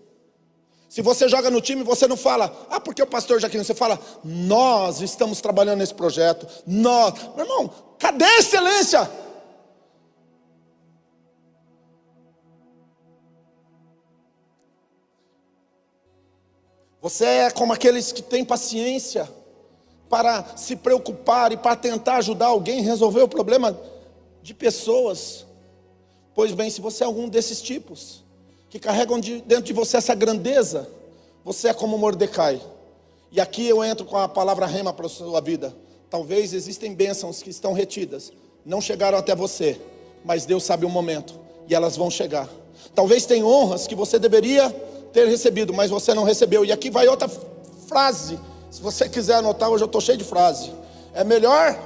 Se 0.89 1.03
você 1.03 1.29
joga 1.29 1.51
no 1.51 1.61
time, 1.61 1.83
você 1.83 2.07
não 2.07 2.17
fala, 2.17 2.69
ah, 2.71 2.79
porque 2.79 3.03
o 3.03 3.07
pastor 3.07 3.41
Jaquenilson, 3.41 3.73
você 3.73 3.77
fala, 3.77 3.99
nós 4.23 5.01
estamos 5.01 5.41
trabalhando 5.41 5.81
nesse 5.81 5.95
projeto, 5.95 6.47
nós. 6.65 7.13
Meu 7.35 7.47
irmão, 7.47 7.69
cadê 7.99 8.25
a 8.25 8.39
excelência? 8.39 9.11
Você 17.01 17.25
é 17.25 17.51
como 17.51 17.73
aqueles 17.73 18.13
que 18.13 18.21
têm 18.21 18.45
paciência 18.45 19.29
para 20.09 20.57
se 20.57 20.77
preocupar 20.77 21.53
e 21.53 21.57
para 21.57 21.77
tentar 21.77 22.17
ajudar 22.17 22.47
alguém 22.47 22.81
a 22.81 22.83
resolver 22.83 23.23
o 23.23 23.29
problema 23.29 23.79
de 24.43 24.53
pessoas. 24.53 25.47
Pois 26.35 26.53
bem, 26.53 26.69
se 26.69 26.81
você 26.81 27.03
é 27.03 27.07
algum 27.07 27.29
desses 27.29 27.63
tipos, 27.63 28.23
que 28.69 28.79
carregam 28.79 29.19
de, 29.19 29.41
dentro 29.43 29.65
de 29.65 29.73
você 29.73 29.97
essa 29.97 30.15
grandeza, 30.15 30.89
você 31.45 31.69
é 31.69 31.75
como 31.75 31.97
Mordecai. 31.97 32.61
E 33.33 33.41
aqui 33.41 33.67
eu 33.67 33.83
entro 33.83 34.05
com 34.05 34.17
a 34.17 34.29
palavra 34.29 34.67
rema 34.67 34.93
para 34.93 35.07
a 35.07 35.09
sua 35.09 35.41
vida. 35.41 35.75
Talvez 36.11 36.53
existem 36.53 36.95
bênçãos 36.95 37.43
que 37.43 37.51
estão 37.51 37.73
retidas, 37.73 38.33
não 38.65 38.81
chegaram 38.81 39.17
até 39.17 39.35
você, 39.35 39.81
mas 40.25 40.45
Deus 40.45 40.65
sabe 40.65 40.85
o 40.85 40.91
momento 40.91 41.39
e 41.69 41.75
elas 41.75 41.97
vão 41.97 42.11
chegar. 42.11 42.49
Talvez 42.95 43.25
tem 43.25 43.45
honras 43.45 43.87
que 43.87 43.95
você 43.95 44.19
deveria 44.19 44.75
ter 45.13 45.27
recebido, 45.29 45.73
mas 45.73 45.91
você 45.91 46.15
não 46.15 46.25
recebeu. 46.25 46.65
E 46.65 46.73
aqui 46.73 46.91
vai 46.91 47.07
outra 47.09 47.29
frase. 47.89 48.39
Se 48.71 48.81
você 48.81 49.09
quiser 49.09 49.37
anotar, 49.37 49.69
hoje 49.69 49.83
eu 49.83 49.87
estou 49.87 50.01
cheio 50.01 50.19
de 50.19 50.25
frase. 50.25 50.73
É 51.13 51.25
melhor 51.25 51.79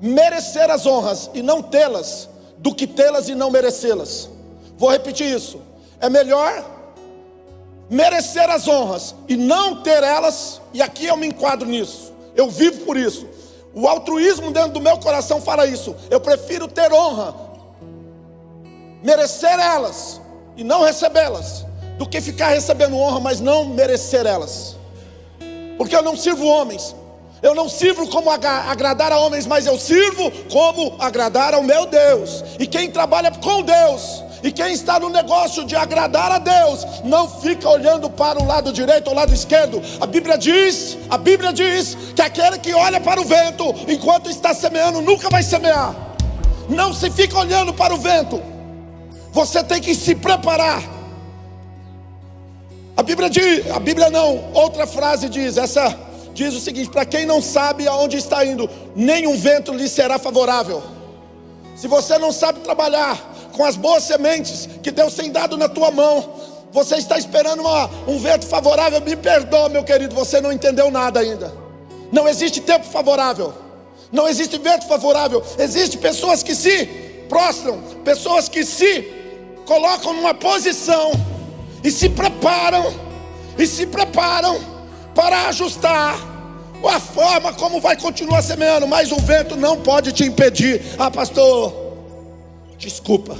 merecer 0.00 0.70
as 0.70 0.86
honras 0.86 1.30
e 1.34 1.42
não 1.42 1.62
tê-las, 1.62 2.28
do 2.56 2.74
que 2.74 2.86
tê-las 2.86 3.28
e 3.28 3.34
não 3.34 3.50
merecê-las. 3.50 4.30
Vou 4.76 4.90
repetir 4.90 5.34
isso. 5.34 5.60
É 6.00 6.08
melhor 6.08 6.64
merecer 7.90 8.48
as 8.50 8.68
honras 8.68 9.14
e 9.26 9.36
não 9.36 9.82
ter 9.82 10.02
elas, 10.02 10.60
e 10.72 10.82
aqui 10.82 11.06
eu 11.06 11.16
me 11.16 11.26
enquadro 11.26 11.66
nisso, 11.66 12.12
eu 12.36 12.48
vivo 12.48 12.84
por 12.84 12.96
isso. 12.96 13.26
O 13.74 13.86
altruísmo 13.88 14.50
dentro 14.50 14.72
do 14.72 14.80
meu 14.80 14.98
coração 14.98 15.40
fala 15.40 15.66
isso. 15.66 15.94
Eu 16.10 16.20
prefiro 16.20 16.68
ter 16.68 16.92
honra, 16.92 17.34
merecer 19.02 19.58
elas 19.58 20.20
e 20.58 20.64
não 20.64 20.82
recebê-las, 20.82 21.64
do 21.96 22.04
que 22.04 22.20
ficar 22.20 22.48
recebendo 22.48 22.98
honra, 22.98 23.20
mas 23.20 23.40
não 23.40 23.64
merecer 23.66 24.26
elas. 24.26 24.76
Porque 25.78 25.94
eu 25.94 26.02
não 26.02 26.16
sirvo 26.16 26.44
homens, 26.44 26.96
eu 27.40 27.54
não 27.54 27.68
sirvo 27.68 28.08
como 28.08 28.28
agradar 28.28 29.12
a 29.12 29.18
homens, 29.20 29.46
mas 29.46 29.66
eu 29.66 29.78
sirvo 29.78 30.32
como 30.50 30.96
agradar 30.98 31.54
ao 31.54 31.62
meu 31.62 31.86
Deus. 31.86 32.42
E 32.58 32.66
quem 32.66 32.90
trabalha 32.90 33.30
com 33.30 33.62
Deus, 33.62 34.24
e 34.42 34.50
quem 34.50 34.72
está 34.72 34.98
no 34.98 35.08
negócio 35.08 35.64
de 35.64 35.76
agradar 35.76 36.32
a 36.32 36.38
Deus, 36.38 36.84
não 37.04 37.28
fica 37.28 37.68
olhando 37.68 38.10
para 38.10 38.42
o 38.42 38.44
lado 38.44 38.72
direito 38.72 39.06
ou 39.06 39.14
lado 39.14 39.32
esquerdo. 39.32 39.80
A 40.00 40.06
Bíblia 40.06 40.36
diz, 40.36 40.98
a 41.08 41.16
Bíblia 41.16 41.52
diz 41.52 41.96
que 42.16 42.22
aquele 42.22 42.58
que 42.58 42.74
olha 42.74 43.00
para 43.00 43.20
o 43.20 43.24
vento 43.24 43.64
enquanto 43.86 44.28
está 44.28 44.52
semeando 44.52 45.00
nunca 45.00 45.30
vai 45.30 45.44
semear. 45.44 45.94
Não 46.68 46.92
se 46.92 47.08
fica 47.12 47.38
olhando 47.38 47.72
para 47.72 47.94
o 47.94 47.98
vento. 47.98 48.57
Você 49.32 49.62
tem 49.62 49.80
que 49.80 49.94
se 49.94 50.14
preparar. 50.14 50.82
A 52.96 53.02
Bíblia 53.02 53.30
diz, 53.30 53.70
a 53.70 53.78
Bíblia 53.78 54.10
não, 54.10 54.52
outra 54.52 54.86
frase 54.86 55.28
diz, 55.28 55.56
essa 55.56 55.96
diz 56.34 56.54
o 56.54 56.60
seguinte: 56.60 56.90
para 56.90 57.04
quem 57.04 57.26
não 57.26 57.40
sabe 57.40 57.86
aonde 57.86 58.16
está 58.16 58.44
indo, 58.44 58.68
nenhum 58.94 59.36
vento 59.36 59.72
lhe 59.72 59.88
será 59.88 60.18
favorável. 60.18 60.82
Se 61.76 61.86
você 61.86 62.18
não 62.18 62.32
sabe 62.32 62.60
trabalhar 62.60 63.16
com 63.52 63.64
as 63.64 63.76
boas 63.76 64.04
sementes 64.04 64.68
que 64.82 64.90
Deus 64.90 65.14
tem 65.14 65.30
dado 65.30 65.56
na 65.56 65.68
tua 65.68 65.90
mão, 65.90 66.34
você 66.72 66.96
está 66.96 67.18
esperando 67.18 67.60
uma, 67.60 67.88
um 68.06 68.18
vento 68.18 68.46
favorável, 68.46 69.00
me 69.00 69.16
perdoa, 69.16 69.68
meu 69.68 69.84
querido, 69.84 70.14
você 70.14 70.40
não 70.40 70.52
entendeu 70.52 70.90
nada 70.90 71.20
ainda. 71.20 71.52
Não 72.10 72.26
existe 72.28 72.60
tempo 72.60 72.84
favorável, 72.84 73.52
não 74.10 74.28
existe 74.28 74.58
vento 74.58 74.86
favorável, 74.86 75.42
existem 75.58 76.00
pessoas 76.00 76.42
que 76.42 76.54
se 76.54 76.86
prostram, 77.28 77.80
pessoas 78.04 78.48
que 78.48 78.64
se 78.64 79.17
colocam 79.68 80.14
numa 80.14 80.32
posição 80.32 81.12
e 81.84 81.90
se 81.90 82.08
preparam, 82.08 82.90
e 83.58 83.66
se 83.66 83.86
preparam 83.86 84.58
para 85.14 85.48
ajustar 85.48 86.18
a 86.82 86.98
forma 86.98 87.52
como 87.52 87.78
vai 87.78 87.94
continuar 87.94 88.40
semeando, 88.40 88.86
mas 88.86 89.12
o 89.12 89.16
vento 89.16 89.56
não 89.56 89.76
pode 89.76 90.10
te 90.12 90.24
impedir. 90.24 90.80
Ah, 90.98 91.10
pastor, 91.10 91.74
desculpa. 92.78 93.36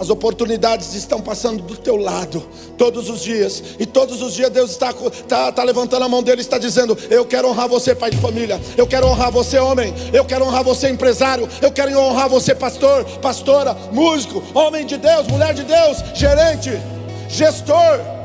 As 0.00 0.08
oportunidades 0.08 0.94
estão 0.94 1.20
passando 1.20 1.62
do 1.62 1.76
teu 1.76 1.94
lado 1.94 2.42
todos 2.78 3.10
os 3.10 3.20
dias, 3.20 3.62
e 3.78 3.84
todos 3.84 4.22
os 4.22 4.32
dias 4.32 4.48
Deus 4.48 4.70
está, 4.70 4.92
está, 4.92 5.50
está 5.50 5.62
levantando 5.62 6.02
a 6.02 6.08
mão 6.08 6.22
dele 6.22 6.40
e 6.40 6.40
está 6.40 6.56
dizendo: 6.56 6.96
Eu 7.10 7.26
quero 7.26 7.48
honrar 7.48 7.68
você, 7.68 7.94
pai 7.94 8.10
de 8.10 8.16
família, 8.16 8.58
eu 8.78 8.86
quero 8.86 9.06
honrar 9.06 9.30
você, 9.30 9.58
homem, 9.58 9.92
eu 10.10 10.24
quero 10.24 10.46
honrar 10.46 10.64
você, 10.64 10.88
empresário, 10.88 11.46
eu 11.60 11.70
quero 11.70 11.94
honrar 11.98 12.30
você, 12.30 12.54
pastor, 12.54 13.04
pastora, 13.20 13.76
músico, 13.92 14.42
homem 14.54 14.86
de 14.86 14.96
Deus, 14.96 15.26
mulher 15.26 15.52
de 15.52 15.64
Deus, 15.64 15.98
gerente, 16.14 16.70
gestor. 17.28 18.19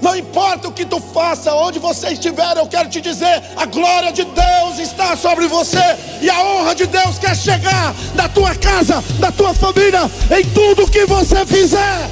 Não 0.00 0.16
importa 0.16 0.68
o 0.68 0.72
que 0.72 0.84
tu 0.84 1.00
faça, 1.00 1.52
onde 1.54 1.78
você 1.78 2.08
estiver, 2.10 2.56
eu 2.56 2.66
quero 2.66 2.88
te 2.88 3.00
dizer: 3.00 3.42
a 3.56 3.66
glória 3.66 4.12
de 4.12 4.24
Deus 4.24 4.78
está 4.78 5.16
sobre 5.16 5.46
você, 5.48 5.82
e 6.20 6.30
a 6.30 6.40
honra 6.42 6.74
de 6.74 6.86
Deus 6.86 7.18
quer 7.18 7.36
chegar 7.36 7.94
na 8.14 8.28
tua 8.28 8.54
casa, 8.54 9.02
na 9.18 9.32
tua 9.32 9.52
família, 9.54 10.02
em 10.36 10.44
tudo 10.50 10.90
que 10.90 11.04
você 11.04 11.44
fizer. 11.44 12.08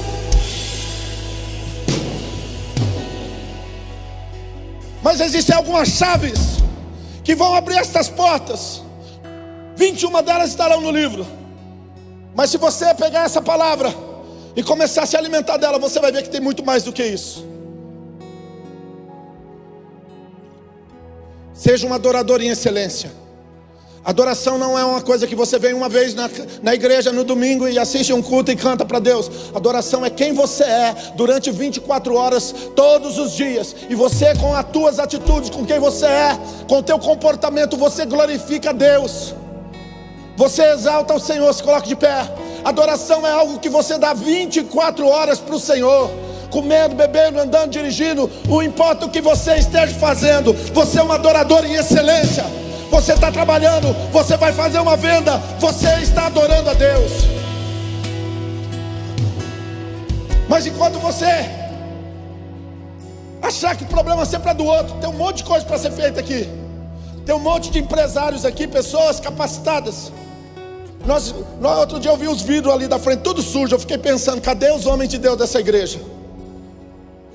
Mas 5.01 5.21
existem 5.21 5.55
algumas 5.55 5.87
chaves 5.87 6.57
que 7.23 7.33
vão 7.33 7.55
abrir 7.55 7.77
estas 7.77 8.09
portas. 8.09 8.81
21 9.77 10.21
delas 10.23 10.49
estarão 10.49 10.81
no 10.81 10.91
livro. 10.91 11.25
Mas 12.35 12.49
se 12.49 12.57
você 12.57 12.93
pegar 12.93 13.23
essa 13.23 13.41
palavra 13.41 13.93
e 14.55 14.61
começar 14.61 15.03
a 15.03 15.05
se 15.05 15.15
alimentar 15.15 15.55
dela, 15.57 15.79
você 15.79 15.99
vai 15.99 16.11
ver 16.11 16.23
que 16.23 16.29
tem 16.29 16.41
muito 16.41 16.65
mais 16.65 16.83
do 16.83 16.91
que 16.91 17.03
isso. 17.03 17.56
Seja 21.67 21.85
um 21.85 21.93
adorador 21.93 22.41
em 22.41 22.47
excelência. 22.47 23.11
Adoração 24.05 24.57
não 24.57 24.79
é 24.79 24.85
uma 24.85 25.01
coisa 25.01 25.27
que 25.27 25.35
você 25.35 25.59
vem 25.59 25.73
uma 25.73 25.89
vez 25.89 26.15
na, 26.15 26.29
na 26.63 26.73
igreja 26.73 27.11
no 27.11 27.25
domingo 27.25 27.67
e 27.67 27.77
assiste 27.77 28.13
um 28.13 28.21
culto 28.21 28.49
e 28.49 28.55
canta 28.55 28.85
para 28.85 28.99
Deus. 28.99 29.29
Adoração 29.53 30.05
é 30.05 30.09
quem 30.09 30.31
você 30.31 30.63
é 30.63 30.95
durante 31.17 31.51
24 31.51 32.15
horas, 32.15 32.55
todos 32.73 33.19
os 33.19 33.33
dias. 33.33 33.75
E 33.89 33.95
você, 33.95 34.33
com 34.35 34.55
as 34.55 34.63
tuas 34.69 34.97
atitudes, 34.97 35.49
com 35.49 35.65
quem 35.65 35.77
você 35.77 36.05
é, 36.05 36.39
com 36.69 36.77
o 36.77 36.83
teu 36.83 36.97
comportamento, 36.97 37.75
você 37.75 38.05
glorifica 38.05 38.69
a 38.69 38.73
Deus. 38.73 39.35
Você 40.37 40.63
exalta 40.71 41.15
o 41.15 41.19
Senhor, 41.19 41.53
se 41.53 41.61
coloca 41.61 41.85
de 41.85 41.97
pé. 41.97 42.33
Adoração 42.63 43.27
é 43.27 43.31
algo 43.33 43.59
que 43.59 43.67
você 43.67 43.97
dá 43.97 44.13
24 44.13 45.05
horas 45.05 45.37
para 45.37 45.55
o 45.55 45.59
Senhor 45.59 46.26
comendo, 46.49 46.95
bebendo, 46.95 47.39
andando, 47.39 47.71
dirigindo, 47.71 48.29
não 48.47 48.61
importa 48.61 49.05
o 49.05 49.09
que 49.09 49.21
você 49.21 49.55
esteja 49.55 49.93
fazendo, 49.95 50.53
você 50.73 50.99
é 50.99 51.03
um 51.03 51.11
adorador 51.11 51.65
em 51.65 51.73
excelência. 51.73 52.45
Você 52.89 53.13
está 53.13 53.31
trabalhando, 53.31 53.93
você 54.11 54.37
vai 54.37 54.53
fazer 54.53 54.79
uma 54.79 54.95
venda, 54.95 55.37
você 55.59 55.89
está 56.01 56.27
adorando 56.27 56.69
a 56.69 56.73
Deus. 56.73 57.11
Mas 60.47 60.65
enquanto 60.65 60.97
você 60.97 61.25
achar 63.41 63.75
que 63.75 63.83
o 63.83 63.87
problema 63.87 64.25
sempre 64.25 64.51
é 64.51 64.53
do 64.53 64.65
outro, 64.65 64.95
tem 64.95 65.09
um 65.09 65.13
monte 65.13 65.37
de 65.37 65.43
coisa 65.43 65.65
para 65.65 65.77
ser 65.77 65.91
feita 65.91 66.19
aqui. 66.19 66.49
Tem 67.25 67.35
um 67.35 67.39
monte 67.39 67.69
de 67.69 67.79
empresários 67.79 68.45
aqui, 68.45 68.65
pessoas 68.65 69.19
capacitadas. 69.19 70.11
Nós, 71.05 71.35
nós, 71.59 71.79
outro 71.79 71.99
dia 71.99 72.11
eu 72.11 72.17
vi 72.17 72.27
os 72.27 72.41
vidros 72.41 72.73
ali 72.73 72.87
da 72.87 72.97
frente, 72.97 73.19
tudo 73.19 73.41
sujo. 73.41 73.75
Eu 73.75 73.79
fiquei 73.79 73.97
pensando, 73.97 74.41
cadê 74.41 74.71
os 74.71 74.85
homens 74.85 75.09
de 75.09 75.17
Deus 75.17 75.37
dessa 75.37 75.59
igreja? 75.59 75.99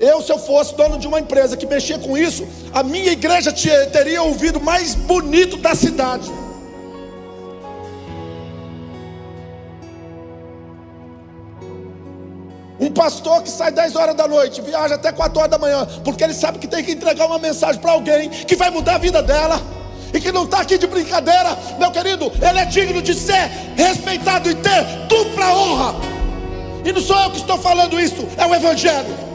Eu, 0.03 0.21
se 0.21 0.33
eu 0.33 0.37
fosse 0.37 0.75
dono 0.75 0.97
de 0.97 1.07
uma 1.07 1.17
empresa 1.17 1.55
que 1.55 1.65
mexia 1.65 1.97
com 1.97 2.17
isso, 2.17 2.45
a 2.73 2.83
minha 2.83 3.13
igreja 3.13 3.53
teria 3.89 4.21
ouvido 4.21 4.59
mais 4.59 4.95
bonito 4.95 5.55
da 5.55 5.73
cidade. 5.73 6.29
Um 12.77 12.91
pastor 12.91 13.43
que 13.43 13.49
sai 13.49 13.71
10 13.71 13.95
horas 13.95 14.13
da 14.13 14.27
noite, 14.27 14.61
viaja 14.61 14.95
até 14.95 15.09
4 15.09 15.39
horas 15.39 15.51
da 15.51 15.57
manhã, 15.57 15.87
porque 16.03 16.21
ele 16.21 16.33
sabe 16.33 16.59
que 16.59 16.67
tem 16.67 16.83
que 16.83 16.91
entregar 16.91 17.25
uma 17.25 17.39
mensagem 17.39 17.79
para 17.79 17.93
alguém 17.93 18.29
que 18.29 18.57
vai 18.57 18.69
mudar 18.69 18.95
a 18.95 18.97
vida 18.97 19.23
dela. 19.23 19.61
E 20.13 20.19
que 20.19 20.33
não 20.33 20.43
está 20.43 20.59
aqui 20.59 20.77
de 20.77 20.85
brincadeira, 20.85 21.57
meu 21.79 21.91
querido, 21.91 22.29
ele 22.41 22.59
é 22.59 22.65
digno 22.65 23.01
de 23.01 23.13
ser 23.15 23.49
respeitado 23.77 24.49
e 24.49 24.55
ter 24.55 24.83
dupla 25.07 25.55
honra. 25.55 25.95
E 26.83 26.91
não 26.91 27.01
sou 27.01 27.17
eu 27.21 27.31
que 27.31 27.37
estou 27.37 27.57
falando 27.57 27.97
isso, 27.97 28.27
é 28.37 28.45
o 28.45 28.53
Evangelho. 28.53 29.32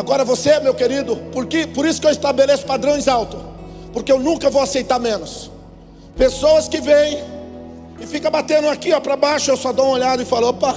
Agora 0.00 0.24
você, 0.24 0.58
meu 0.60 0.72
querido, 0.72 1.14
porque, 1.30 1.66
por 1.66 1.84
isso 1.84 2.00
que 2.00 2.06
eu 2.06 2.10
estabeleço 2.10 2.64
padrões 2.64 3.06
altos, 3.06 3.38
porque 3.92 4.10
eu 4.10 4.18
nunca 4.18 4.48
vou 4.48 4.62
aceitar 4.62 4.98
menos. 4.98 5.50
Pessoas 6.16 6.68
que 6.68 6.80
vêm 6.80 7.22
e 8.00 8.06
fica 8.06 8.30
batendo 8.30 8.66
aqui 8.70 8.98
para 8.98 9.14
baixo, 9.14 9.50
eu 9.50 9.58
só 9.58 9.74
dou 9.74 9.84
uma 9.84 9.94
olhada 9.96 10.22
e 10.22 10.24
falo: 10.24 10.48
opa, 10.48 10.74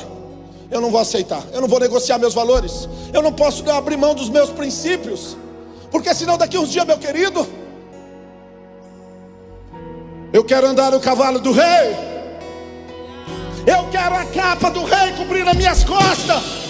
eu 0.70 0.82
não 0.82 0.92
vou 0.92 1.00
aceitar, 1.00 1.42
eu 1.54 1.62
não 1.62 1.70
vou 1.70 1.80
negociar 1.80 2.18
meus 2.18 2.34
valores, 2.34 2.90
eu 3.14 3.22
não 3.22 3.32
posso 3.32 3.64
abrir 3.72 3.96
mão 3.96 4.14
dos 4.14 4.28
meus 4.28 4.50
princípios, 4.50 5.38
porque 5.90 6.14
senão 6.14 6.38
daqui 6.38 6.58
uns 6.58 6.70
dias, 6.70 6.86
meu 6.86 6.98
querido, 6.98 7.48
eu 10.34 10.44
quero 10.44 10.68
andar 10.68 10.92
no 10.92 11.00
cavalo 11.00 11.40
do 11.40 11.54
rei, 11.54 11.96
eu 13.66 13.90
quero 13.90 14.16
a 14.16 14.26
capa 14.26 14.70
do 14.70 14.84
rei 14.84 15.14
cobrir 15.14 15.48
as 15.48 15.56
minhas 15.56 15.82
costas. 15.86 16.63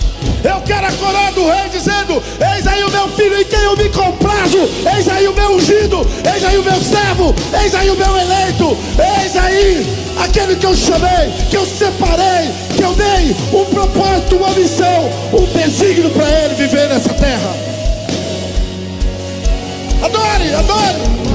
Eu 0.43 0.59
quero 0.61 0.85
a 0.85 0.91
coroa 0.91 1.31
do 1.31 1.47
rei 1.47 1.69
dizendo: 1.69 2.21
Eis 2.53 2.67
aí 2.67 2.83
o 2.83 2.91
meu 2.91 3.07
filho 3.09 3.39
em 3.39 3.45
quem 3.45 3.59
eu 3.61 3.77
me 3.77 3.89
comprazo, 3.89 4.69
eis 4.93 5.07
aí 5.07 5.27
o 5.27 5.33
meu 5.33 5.55
ungido, 5.55 6.05
eis 6.33 6.43
aí 6.43 6.57
o 6.57 6.63
meu 6.63 6.81
servo, 6.81 7.33
eis 7.61 7.73
aí 7.73 7.89
o 7.89 7.95
meu 7.95 8.17
eleito, 8.17 8.77
eis 9.21 9.37
aí 9.37 9.85
aquele 10.21 10.55
que 10.57 10.65
eu 10.65 10.75
chamei, 10.75 11.31
que 11.49 11.55
eu 11.55 11.65
separei, 11.65 12.51
que 12.75 12.83
eu 12.83 12.93
dei 12.93 13.35
um 13.53 13.65
propósito, 13.65 14.35
uma 14.35 14.49
missão, 14.49 15.09
um 15.31 15.45
desígnio 15.57 16.09
para 16.11 16.29
ele 16.29 16.55
viver 16.55 16.89
nessa 16.89 17.13
terra. 17.13 17.55
Adore, 20.03 20.53
adore. 20.55 21.32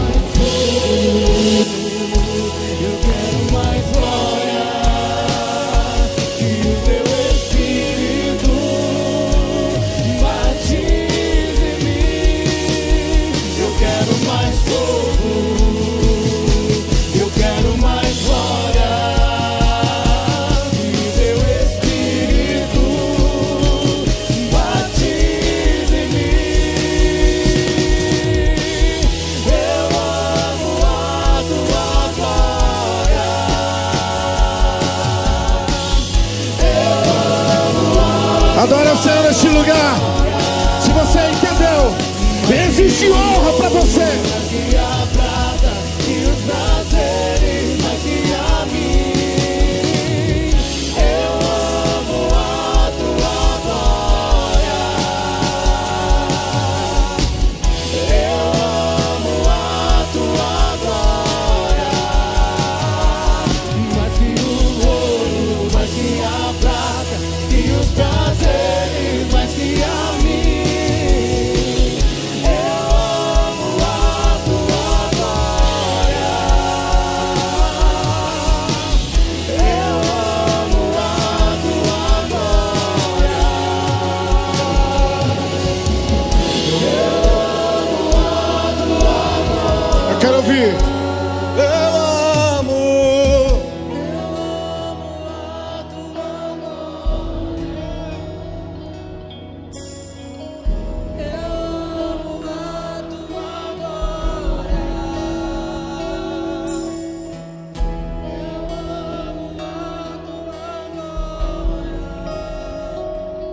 Lugar. 39.58 39.96
Se 40.80 40.90
você 40.92 41.18
entendeu, 41.30 41.94
existe 42.66 43.10
honra 43.10 43.52
para 43.54 43.68
você. 43.70 44.67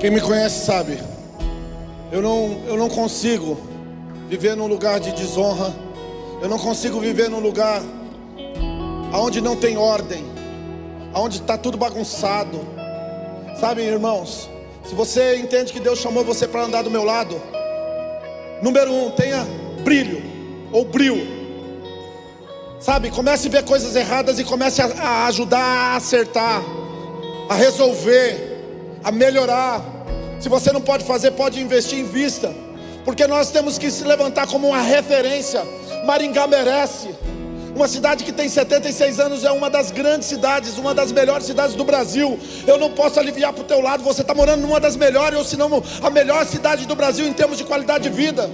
Quem 0.06 0.14
me 0.14 0.22
conhece 0.22 0.64
sabe. 0.64 1.00
Eu 2.12 2.22
não, 2.22 2.62
eu 2.68 2.78
não 2.78 2.88
consigo 2.88 3.58
viver 4.30 4.56
num 4.56 4.68
lugar 4.68 5.00
de 5.00 5.12
desonra. 5.14 5.74
Eu 6.44 6.48
não 6.48 6.60
consigo 6.60 7.00
viver 7.00 7.28
num 7.28 7.40
lugar 7.40 7.82
onde 9.12 9.42
não 9.42 9.56
tem 9.56 9.78
ordem, 9.78 10.24
onde 11.12 11.38
está 11.38 11.58
tudo 11.58 11.76
bagunçado. 11.76 12.60
Sabe, 13.60 13.82
irmãos, 13.82 14.48
se 14.88 14.94
você 14.94 15.38
entende 15.38 15.74
que 15.74 15.80
Deus 15.80 15.98
chamou 15.98 16.24
você 16.24 16.48
para 16.48 16.62
andar 16.62 16.84
do 16.84 16.92
meu 16.92 17.04
lado, 17.04 17.42
número 18.62 18.94
um, 18.94 19.10
tenha 19.10 19.44
brilho 19.84 20.22
ou 20.72 20.86
brilho. 20.86 21.28
Sabe, 22.80 23.10
comece 23.10 23.48
a 23.48 23.52
ver 23.52 23.66
coisas 23.66 23.96
erradas 23.96 24.38
e 24.38 24.44
comece 24.44 24.84
a, 24.84 24.86
a 24.86 25.26
ajudar 25.26 25.64
a 25.64 25.96
acertar, 25.96 26.62
a 27.50 27.56
resolver, 27.56 29.00
a 29.04 29.12
melhorar. 29.12 29.95
Se 30.46 30.50
você 30.50 30.72
não 30.72 30.80
pode 30.80 31.04
fazer, 31.06 31.32
pode 31.32 31.60
investir 31.60 31.98
em 31.98 32.04
vista, 32.04 32.54
porque 33.04 33.26
nós 33.26 33.50
temos 33.50 33.80
que 33.80 33.90
se 33.90 34.04
levantar 34.04 34.46
como 34.46 34.68
uma 34.68 34.80
referência. 34.80 35.64
Maringá 36.06 36.46
merece. 36.46 37.10
Uma 37.76 37.88
cidade 37.88 38.24
que 38.24 38.32
tem 38.32 38.48
76 38.48 39.20
anos 39.20 39.44
é 39.44 39.50
uma 39.50 39.72
das 39.72 39.90
grandes 39.90 40.28
cidades, 40.28 40.78
uma 40.78 40.94
das 40.94 41.12
melhores 41.12 41.48
cidades 41.48 41.74
do 41.74 41.84
Brasil. 41.84 42.40
Eu 42.68 42.78
não 42.78 42.92
posso 42.92 43.20
aliviar 43.20 43.54
para 43.54 43.64
o 43.64 43.66
teu 43.66 43.82
lado, 43.82 44.04
você 44.04 44.22
está 44.22 44.36
morando 44.36 44.62
numa 44.62 44.80
das 44.80 44.96
melhores, 44.96 45.36
ou 45.36 45.44
se 45.44 45.58
não 45.58 45.84
a 46.04 46.12
melhor 46.12 46.46
cidade 46.46 46.86
do 46.86 46.96
Brasil 46.96 47.26
em 47.26 47.34
termos 47.34 47.58
de 47.58 47.64
qualidade 47.64 48.08
de 48.08 48.16
vida. 48.16 48.48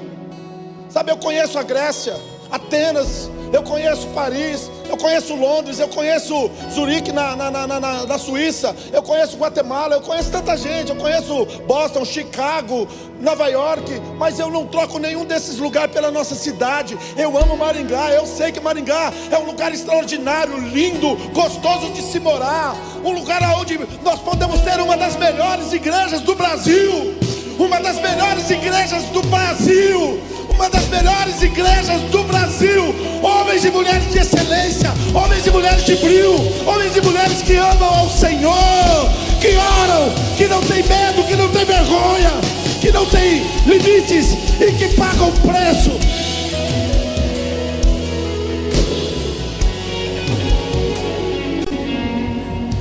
Sabe, 0.88 1.12
eu 1.12 1.18
conheço 1.18 1.60
a 1.60 1.64
Grécia, 1.64 2.16
Atenas, 2.52 3.30
eu 3.54 3.64
conheço 3.64 4.08
Paris, 4.08 4.70
eu 4.90 4.98
conheço 4.98 5.36
Londres, 5.36 5.80
eu 5.80 5.88
conheço 5.88 6.50
Zurique 6.74 7.12
na, 7.12 7.36
na, 7.36 7.52
na, 7.52 7.68
na, 7.68 8.06
na 8.06 8.18
Suíça, 8.18 8.76
eu 8.92 9.02
conheço 9.02 9.38
Guatemala, 9.38 9.96
eu 9.96 10.02
conheço 10.02 10.32
tanta 10.32 10.56
gente, 10.56 10.90
eu 10.90 10.96
conheço 10.96 11.46
Boston, 11.68 12.06
Chicago, 12.06 12.88
Nova 13.20 13.48
York, 13.48 14.02
mas 14.18 14.40
eu 14.40 14.50
não 14.50 14.66
troco 14.68 15.00
nenhum 15.00 15.26
desses 15.26 15.58
lugares 15.58 15.94
pela 15.94 16.12
nossa 16.12 16.34
cidade. 16.34 16.98
Eu 17.18 17.38
amo 17.38 17.58
Maringá, 17.58 18.12
eu 18.12 18.26
sei 18.26 18.52
que 18.52 18.60
Maringá 18.60 19.12
é 19.30 19.38
um 19.38 19.46
lugar 19.46 19.74
extraordinário, 19.74 20.58
lindo, 20.58 21.16
gostoso 21.34 21.90
de 21.92 22.02
se 22.02 22.20
morar, 22.20 22.76
um 23.04 23.12
lugar 23.12 23.42
onde 23.60 23.80
nós 24.04 24.20
podemos 24.20 24.62
ter 24.62 24.80
uma 24.80 24.96
das 24.96 25.16
melhores 25.18 25.74
igrejas 25.74 26.22
do 26.22 26.36
Brasil, 26.36 27.16
uma 27.60 27.80
das 27.80 28.00
melhores 28.00 28.50
igrejas 28.50 29.04
do 29.06 29.22
Brasil 29.24 30.32
uma 30.62 30.70
das 30.70 30.88
melhores 30.90 31.42
igrejas 31.42 32.02
do 32.12 32.24
Brasil. 32.24 32.94
Homens 33.24 33.66
e 33.66 33.72
mulheres 33.72 34.12
de 34.12 34.20
excelência, 34.20 34.94
homens 35.12 35.46
e 35.48 35.50
mulheres 35.50 35.84
de 35.84 35.96
brilho, 35.96 36.36
homens 36.68 36.96
e 36.96 37.02
mulheres 37.02 37.42
que 37.42 37.56
amam 37.56 37.90
ao 37.90 38.08
Senhor, 38.08 39.10
que 39.42 39.56
oram, 39.56 40.14
que 40.38 40.48
não 40.48 40.62
tem 40.62 40.84
medo, 40.84 41.24
que 41.24 41.36
não 41.36 41.50
tem 41.50 41.66
vergonha, 41.66 42.32
que 42.80 42.92
não 42.92 43.06
tem 43.08 43.44
limites 43.66 44.34
e 44.60 44.72
que 44.74 44.96
pagam 44.96 45.32
preço. 45.32 46.00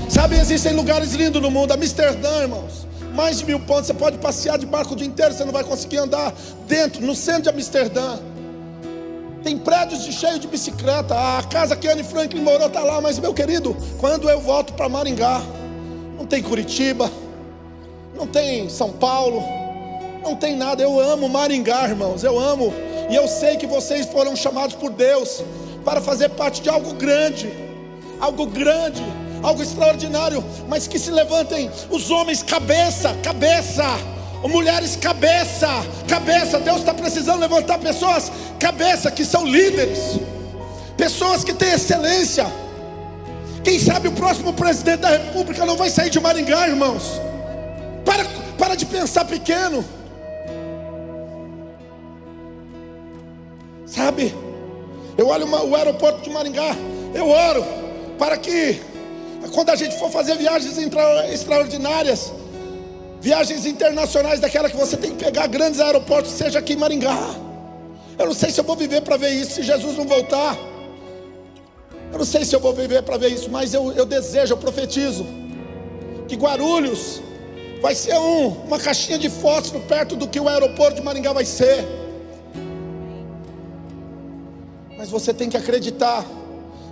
Sabe, 0.07 0.39
existem 0.39 0.75
lugares 0.75 1.15
lindos 1.15 1.41
no 1.41 1.51
mundo, 1.51 1.73
Amsterdã, 1.73 2.43
irmãos 2.43 2.90
mais 3.15 3.39
de 3.39 3.45
mil 3.45 3.61
pontos. 3.61 3.87
Você 3.87 3.95
pode 3.95 4.19
passear 4.19 4.59
de 4.59 4.67
barco 4.67 4.95
o 4.95 4.97
dia 4.97 5.07
inteiro, 5.07 5.35
você 5.35 5.45
não 5.45 5.53
vai 5.53 5.65
conseguir 5.65 5.99
andar 5.99 6.33
dentro, 6.67 7.05
no 7.05 7.15
centro 7.15 7.43
de 7.43 7.49
Amsterdã. 7.49 8.19
Tem 9.43 9.57
prédios 9.57 10.05
de 10.05 10.13
cheio 10.13 10.39
de 10.39 10.47
bicicleta. 10.47 11.15
A 11.15 11.43
casa 11.43 11.77
que 11.77 11.89
Anne 11.89 12.05
Franklin 12.05 12.43
morou 12.43 12.67
está 12.67 12.81
lá, 12.81 13.01
mas 13.01 13.19
meu 13.19 13.33
querido, 13.33 13.77
quando 13.99 14.29
eu 14.29 14.41
volto 14.41 14.75
para 14.75 14.89
Maringá, 14.89 15.41
não 16.19 16.27
tem 16.27 16.43
Curitiba, 16.43 17.11
não 18.15 18.27
tem 18.27 18.69
São 18.69 18.91
Paulo, 18.93 19.43
não 20.23 20.37
tem 20.37 20.57
nada. 20.57 20.83
Eu 20.83 21.01
amo 21.01 21.29
Maringá, 21.29 21.89
irmãos, 21.89 22.23
eu 22.23 22.39
amo. 22.39 22.73
E 23.09 23.15
eu 23.15 23.27
sei 23.27 23.57
que 23.57 23.67
vocês 23.67 24.07
foram 24.07 24.37
chamados 24.37 24.77
por 24.77 24.91
Deus 24.91 25.43
para 25.85 26.01
fazer 26.01 26.29
parte 26.31 26.61
de 26.61 26.69
algo 26.69 26.95
grande, 26.95 27.51
algo 28.21 28.47
grande 28.47 29.03
algo 29.43 29.63
extraordinário, 29.63 30.45
mas 30.69 30.87
que 30.87 30.99
se 30.99 31.11
levantem 31.11 31.71
os 31.91 32.11
homens 32.11 32.43
cabeça, 32.43 33.15
cabeça, 33.23 33.85
mulheres 34.43 34.97
cabeça, 34.97 35.69
cabeça. 36.09 36.59
Deus 36.61 36.79
está 36.79 36.95
precisando 36.95 37.41
levantar 37.41 37.79
pessoas 37.79 38.31
cabeça 38.59 39.11
que 39.11 39.25
são 39.25 39.47
líderes, 39.47 40.19
pessoas 40.97 41.45
que 41.45 41.53
têm 41.53 41.73
excelência. 41.73 42.47
Quem 43.63 43.79
sabe 43.79 44.09
o 44.09 44.13
próximo 44.13 44.53
presidente 44.53 45.01
da 45.01 45.11
República 45.11 45.67
não 45.67 45.77
vai 45.77 45.91
sair 45.91 46.11
de 46.11 46.19
Maringá, 46.19 46.67
irmãos. 46.69 47.21
Para, 48.05 48.25
para 48.59 48.75
de 48.75 48.87
pensar 48.87 49.25
pequeno. 49.27 49.85
Sabe? 53.85 54.35
Eu 55.19 55.29
olho 55.29 55.47
o 55.47 55.77
aeroporto 55.77 56.23
de 56.23 56.31
Maringá, 56.31 56.75
eu 57.15 57.29
oro 57.29 57.63
para 58.19 58.39
que 58.39 58.81
quando 59.49 59.71
a 59.71 59.77
gente 59.77 59.99
for 59.99 60.11
fazer 60.11 60.37
viagens 60.37 60.77
extraordinárias, 61.33 62.33
viagens 63.21 63.67
internacionais, 63.67 64.41
daquela 64.41 64.69
que 64.69 64.77
você 64.77 64.97
tem 64.97 65.15
que 65.15 65.25
pegar 65.25 65.47
grandes 65.47 65.81
aeroportos, 65.81 66.33
seja 66.33 66.59
aqui 66.59 66.75
em 66.75 66.77
Maringá. 66.77 67.17
Eu 68.19 68.27
não 68.27 68.35
sei 68.35 68.51
se 68.51 68.61
eu 68.61 68.65
vou 68.65 68.77
viver 68.77 69.01
para 69.01 69.17
ver 69.17 69.31
isso, 69.31 69.53
se 69.53 69.63
Jesus 69.63 69.97
não 69.97 70.07
voltar. 70.07 70.57
Eu 72.13 72.19
não 72.19 72.25
sei 72.25 72.45
se 72.45 72.55
eu 72.55 72.61
vou 72.61 72.75
viver 72.75 73.03
para 73.03 73.17
ver 73.17 73.29
isso, 73.29 73.51
mas 73.51 73.73
eu, 73.73 73.93
eu 73.93 74.05
desejo, 74.05 74.53
eu 74.53 74.59
profetizo, 74.59 75.25
que 76.29 76.37
Guarulhos 76.37 77.23
vai 77.81 77.95
ser 77.95 78.19
um, 78.19 78.49
uma 78.67 78.79
caixinha 78.79 79.19
de 79.19 79.31
fósforo 79.31 79.83
perto 79.85 80.17
do 80.17 80.29
que 80.29 80.39
o 80.39 80.49
aeroporto 80.49 80.97
de 80.97 81.03
Maringá 81.03 81.33
vai 81.33 81.45
ser. 81.45 81.87
Mas 84.99 85.09
você 85.09 85.33
tem 85.33 85.49
que 85.49 85.57
acreditar 85.57 86.27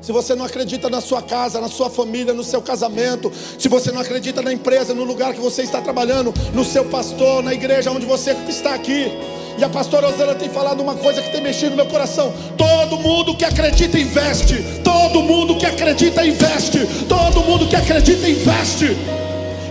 se 0.00 0.12
você 0.12 0.34
não 0.34 0.44
acredita 0.44 0.88
na 0.88 1.00
sua 1.00 1.20
casa, 1.20 1.60
na 1.60 1.68
sua 1.68 1.90
família, 1.90 2.32
no 2.32 2.44
seu 2.44 2.62
casamento, 2.62 3.32
se 3.58 3.68
você 3.68 3.90
não 3.90 4.00
acredita 4.00 4.40
na 4.40 4.52
empresa, 4.52 4.94
no 4.94 5.04
lugar 5.04 5.34
que 5.34 5.40
você 5.40 5.62
está 5.62 5.80
trabalhando, 5.80 6.32
no 6.54 6.64
seu 6.64 6.84
pastor, 6.84 7.42
na 7.42 7.52
igreja 7.52 7.90
onde 7.90 8.06
você 8.06 8.36
está 8.48 8.74
aqui. 8.74 9.10
E 9.58 9.64
a 9.64 9.68
pastora 9.68 10.06
Rosana 10.06 10.36
tem 10.36 10.48
falado 10.48 10.80
uma 10.80 10.94
coisa 10.94 11.20
que 11.20 11.32
tem 11.32 11.42
mexido 11.42 11.70
no 11.70 11.76
meu 11.76 11.86
coração. 11.86 12.32
Todo 12.56 12.96
mundo 12.98 13.36
que 13.36 13.44
acredita 13.44 13.98
investe. 13.98 14.64
Todo 14.84 15.20
mundo 15.20 15.56
que 15.58 15.66
acredita 15.66 16.24
investe. 16.24 16.78
Todo 17.08 17.40
mundo 17.40 17.66
que 17.66 17.74
acredita 17.74 18.28
investe. 18.28 18.96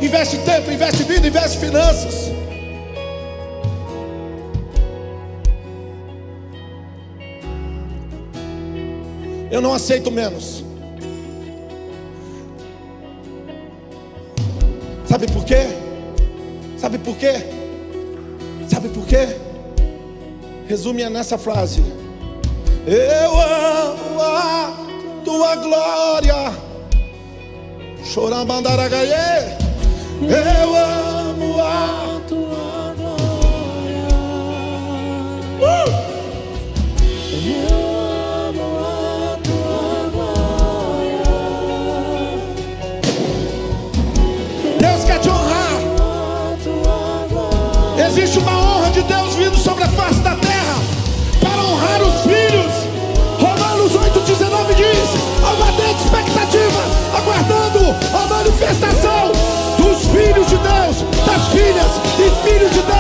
Investe 0.02 0.38
tempo, 0.40 0.72
investe 0.72 1.04
vida, 1.04 1.28
investe 1.28 1.58
finanças. 1.58 2.32
Eu 9.50 9.62
não 9.62 9.74
aceito 9.74 10.12
menos. 10.12 10.64
Sabe 15.06 15.26
por 15.32 15.46
quê? 15.46 15.68
Sabe 16.78 16.98
por 16.98 17.16
quê? 17.18 17.34
Sabe 18.68 18.90
por 18.90 19.06
quê? 19.06 19.38
Resume 20.68 21.10
nessa 21.10 21.38
frase. 21.38 21.82
Eu 22.86 23.40
amo 23.40 24.22
a 24.22 24.74
tua 25.24 25.56
glória. 25.56 26.54
Choramandaragaie. 28.04 29.58
Eu 30.22 30.76
amo 30.76 31.62
a 31.62 32.22
tua 32.28 32.67
Existe 48.18 48.40
uma 48.40 48.52
honra 48.52 48.90
de 48.90 49.04
Deus 49.04 49.36
vindo 49.36 49.56
sobre 49.56 49.84
a 49.84 49.88
face 49.90 50.20
da 50.22 50.36
terra 50.38 50.82
para 51.40 51.62
honrar 51.62 52.02
os 52.02 52.22
filhos. 52.24 52.74
Romanos 53.40 53.92
8,19 53.92 54.74
diz: 54.74 55.10
uma 55.44 55.72
grande 55.74 56.02
expectativa, 56.02 56.82
aguardando 57.16 57.96
a 58.16 58.28
manifestação 58.28 59.32
dos 59.78 60.08
filhos 60.08 60.48
de 60.48 60.58
Deus, 60.58 61.06
das 61.28 61.48
filhas 61.50 61.92
e 62.18 62.50
filhos 62.50 62.72
de 62.72 62.82
Deus. 62.82 62.97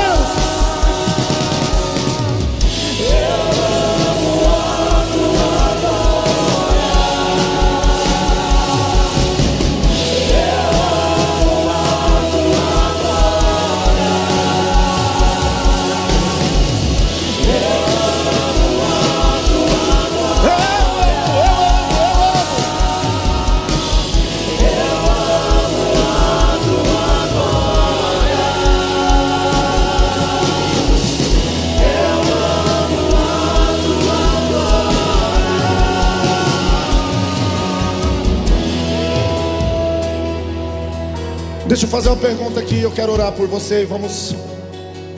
Fazer 41.97 42.09
uma 42.09 42.17
pergunta 42.17 42.59
aqui, 42.59 42.79
eu 42.79 42.91
quero 42.91 43.11
orar 43.11 43.31
por 43.31 43.47
você 43.47 43.81
e 43.81 43.85
vamos 43.85 44.35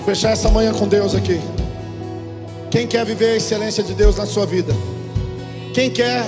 fechar 0.06 0.30
essa 0.30 0.50
manhã 0.50 0.72
com 0.72 0.88
Deus 0.88 1.14
aqui. 1.14 1.38
Quem 2.72 2.88
quer 2.88 3.06
viver 3.06 3.32
a 3.32 3.36
excelência 3.36 3.84
de 3.84 3.94
Deus 3.94 4.16
na 4.16 4.26
sua 4.26 4.46
vida? 4.46 4.74
Quem 5.74 5.90
quer 5.92 6.24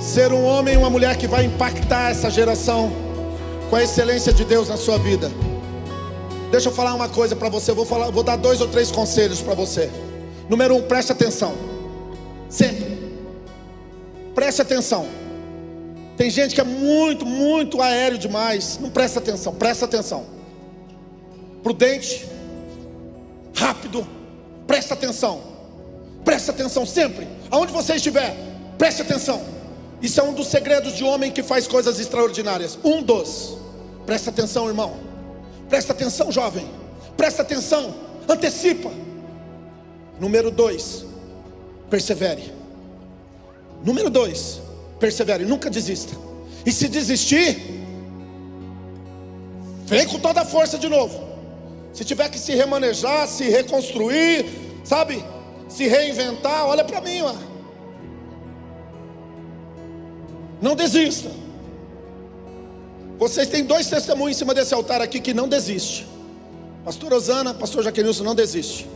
ser 0.00 0.32
um 0.32 0.44
homem 0.44 0.74
e 0.74 0.76
uma 0.76 0.88
mulher 0.88 1.16
que 1.16 1.26
vai 1.26 1.44
impactar 1.44 2.12
essa 2.12 2.30
geração 2.30 2.92
com 3.68 3.74
a 3.74 3.82
excelência 3.82 4.32
de 4.32 4.44
Deus 4.44 4.68
na 4.68 4.76
sua 4.76 4.96
vida? 4.96 5.28
Deixa 6.52 6.68
eu 6.68 6.72
falar 6.72 6.94
uma 6.94 7.08
coisa 7.08 7.34
para 7.34 7.48
você, 7.48 7.72
vou, 7.72 7.84
falar, 7.84 8.10
vou 8.10 8.22
dar 8.22 8.36
dois 8.36 8.60
ou 8.60 8.68
três 8.68 8.92
conselhos 8.92 9.40
para 9.42 9.54
você. 9.54 9.90
Número 10.48 10.76
um, 10.76 10.82
preste 10.82 11.10
atenção. 11.10 11.52
Sempre. 12.48 12.96
Preste 14.36 14.62
atenção. 14.62 15.08
Tem 16.20 16.28
gente 16.28 16.54
que 16.54 16.60
é 16.60 16.64
muito, 16.64 17.24
muito 17.24 17.80
aéreo 17.80 18.18
demais. 18.18 18.78
Não 18.78 18.90
presta 18.90 19.18
atenção, 19.20 19.54
presta 19.54 19.86
atenção. 19.86 20.26
Prudente, 21.62 22.28
rápido, 23.56 24.06
presta 24.66 24.92
atenção. 24.92 25.40
Presta 26.22 26.50
atenção 26.50 26.84
sempre. 26.84 27.26
Aonde 27.50 27.72
você 27.72 27.94
estiver, 27.94 28.36
preste 28.76 29.00
atenção. 29.00 29.42
Isso 30.02 30.20
é 30.20 30.22
um 30.22 30.34
dos 30.34 30.48
segredos 30.48 30.94
de 30.94 31.02
homem 31.02 31.32
que 31.32 31.42
faz 31.42 31.66
coisas 31.66 31.98
extraordinárias. 31.98 32.78
Um 32.84 33.02
dos. 33.02 33.56
Presta 34.04 34.28
atenção, 34.28 34.68
irmão. 34.68 34.98
Presta 35.70 35.94
atenção, 35.94 36.30
jovem. 36.30 36.68
Presta 37.16 37.40
atenção. 37.40 37.94
Antecipa. 38.28 38.90
Número 40.20 40.50
dois. 40.50 41.02
Persevere. 41.88 42.52
Número 43.82 44.10
dois 44.10 44.60
persevere, 45.00 45.44
nunca 45.44 45.70
desista. 45.70 46.14
E 46.64 46.70
se 46.70 46.86
desistir, 46.88 47.58
vem 49.86 50.06
com 50.06 50.20
toda 50.20 50.42
a 50.42 50.44
força 50.44 50.78
de 50.78 50.88
novo. 50.88 51.28
Se 51.92 52.04
tiver 52.04 52.28
que 52.28 52.38
se 52.38 52.54
remanejar, 52.54 53.26
se 53.26 53.48
reconstruir, 53.48 54.46
sabe? 54.84 55.24
Se 55.68 55.88
reinventar, 55.88 56.66
olha 56.66 56.84
para 56.84 57.00
mim, 57.00 57.22
ó. 57.22 57.34
Não 60.60 60.76
desista. 60.76 61.30
Vocês 63.18 63.48
têm 63.48 63.64
dois 63.64 63.88
testemunhos 63.88 64.36
em 64.36 64.38
cima 64.38 64.54
desse 64.54 64.74
altar 64.74 65.00
aqui 65.00 65.20
que 65.20 65.34
não 65.34 65.48
desiste. 65.48 66.06
Pastor 66.84 67.12
Osana, 67.12 67.52
pastor 67.54 67.82
Jaquenilson, 67.82 68.24
não 68.24 68.34
desiste. 68.34 68.86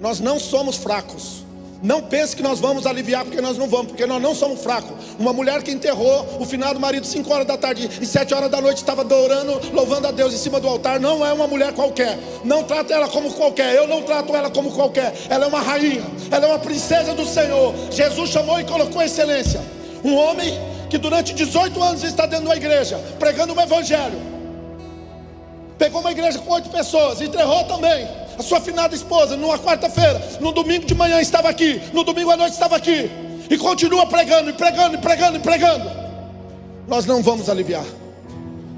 Nós 0.00 0.20
não 0.20 0.38
somos 0.38 0.76
fracos. 0.76 1.44
Não 1.80 2.02
pense 2.02 2.34
que 2.34 2.42
nós 2.42 2.58
vamos 2.58 2.86
aliviar, 2.86 3.24
porque 3.24 3.40
nós 3.40 3.56
não 3.56 3.68
vamos, 3.68 3.88
porque 3.88 4.04
nós 4.04 4.20
não 4.20 4.34
somos 4.34 4.60
fracos. 4.62 4.90
Uma 5.18 5.32
mulher 5.32 5.62
que 5.62 5.70
enterrou 5.70 6.26
o 6.40 6.44
final 6.44 6.74
do 6.74 6.80
marido 6.80 7.06
5 7.06 7.32
horas 7.32 7.46
da 7.46 7.56
tarde 7.56 7.88
e 8.00 8.06
7 8.06 8.34
horas 8.34 8.50
da 8.50 8.60
noite 8.60 8.78
estava 8.78 9.02
adorando, 9.02 9.60
louvando 9.72 10.08
a 10.08 10.10
Deus 10.10 10.34
em 10.34 10.38
cima 10.38 10.58
do 10.58 10.66
altar, 10.66 10.98
não 10.98 11.24
é 11.24 11.32
uma 11.32 11.46
mulher 11.46 11.72
qualquer. 11.72 12.18
Não 12.44 12.64
trata 12.64 12.92
ela 12.92 13.08
como 13.08 13.32
qualquer. 13.32 13.76
Eu 13.76 13.86
não 13.86 14.02
trato 14.02 14.34
ela 14.34 14.50
como 14.50 14.72
qualquer. 14.72 15.14
Ela 15.28 15.44
é 15.44 15.48
uma 15.48 15.60
rainha, 15.60 16.02
ela 16.32 16.46
é 16.46 16.48
uma 16.48 16.58
princesa 16.58 17.14
do 17.14 17.24
Senhor. 17.24 17.72
Jesus 17.92 18.30
chamou 18.30 18.58
e 18.58 18.64
colocou 18.64 19.00
excelência. 19.00 19.60
Um 20.02 20.16
homem 20.16 20.58
que 20.90 20.98
durante 20.98 21.32
18 21.32 21.80
anos 21.80 22.02
está 22.02 22.26
dentro 22.26 22.48
da 22.48 22.56
igreja, 22.56 22.98
pregando 23.20 23.54
o 23.54 23.60
evangelho. 23.60 24.20
Pegou 25.78 26.00
uma 26.00 26.10
igreja 26.10 26.40
com 26.40 26.52
oito 26.54 26.70
pessoas, 26.70 27.20
enterrou 27.20 27.62
também 27.64 28.08
a 28.38 28.42
sua 28.42 28.60
finada 28.60 28.94
esposa, 28.94 29.36
numa 29.36 29.58
quarta-feira, 29.58 30.38
no 30.40 30.52
domingo 30.52 30.86
de 30.86 30.94
manhã 30.94 31.20
estava 31.20 31.48
aqui, 31.48 31.82
no 31.92 32.04
domingo 32.04 32.30
à 32.30 32.36
noite 32.36 32.52
estava 32.52 32.76
aqui, 32.76 33.10
e 33.50 33.58
continua 33.58 34.06
pregando, 34.06 34.50
e 34.50 34.52
pregando, 34.52 34.94
e 34.94 34.98
pregando, 34.98 35.36
e 35.38 35.40
pregando. 35.40 35.90
Nós 36.86 37.04
não 37.04 37.20
vamos 37.20 37.50
aliviar. 37.50 37.84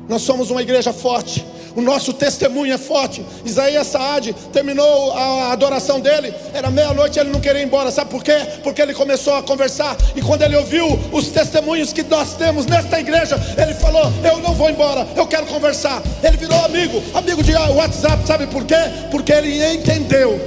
Nós 0.08 0.22
somos 0.22 0.50
uma 0.50 0.62
igreja 0.62 0.92
forte, 0.92 1.44
o 1.74 1.80
nosso 1.80 2.12
testemunho 2.12 2.72
é 2.72 2.78
forte. 2.78 3.24
Isaías 3.44 3.86
Saad 3.86 4.32
terminou 4.52 5.12
a 5.12 5.52
adoração 5.52 6.00
dele, 6.00 6.34
era 6.52 6.70
meia-noite, 6.70 7.18
ele 7.18 7.30
não 7.30 7.40
queria 7.40 7.62
ir 7.62 7.66
embora. 7.66 7.90
Sabe 7.90 8.10
por 8.10 8.22
quê? 8.22 8.36
Porque 8.62 8.80
ele 8.82 8.94
começou 8.94 9.34
a 9.34 9.42
conversar. 9.42 9.96
E 10.14 10.22
quando 10.22 10.42
ele 10.42 10.56
ouviu 10.56 10.86
os 11.12 11.28
testemunhos 11.28 11.92
que 11.92 12.02
nós 12.02 12.34
temos 12.34 12.66
nesta 12.66 12.98
igreja, 13.00 13.38
ele 13.56 13.74
falou: 13.74 14.12
Eu 14.24 14.38
não 14.38 14.54
vou 14.54 14.70
embora, 14.70 15.06
eu 15.16 15.26
quero 15.26 15.46
conversar. 15.46 16.02
Ele 16.22 16.36
virou 16.36 16.58
amigo, 16.64 17.02
amigo 17.14 17.42
de 17.42 17.52
WhatsApp. 17.54 18.26
Sabe 18.26 18.46
por 18.46 18.64
quê? 18.64 18.74
Porque 19.10 19.32
ele 19.32 19.64
entendeu, 19.74 20.40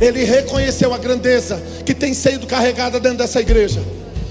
ele 0.00 0.24
reconheceu 0.24 0.92
a 0.92 0.98
grandeza 0.98 1.62
que 1.84 1.94
tem 1.94 2.14
sido 2.14 2.46
carregada 2.46 3.00
dentro 3.00 3.18
dessa 3.18 3.40
igreja. 3.40 3.82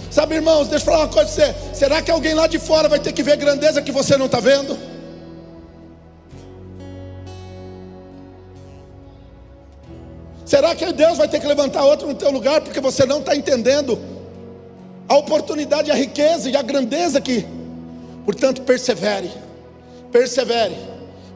Sabe, 0.09 0.35
irmãos, 0.35 0.67
deixa 0.67 0.83
eu 0.83 0.91
falar 0.91 1.05
uma 1.05 1.07
coisa 1.07 1.31
para 1.31 1.45
você. 1.45 1.55
Será 1.73 2.01
que 2.01 2.11
alguém 2.11 2.33
lá 2.33 2.45
de 2.45 2.59
fora 2.59 2.89
vai 2.89 2.99
ter 2.99 3.13
que 3.13 3.23
ver 3.23 3.37
grandeza 3.37 3.81
que 3.81 3.93
você 3.93 4.17
não 4.17 4.25
está 4.25 4.41
vendo? 4.41 4.77
Será 10.51 10.75
que 10.75 10.91
Deus 10.91 11.17
vai 11.17 11.29
ter 11.29 11.39
que 11.39 11.47
levantar 11.47 11.81
outro 11.85 12.05
no 12.05 12.13
teu 12.13 12.29
lugar 12.29 12.59
porque 12.59 12.81
você 12.81 13.05
não 13.05 13.19
está 13.19 13.33
entendendo 13.33 13.97
a 15.07 15.15
oportunidade, 15.15 15.89
a 15.89 15.93
riqueza 15.93 16.49
e 16.49 16.57
a 16.57 16.61
grandeza 16.61 17.19
aqui? 17.19 17.47
Portanto, 18.25 18.61
persevere, 18.63 19.31
persevere, 20.11 20.75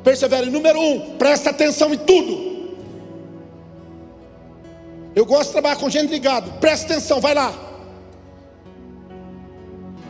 persevere. 0.04 0.50
Número 0.50 0.78
um, 0.82 1.16
presta 1.16 1.52
atenção 1.52 1.94
em 1.94 1.98
tudo. 1.98 2.76
Eu 5.16 5.26
gosto 5.26 5.46
de 5.46 5.52
trabalhar 5.54 5.78
com 5.78 5.90
gente 5.90 6.10
ligado. 6.10 6.60
Presta 6.60 6.88
atenção, 6.88 7.22
vai 7.22 7.34
lá. 7.34 7.54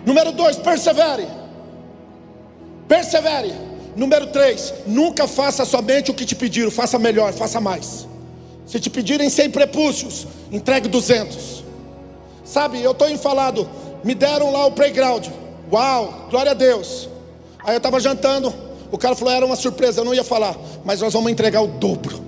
Número 0.04 0.32
dois, 0.32 0.58
persevere. 0.58 1.28
Persevere. 2.88 3.54
Número 3.96 4.26
três, 4.32 4.74
nunca 4.88 5.28
faça 5.28 5.64
somente 5.64 6.10
o 6.10 6.14
que 6.16 6.26
te 6.26 6.36
pediram, 6.36 6.72
faça 6.72 6.98
melhor, 6.98 7.32
faça 7.34 7.62
mais. 7.62 8.15
Se 8.66 8.80
te 8.80 8.90
pedirem 8.90 9.30
100 9.30 9.52
prepúcios, 9.52 10.28
entregue 10.52 10.88
200. 10.88 11.64
Sabe, 12.44 12.82
eu 12.82 12.92
estou 12.92 13.10
enfalado. 13.10 13.70
Me 14.04 14.14
deram 14.14 14.52
lá 14.52 14.66
o 14.66 14.72
playground. 14.72 15.28
Uau, 15.72 16.28
glória 16.30 16.52
a 16.52 16.56
Deus. 16.56 17.10
Aí 17.64 17.74
eu 17.74 17.78
estava 17.78 18.00
jantando. 18.00 18.54
O 18.92 18.98
cara 18.98 19.16
falou: 19.16 19.34
era 19.34 19.46
uma 19.46 19.56
surpresa, 19.56 20.02
eu 20.02 20.06
não 20.06 20.14
ia 20.14 20.24
falar. 20.24 20.56
Mas 20.84 21.02
nós 21.02 21.14
vamos 21.14 21.32
entregar 21.32 21.62
o 21.62 21.68
dobro. 21.68 22.24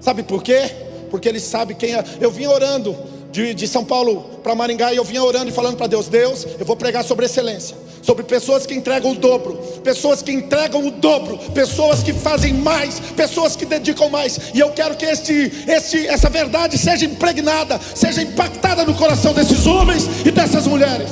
Sabe 0.00 0.22
por 0.22 0.42
quê? 0.42 0.70
Porque 1.10 1.28
ele 1.28 1.40
sabe 1.40 1.74
quem 1.74 1.94
é. 1.94 2.04
Eu 2.20 2.30
vim 2.30 2.46
orando 2.46 2.96
de, 3.30 3.54
de 3.54 3.68
São 3.68 3.84
Paulo 3.84 4.22
para 4.42 4.54
Maringá 4.54 4.92
e 4.92 4.96
eu 4.96 5.04
vinha 5.04 5.22
orando 5.22 5.50
e 5.50 5.52
falando 5.52 5.76
para 5.76 5.86
Deus: 5.86 6.08
Deus, 6.08 6.46
eu 6.58 6.64
vou 6.64 6.76
pregar 6.76 7.04
sobre 7.04 7.26
excelência, 7.26 7.76
sobre 8.08 8.24
pessoas 8.24 8.64
que 8.64 8.72
entregam 8.72 9.10
o 9.10 9.14
dobro, 9.14 9.52
pessoas 9.84 10.22
que 10.22 10.32
entregam 10.32 10.86
o 10.86 10.90
dobro, 10.90 11.36
pessoas 11.52 12.02
que 12.02 12.14
fazem 12.14 12.54
mais, 12.54 12.98
pessoas 13.14 13.54
que 13.54 13.66
dedicam 13.66 14.08
mais. 14.08 14.40
E 14.54 14.60
eu 14.60 14.70
quero 14.70 14.96
que 14.96 15.04
este, 15.04 15.52
este, 15.66 16.06
essa 16.06 16.30
verdade 16.30 16.78
seja 16.78 17.04
impregnada, 17.04 17.78
seja 17.94 18.22
impactada 18.22 18.82
no 18.82 18.94
coração 18.94 19.34
desses 19.34 19.66
homens 19.66 20.08
e 20.24 20.30
dessas 20.30 20.66
mulheres. 20.66 21.10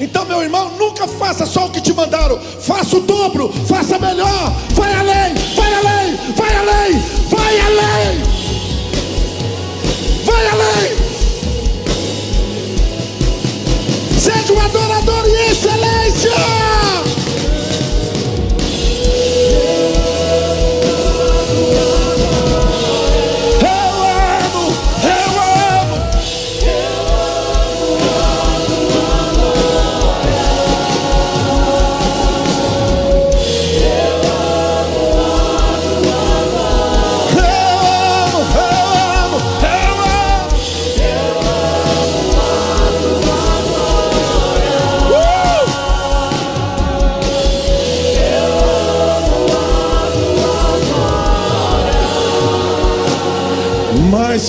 Então, 0.00 0.24
meu 0.24 0.40
irmão, 0.42 0.70
nunca 0.78 1.06
faça 1.06 1.44
só 1.44 1.66
o 1.66 1.70
que 1.70 1.82
te 1.82 1.92
mandaram, 1.92 2.40
faça 2.40 2.96
o 2.96 3.00
dobro, 3.00 3.52
faça 3.68 3.98
melhor, 3.98 4.56
vai 4.70 4.90
além, 4.90 5.34
vai 5.54 5.74
além, 5.74 6.16
vai 6.34 6.56
além, 6.56 6.98
vai 7.28 7.60
além. 7.60 8.34
Vai 10.24 10.46
além. 10.48 11.13
Seja 14.24 14.54
um 14.54 14.58
adorador 14.58 15.26
em 15.26 15.50
excelência. 15.50 16.73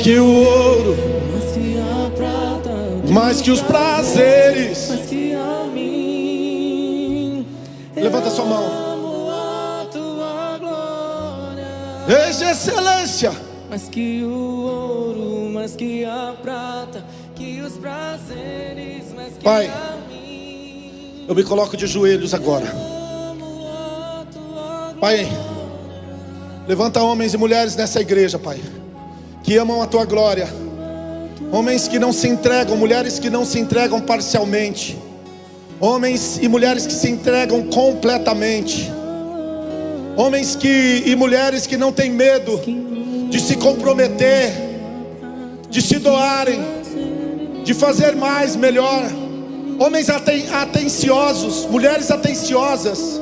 Que 0.05 0.19
o 0.19 0.43
ouro, 0.43 0.95
mais 1.31 1.51
que 1.51 1.79
a 1.79 2.11
prata, 2.15 3.11
mais 3.11 3.41
que 3.41 3.49
os 3.49 3.59
prazeres. 3.61 4.89
mais 4.89 5.09
que 5.09 5.33
a 5.33 5.65
mim. 5.73 7.47
Levanta 7.95 8.29
sua 8.29 8.45
mão. 8.45 8.85
Eis 12.07 12.39
excelência. 12.39 13.31
mais 13.67 13.89
que 13.89 14.21
o 14.23 14.29
ouro, 14.31 15.49
mais 15.51 15.75
que 15.75 16.05
a 16.05 16.35
prata, 16.39 17.03
que 17.33 17.61
os 17.61 17.73
prazeres, 17.73 19.11
mais 19.15 19.33
que 19.33 19.43
Pai. 19.43 19.65
a 19.65 19.97
mim. 20.07 21.25
Eu 21.27 21.33
me 21.33 21.43
coloco 21.43 21.75
de 21.75 21.87
joelhos 21.87 22.35
agora. 22.35 22.67
Pai, 25.01 25.27
levanta 26.67 27.01
homens 27.01 27.33
e 27.33 27.37
mulheres 27.37 27.75
nessa 27.75 27.99
igreja, 27.99 28.37
Pai, 28.37 28.61
que 29.45 29.57
amam 29.57 29.81
a 29.81 29.87
tua 29.87 30.05
glória. 30.05 30.47
Homens 31.51 31.87
que 31.87 31.99
não 31.99 32.11
se 32.11 32.27
entregam, 32.27 32.75
mulheres 32.75 33.19
que 33.19 33.29
não 33.29 33.45
se 33.45 33.59
entregam 33.59 34.01
parcialmente. 34.01 34.97
Homens 35.79 36.39
e 36.41 36.47
mulheres 36.47 36.87
que 36.87 36.93
se 36.93 37.09
entregam 37.09 37.63
completamente. 37.67 38.91
Homens 40.17 40.55
que 40.55 41.03
e 41.05 41.15
mulheres 41.15 41.67
que 41.67 41.77
não 41.77 41.91
têm 41.91 42.09
medo 42.11 42.59
de 43.29 43.39
se 43.39 43.55
comprometer, 43.57 44.51
de 45.69 45.81
se 45.81 45.99
doarem, 45.99 46.59
de 47.63 47.73
fazer 47.73 48.15
mais, 48.15 48.55
melhor. 48.55 49.03
Homens 49.77 50.09
aten- 50.09 50.47
atenciosos, 50.53 51.65
mulheres 51.69 52.09
atenciosas 52.09 53.21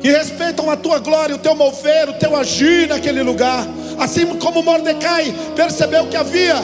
que 0.00 0.10
respeitam 0.10 0.70
a 0.70 0.76
tua 0.76 0.98
glória, 1.00 1.34
o 1.34 1.38
teu 1.38 1.56
mover, 1.56 2.10
o 2.10 2.12
teu 2.12 2.36
agir 2.36 2.88
naquele 2.88 3.22
lugar. 3.22 3.66
Assim 3.98 4.26
como 4.38 4.62
Mordecai 4.62 5.34
percebeu 5.56 6.06
que 6.06 6.16
havia 6.16 6.56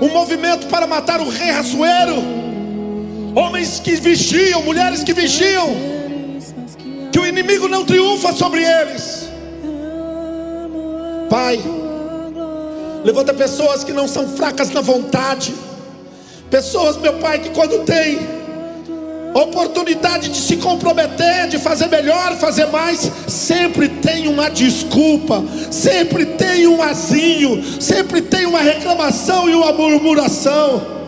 um 0.00 0.08
movimento 0.08 0.66
para 0.66 0.86
matar 0.86 1.20
o 1.20 1.28
rei 1.28 1.50
Rassuero. 1.50 2.22
Homens 3.34 3.80
que 3.80 3.96
vigiam, 3.96 4.62
mulheres 4.62 5.02
que 5.02 5.12
vigiam, 5.12 5.68
que 7.12 7.18
o 7.18 7.26
inimigo 7.26 7.68
não 7.68 7.84
triunfa 7.84 8.32
sobre 8.32 8.62
eles. 8.62 9.28
Pai, 11.30 11.58
levanta 13.04 13.32
pessoas 13.32 13.84
que 13.84 13.92
não 13.92 14.06
são 14.06 14.28
fracas 14.28 14.70
na 14.70 14.80
vontade. 14.80 15.54
Pessoas, 16.50 16.96
meu 16.96 17.14
Pai, 17.14 17.38
que 17.38 17.50
quando 17.50 17.84
tem 17.84 18.37
oportunidade 19.34 20.28
de 20.28 20.38
se 20.38 20.56
comprometer, 20.56 21.48
de 21.48 21.58
fazer 21.58 21.86
melhor, 21.88 22.36
fazer 22.36 22.66
mais, 22.66 23.10
sempre 23.26 23.88
tem 23.88 24.28
uma 24.28 24.48
desculpa, 24.48 25.44
sempre 25.70 26.24
tem 26.26 26.66
um 26.66 26.82
azinho, 26.82 27.62
sempre 27.80 28.22
tem 28.22 28.46
uma 28.46 28.60
reclamação 28.60 29.48
e 29.48 29.54
uma 29.54 29.72
murmuração. 29.72 30.98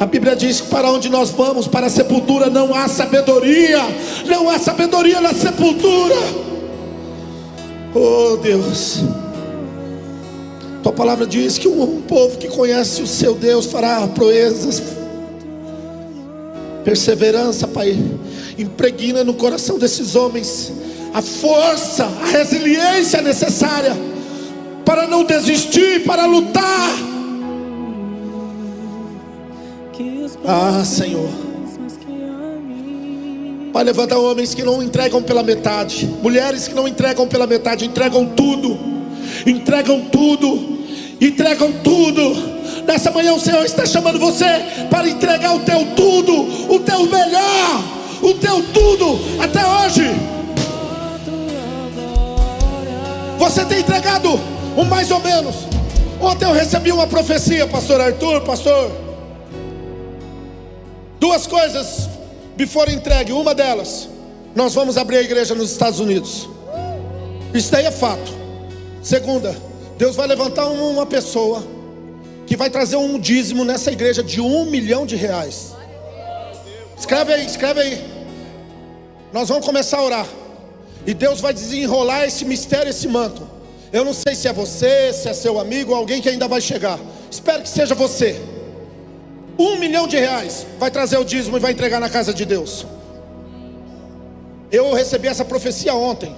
A 0.00 0.06
Bíblia 0.06 0.34
diz 0.34 0.62
que 0.62 0.68
para 0.68 0.90
onde 0.90 1.10
nós 1.10 1.28
vamos, 1.30 1.68
para 1.68 1.86
a 1.86 1.90
sepultura, 1.90 2.48
não 2.48 2.74
há 2.74 2.88
sabedoria, 2.88 3.80
não 4.26 4.48
há 4.48 4.58
sabedoria 4.58 5.20
na 5.20 5.34
sepultura. 5.34 6.16
Oh 7.94 8.36
Deus, 8.38 9.04
tua 10.82 10.92
palavra 10.92 11.26
diz 11.26 11.58
que 11.58 11.68
um, 11.68 12.00
povo 12.00 12.38
que 12.38 12.48
conhece 12.48 13.02
o 13.02 13.06
seu 13.06 13.34
Deus 13.34 13.66
fará 13.66 14.06
proezas, 14.08 14.82
perseverança, 16.84 17.68
Pai, 17.68 17.98
impregna 18.58 19.24
no 19.24 19.34
coração 19.34 19.78
desses 19.78 20.14
homens 20.14 20.72
a 21.12 21.20
força, 21.20 22.04
a 22.04 22.26
resiliência 22.26 23.20
necessária 23.20 23.96
para 24.84 25.06
não 25.06 25.24
desistir, 25.24 26.04
para 26.04 26.26
lutar. 26.26 26.90
Ah, 30.44 30.82
Senhor. 30.84 31.28
Pai, 33.72 33.84
levanta 33.84 34.18
homens 34.18 34.52
que 34.52 34.62
não 34.64 34.82
entregam 34.82 35.22
pela 35.22 35.42
metade, 35.42 36.06
mulheres 36.22 36.66
que 36.66 36.74
não 36.74 36.88
entregam 36.88 37.28
pela 37.28 37.46
metade, 37.46 37.84
entregam 37.84 38.26
tudo, 38.26 38.76
entregam 39.46 40.00
tudo, 40.10 40.78
entregam 41.20 41.72
tudo. 41.84 42.59
Nessa 42.90 43.12
manhã 43.12 43.32
o 43.34 43.38
Senhor 43.38 43.64
está 43.64 43.86
chamando 43.86 44.18
você 44.18 44.44
para 44.90 45.08
entregar 45.08 45.54
o 45.54 45.60
teu 45.60 45.94
tudo, 45.94 46.74
o 46.74 46.80
teu 46.80 47.06
melhor, 47.06 47.84
o 48.20 48.34
teu 48.34 48.64
tudo 48.72 49.16
até 49.40 49.64
hoje. 49.64 50.10
Você 53.38 53.64
tem 53.66 53.78
entregado 53.78 54.28
um 54.76 54.82
mais 54.82 55.08
ou 55.12 55.20
menos. 55.20 55.54
Ontem 56.20 56.46
eu 56.46 56.52
recebi 56.52 56.90
uma 56.90 57.06
profecia, 57.06 57.64
pastor 57.68 58.00
Arthur, 58.00 58.40
pastor. 58.40 58.90
Duas 61.20 61.46
coisas 61.46 62.08
me 62.58 62.66
foram 62.66 62.92
entregue. 62.92 63.30
Uma 63.30 63.54
delas, 63.54 64.08
nós 64.52 64.74
vamos 64.74 64.96
abrir 64.98 65.18
a 65.18 65.22
igreja 65.22 65.54
nos 65.54 65.70
Estados 65.70 66.00
Unidos. 66.00 66.48
Isso 67.54 67.70
daí 67.70 67.86
é 67.86 67.92
fato. 67.92 68.32
Segunda, 69.00 69.54
Deus 69.96 70.16
vai 70.16 70.26
levantar 70.26 70.66
um- 70.66 70.90
uma 70.90 71.06
pessoa 71.06 71.62
que 72.50 72.56
vai 72.56 72.68
trazer 72.68 72.96
um 72.96 73.16
dízimo 73.16 73.64
nessa 73.64 73.92
igreja 73.92 74.24
de 74.24 74.40
um 74.40 74.64
milhão 74.64 75.06
de 75.06 75.14
reais. 75.14 75.72
Escreve 76.98 77.32
aí, 77.32 77.46
escreve 77.46 77.80
aí. 77.80 78.04
Nós 79.32 79.48
vamos 79.48 79.64
começar 79.64 79.98
a 79.98 80.02
orar. 80.02 80.26
E 81.06 81.14
Deus 81.14 81.40
vai 81.40 81.54
desenrolar 81.54 82.26
esse 82.26 82.44
mistério, 82.44 82.90
esse 82.90 83.06
manto. 83.06 83.48
Eu 83.92 84.04
não 84.04 84.12
sei 84.12 84.34
se 84.34 84.48
é 84.48 84.52
você, 84.52 85.12
se 85.12 85.28
é 85.28 85.32
seu 85.32 85.60
amigo, 85.60 85.94
alguém 85.94 86.20
que 86.20 86.28
ainda 86.28 86.48
vai 86.48 86.60
chegar. 86.60 86.98
Espero 87.30 87.62
que 87.62 87.68
seja 87.68 87.94
você. 87.94 88.34
Um 89.56 89.78
milhão 89.78 90.08
de 90.08 90.16
reais 90.16 90.66
vai 90.76 90.90
trazer 90.90 91.18
o 91.18 91.24
dízimo 91.24 91.56
e 91.56 91.60
vai 91.60 91.70
entregar 91.70 92.00
na 92.00 92.10
casa 92.10 92.34
de 92.34 92.44
Deus. 92.44 92.84
Eu 94.72 94.92
recebi 94.92 95.28
essa 95.28 95.44
profecia 95.44 95.94
ontem. 95.94 96.36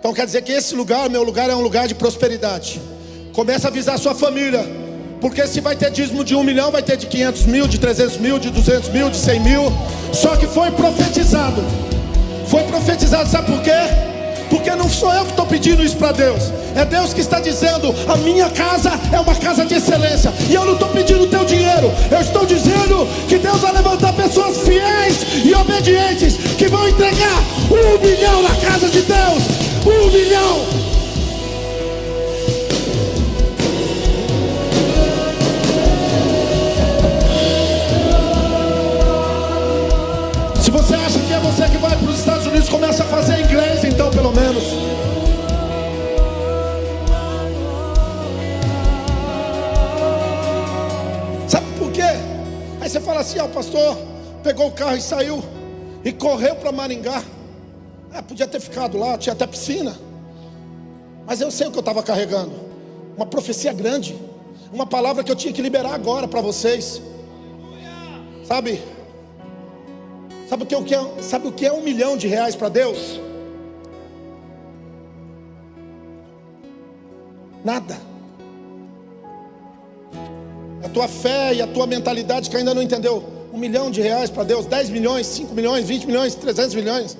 Então 0.00 0.12
quer 0.12 0.26
dizer 0.26 0.42
que 0.42 0.50
esse 0.50 0.74
lugar, 0.74 1.08
meu 1.08 1.22
lugar, 1.22 1.48
é 1.48 1.54
um 1.54 1.62
lugar 1.62 1.86
de 1.86 1.94
prosperidade. 1.94 2.82
Começa 3.32 3.68
a 3.68 3.70
avisar 3.70 3.96
sua 4.00 4.16
família. 4.16 4.87
Porque 5.20 5.46
se 5.46 5.60
vai 5.60 5.74
ter 5.74 5.90
dízimo 5.90 6.24
de 6.24 6.34
um 6.34 6.44
milhão, 6.44 6.70
vai 6.70 6.82
ter 6.82 6.96
de 6.96 7.06
500 7.06 7.46
mil, 7.46 7.66
de 7.66 7.78
300 7.78 8.18
mil, 8.18 8.38
de 8.38 8.50
200 8.50 8.88
mil, 8.90 9.10
de 9.10 9.16
100 9.16 9.40
mil. 9.40 9.72
Só 10.12 10.36
que 10.36 10.46
foi 10.46 10.70
profetizado. 10.70 11.62
Foi 12.46 12.62
profetizado, 12.64 13.28
sabe 13.28 13.50
por 13.50 13.60
quê? 13.60 13.72
Porque 14.48 14.70
não 14.70 14.88
sou 14.88 15.12
eu 15.12 15.24
que 15.24 15.30
estou 15.30 15.44
pedindo 15.46 15.82
isso 15.82 15.96
para 15.96 16.12
Deus. 16.12 16.52
É 16.74 16.84
Deus 16.84 17.12
que 17.12 17.20
está 17.20 17.40
dizendo: 17.40 17.94
a 18.08 18.16
minha 18.16 18.48
casa 18.50 18.92
é 19.12 19.20
uma 19.20 19.34
casa 19.34 19.66
de 19.66 19.74
excelência. 19.74 20.32
E 20.48 20.54
eu 20.54 20.64
não 20.64 20.74
estou 20.74 20.88
pedindo 20.88 21.24
o 21.24 21.26
teu 21.26 21.44
dinheiro. 21.44 21.92
Eu 22.10 22.20
estou 22.20 22.46
dizendo 22.46 23.06
que 23.28 23.38
Deus 23.38 23.60
vai 23.60 23.72
levantar 23.72 24.12
pessoas 24.14 24.58
fiéis 24.58 25.44
e 25.44 25.54
obedientes 25.54 26.36
que 26.56 26.68
vão 26.68 26.88
entregar 26.88 27.42
um 27.70 27.98
milhão 28.00 28.42
na 28.42 28.54
casa 28.56 28.88
de 28.88 29.02
Deus. 29.02 29.42
Um 29.84 30.10
milhão. 30.10 30.97
você 41.48 41.66
que 41.70 41.78
vai 41.78 41.96
para 41.96 42.10
os 42.10 42.18
Estados 42.18 42.46
Unidos, 42.46 42.68
começa 42.68 43.02
a 43.02 43.06
fazer 43.06 43.40
inglês 43.40 43.82
então, 43.82 44.10
pelo 44.10 44.32
menos. 44.32 44.64
Sabe 51.48 51.66
por 51.78 51.90
quê? 51.90 52.02
Aí 52.82 52.90
você 52.90 53.00
fala 53.00 53.20
assim, 53.20 53.38
ó, 53.38 53.46
oh, 53.46 53.48
pastor, 53.48 53.96
pegou 54.42 54.66
o 54.66 54.72
carro 54.72 54.96
e 54.96 55.00
saiu 55.00 55.42
e 56.04 56.12
correu 56.12 56.54
para 56.56 56.70
Maringá. 56.70 57.22
É, 58.12 58.20
podia 58.20 58.46
ter 58.46 58.60
ficado 58.60 58.98
lá, 58.98 59.16
tinha 59.16 59.32
até 59.32 59.46
piscina. 59.46 59.96
Mas 61.26 61.40
eu 61.40 61.50
sei 61.50 61.66
o 61.66 61.70
que 61.70 61.78
eu 61.78 61.80
estava 61.80 62.02
carregando. 62.02 62.52
Uma 63.16 63.24
profecia 63.24 63.72
grande. 63.72 64.14
Uma 64.70 64.86
palavra 64.86 65.24
que 65.24 65.32
eu 65.32 65.36
tinha 65.36 65.52
que 65.52 65.62
liberar 65.62 65.94
agora 65.94 66.28
para 66.28 66.42
vocês. 66.42 67.00
Sabe? 68.44 68.82
Sabe 70.48 70.62
o 70.62 70.66
que 70.66 70.94
é, 70.94 71.22
sabe 71.22 71.46
o 71.46 71.52
que 71.52 71.66
é 71.66 71.72
um 71.72 71.82
milhão 71.82 72.16
de 72.16 72.26
reais 72.26 72.56
para 72.56 72.70
Deus? 72.70 73.20
Nada. 77.62 77.98
A 80.82 80.88
tua 80.88 81.06
fé 81.06 81.52
e 81.52 81.60
a 81.60 81.66
tua 81.66 81.86
mentalidade 81.86 82.48
que 82.48 82.56
ainda 82.56 82.72
não 82.72 82.80
entendeu. 82.80 83.22
Um 83.52 83.58
milhão 83.58 83.90
de 83.90 84.00
reais 84.00 84.30
para 84.30 84.42
Deus, 84.42 84.64
10 84.64 84.88
milhões, 84.88 85.26
5 85.26 85.54
milhões, 85.54 85.86
20 85.86 86.06
milhões, 86.06 86.34
300 86.34 86.74
milhões. 86.76 87.18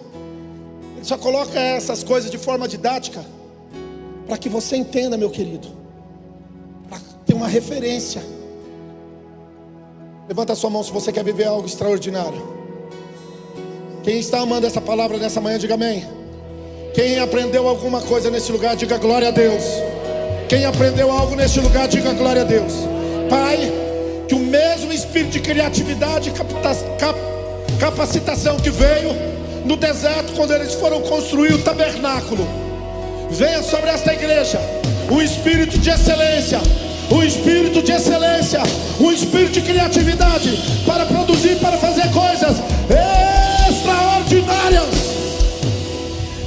Ele 0.96 1.04
só 1.04 1.18
coloca 1.18 1.60
essas 1.60 2.02
coisas 2.02 2.30
de 2.30 2.38
forma 2.38 2.66
didática 2.66 3.22
para 4.26 4.38
que 4.38 4.48
você 4.48 4.76
entenda, 4.76 5.18
meu 5.18 5.28
querido. 5.28 5.68
Para 6.88 6.98
ter 7.26 7.34
uma 7.34 7.46
referência. 7.46 8.22
Levanta 10.26 10.54
a 10.54 10.56
sua 10.56 10.70
mão 10.70 10.82
se 10.82 10.90
você 10.90 11.12
quer 11.12 11.24
viver 11.24 11.44
algo 11.44 11.66
extraordinário. 11.66 12.57
Quem 14.02 14.18
está 14.18 14.40
amando 14.40 14.66
essa 14.66 14.80
palavra 14.80 15.18
nessa 15.18 15.40
manhã, 15.40 15.58
diga 15.58 15.74
amém. 15.74 16.04
Quem 16.94 17.18
aprendeu 17.18 17.68
alguma 17.68 18.00
coisa 18.00 18.30
nesse 18.30 18.50
lugar, 18.50 18.76
diga 18.76 18.96
glória 18.96 19.28
a 19.28 19.30
Deus. 19.30 19.64
Quem 20.48 20.64
aprendeu 20.64 21.10
algo 21.10 21.34
nesse 21.34 21.60
lugar, 21.60 21.86
diga 21.88 22.12
glória 22.12 22.42
a 22.42 22.44
Deus. 22.44 22.72
Pai, 23.28 23.58
que 24.26 24.34
o 24.34 24.38
mesmo 24.38 24.92
espírito 24.92 25.32
de 25.32 25.40
criatividade 25.40 26.30
e 26.30 27.78
capacitação 27.78 28.56
que 28.56 28.70
veio 28.70 29.10
no 29.64 29.76
deserto 29.76 30.32
quando 30.34 30.52
eles 30.52 30.74
foram 30.74 31.02
construir 31.02 31.52
o 31.52 31.62
tabernáculo, 31.62 32.46
venha 33.30 33.62
sobre 33.62 33.90
esta 33.90 34.12
igreja 34.12 34.58
o 35.10 35.20
espírito 35.20 35.78
de 35.78 35.90
excelência, 35.90 36.60
o 37.10 37.22
espírito 37.22 37.82
de 37.82 37.92
excelência, 37.92 38.60
o 39.00 39.10
espírito 39.10 39.52
de 39.52 39.60
criatividade 39.62 40.50
para 40.86 41.06
produzir, 41.06 41.56
para 41.56 41.78
fazer 41.78 42.10
coisas 42.10 42.56
extraordinárias. 44.28 44.84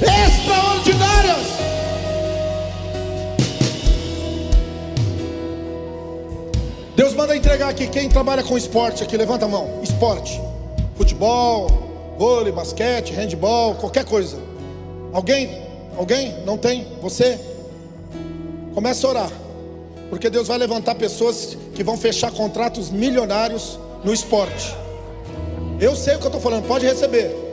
Extraordinárias. 0.00 1.46
Deus 6.94 7.14
manda 7.14 7.36
entregar 7.36 7.68
aqui 7.68 7.88
quem 7.88 8.08
trabalha 8.08 8.44
com 8.44 8.56
esporte 8.56 9.02
aqui, 9.02 9.16
levanta 9.16 9.46
a 9.46 9.48
mão. 9.48 9.80
Esporte. 9.82 10.40
Futebol, 10.96 11.68
vôlei, 12.16 12.52
basquete, 12.52 13.12
handball, 13.12 13.74
qualquer 13.74 14.04
coisa. 14.04 14.38
Alguém? 15.12 15.62
Alguém? 15.96 16.36
Não 16.44 16.56
tem? 16.56 16.86
Você? 17.02 17.38
Comece 18.74 19.04
a 19.04 19.08
orar. 19.08 19.30
Porque 20.08 20.30
Deus 20.30 20.46
vai 20.46 20.58
levantar 20.58 20.94
pessoas 20.94 21.56
que 21.74 21.82
vão 21.82 21.96
fechar 21.96 22.30
contratos 22.30 22.90
milionários 22.90 23.78
no 24.04 24.12
esporte. 24.12 24.76
Eu 25.80 25.96
sei 25.96 26.14
o 26.14 26.18
que 26.18 26.24
eu 26.24 26.28
estou 26.28 26.40
falando, 26.40 26.66
pode 26.68 26.86
receber. 26.86 27.51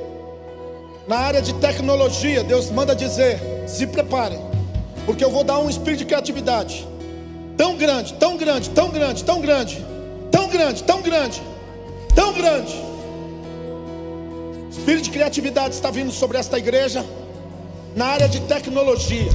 Na 1.10 1.18
área 1.18 1.42
de 1.42 1.56
tecnologia, 1.56 2.44
Deus 2.44 2.70
manda 2.70 2.96
dizer: 2.96 3.42
se 3.68 3.88
preparem, 3.88 4.40
porque 5.08 5.26
eu 5.26 5.32
vou 5.32 5.44
dar 5.44 5.58
um 5.58 5.68
espírito 5.68 6.02
de 6.02 6.06
criatividade 6.06 6.88
tão 7.58 7.76
grande, 7.76 8.14
tão 8.14 8.38
grande, 8.38 8.70
tão 8.70 8.92
grande, 8.92 9.24
tão 9.24 9.42
grande, 9.42 9.86
tão 10.32 10.48
grande, 10.48 10.84
tão 10.84 11.02
grande, 11.02 11.42
tão 12.14 12.32
grande. 12.32 12.80
Espírito 14.70 15.06
de 15.06 15.10
criatividade 15.10 15.74
está 15.74 15.90
vindo 15.90 16.12
sobre 16.12 16.38
esta 16.38 16.60
igreja 16.60 17.04
na 17.96 18.06
área 18.06 18.30
de 18.30 18.42
tecnologia. 18.42 19.32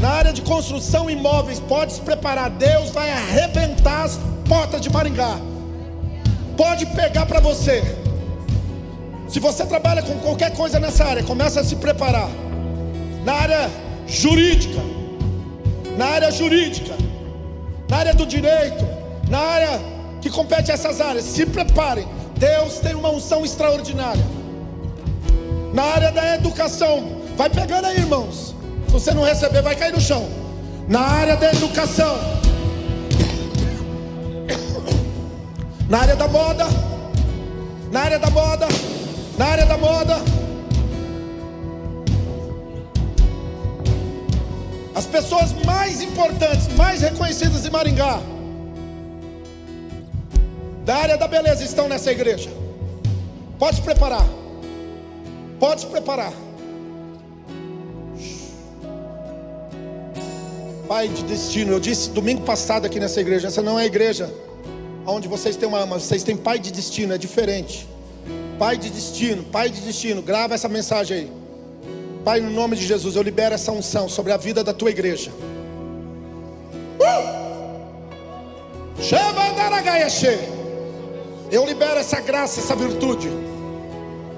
Na 0.00 0.10
área 0.10 0.32
de 0.32 0.42
construção 0.42 1.08
imóveis, 1.08 1.60
pode 1.60 1.92
se 1.92 2.00
preparar. 2.00 2.50
Deus 2.50 2.90
vai 2.90 3.08
arrebentar 3.08 4.02
as 4.02 4.18
portas 4.48 4.80
de 4.80 4.90
Maringá. 4.90 5.38
Pode 6.56 6.86
pegar 6.86 7.24
para 7.24 7.38
você. 7.38 8.01
Se 9.32 9.40
você 9.40 9.64
trabalha 9.64 10.02
com 10.02 10.18
qualquer 10.18 10.54
coisa 10.54 10.78
nessa 10.78 11.06
área, 11.06 11.22
começa 11.22 11.60
a 11.60 11.64
se 11.64 11.76
preparar. 11.76 12.28
Na 13.24 13.32
área 13.32 13.70
jurídica, 14.06 14.78
na 15.96 16.04
área 16.04 16.30
jurídica, 16.30 16.94
na 17.88 17.96
área 17.96 18.12
do 18.12 18.26
direito, 18.26 18.86
na 19.30 19.38
área 19.38 19.80
que 20.20 20.28
compete 20.28 20.70
a 20.70 20.74
essas 20.74 21.00
áreas, 21.00 21.24
se 21.24 21.46
preparem. 21.46 22.06
Deus 22.36 22.78
tem 22.80 22.94
uma 22.94 23.08
unção 23.08 23.42
extraordinária. 23.42 24.22
Na 25.72 25.82
área 25.82 26.12
da 26.12 26.34
educação, 26.34 27.22
vai 27.34 27.48
pegando 27.48 27.86
aí, 27.86 27.96
irmãos. 27.96 28.54
Se 28.86 28.92
você 28.92 29.14
não 29.14 29.24
receber, 29.24 29.62
vai 29.62 29.74
cair 29.74 29.94
no 29.94 30.00
chão. 30.00 30.28
Na 30.86 31.00
área 31.00 31.36
da 31.38 31.54
educação, 31.54 32.18
na 35.88 36.00
área 36.00 36.16
da 36.16 36.28
moda, 36.28 36.66
na 37.90 38.00
área 38.00 38.18
da 38.18 38.28
moda, 38.28 38.68
na 39.36 39.46
área 39.46 39.66
da 39.66 39.76
moda. 39.76 40.16
As 44.94 45.06
pessoas 45.06 45.52
mais 45.64 46.02
importantes, 46.02 46.68
mais 46.76 47.00
reconhecidas 47.00 47.64
em 47.64 47.70
Maringá, 47.70 48.20
da 50.84 50.96
área 50.96 51.16
da 51.16 51.26
beleza, 51.26 51.64
estão 51.64 51.88
nessa 51.88 52.10
igreja. 52.12 52.50
Pode 53.58 53.76
se 53.76 53.82
preparar. 53.82 54.26
Pode 55.58 55.82
se 55.82 55.86
preparar. 55.86 56.32
Pai 60.88 61.08
de 61.08 61.22
destino, 61.22 61.72
eu 61.72 61.80
disse 61.80 62.10
domingo 62.10 62.42
passado 62.42 62.86
aqui 62.86 63.00
nessa 63.00 63.20
igreja, 63.20 63.48
essa 63.48 63.62
não 63.62 63.78
é 63.78 63.84
a 63.84 63.86
igreja 63.86 64.32
onde 65.06 65.28
vocês 65.28 65.56
têm 65.56 65.68
uma, 65.68 65.84
vocês 65.86 66.22
têm 66.22 66.36
pai 66.36 66.58
de 66.58 66.70
destino, 66.70 67.14
é 67.14 67.18
diferente. 67.18 67.88
Pai 68.62 68.76
de 68.76 68.90
destino, 68.90 69.42
Pai 69.42 69.68
de 69.68 69.80
destino, 69.80 70.22
grava 70.22 70.54
essa 70.54 70.68
mensagem 70.68 71.16
aí. 71.16 71.32
Pai, 72.24 72.40
no 72.40 72.48
nome 72.48 72.76
de 72.76 72.86
Jesus, 72.86 73.16
eu 73.16 73.22
libero 73.22 73.56
essa 73.56 73.72
unção 73.72 74.08
sobre 74.08 74.30
a 74.30 74.36
vida 74.36 74.62
da 74.62 74.72
tua 74.72 74.88
igreja. 74.88 75.32
Uh! 77.00 77.42
Eu 81.50 81.66
libero 81.66 81.98
essa 81.98 82.20
graça, 82.20 82.60
essa 82.60 82.76
virtude. 82.76 83.28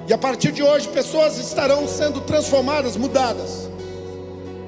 E 0.09 0.15
a 0.15 0.17
partir 0.17 0.53
de 0.53 0.63
hoje, 0.63 0.89
pessoas 0.89 1.37
estarão 1.37 1.87
sendo 1.87 2.23
transformadas, 2.23 2.97
mudadas. 2.97 3.69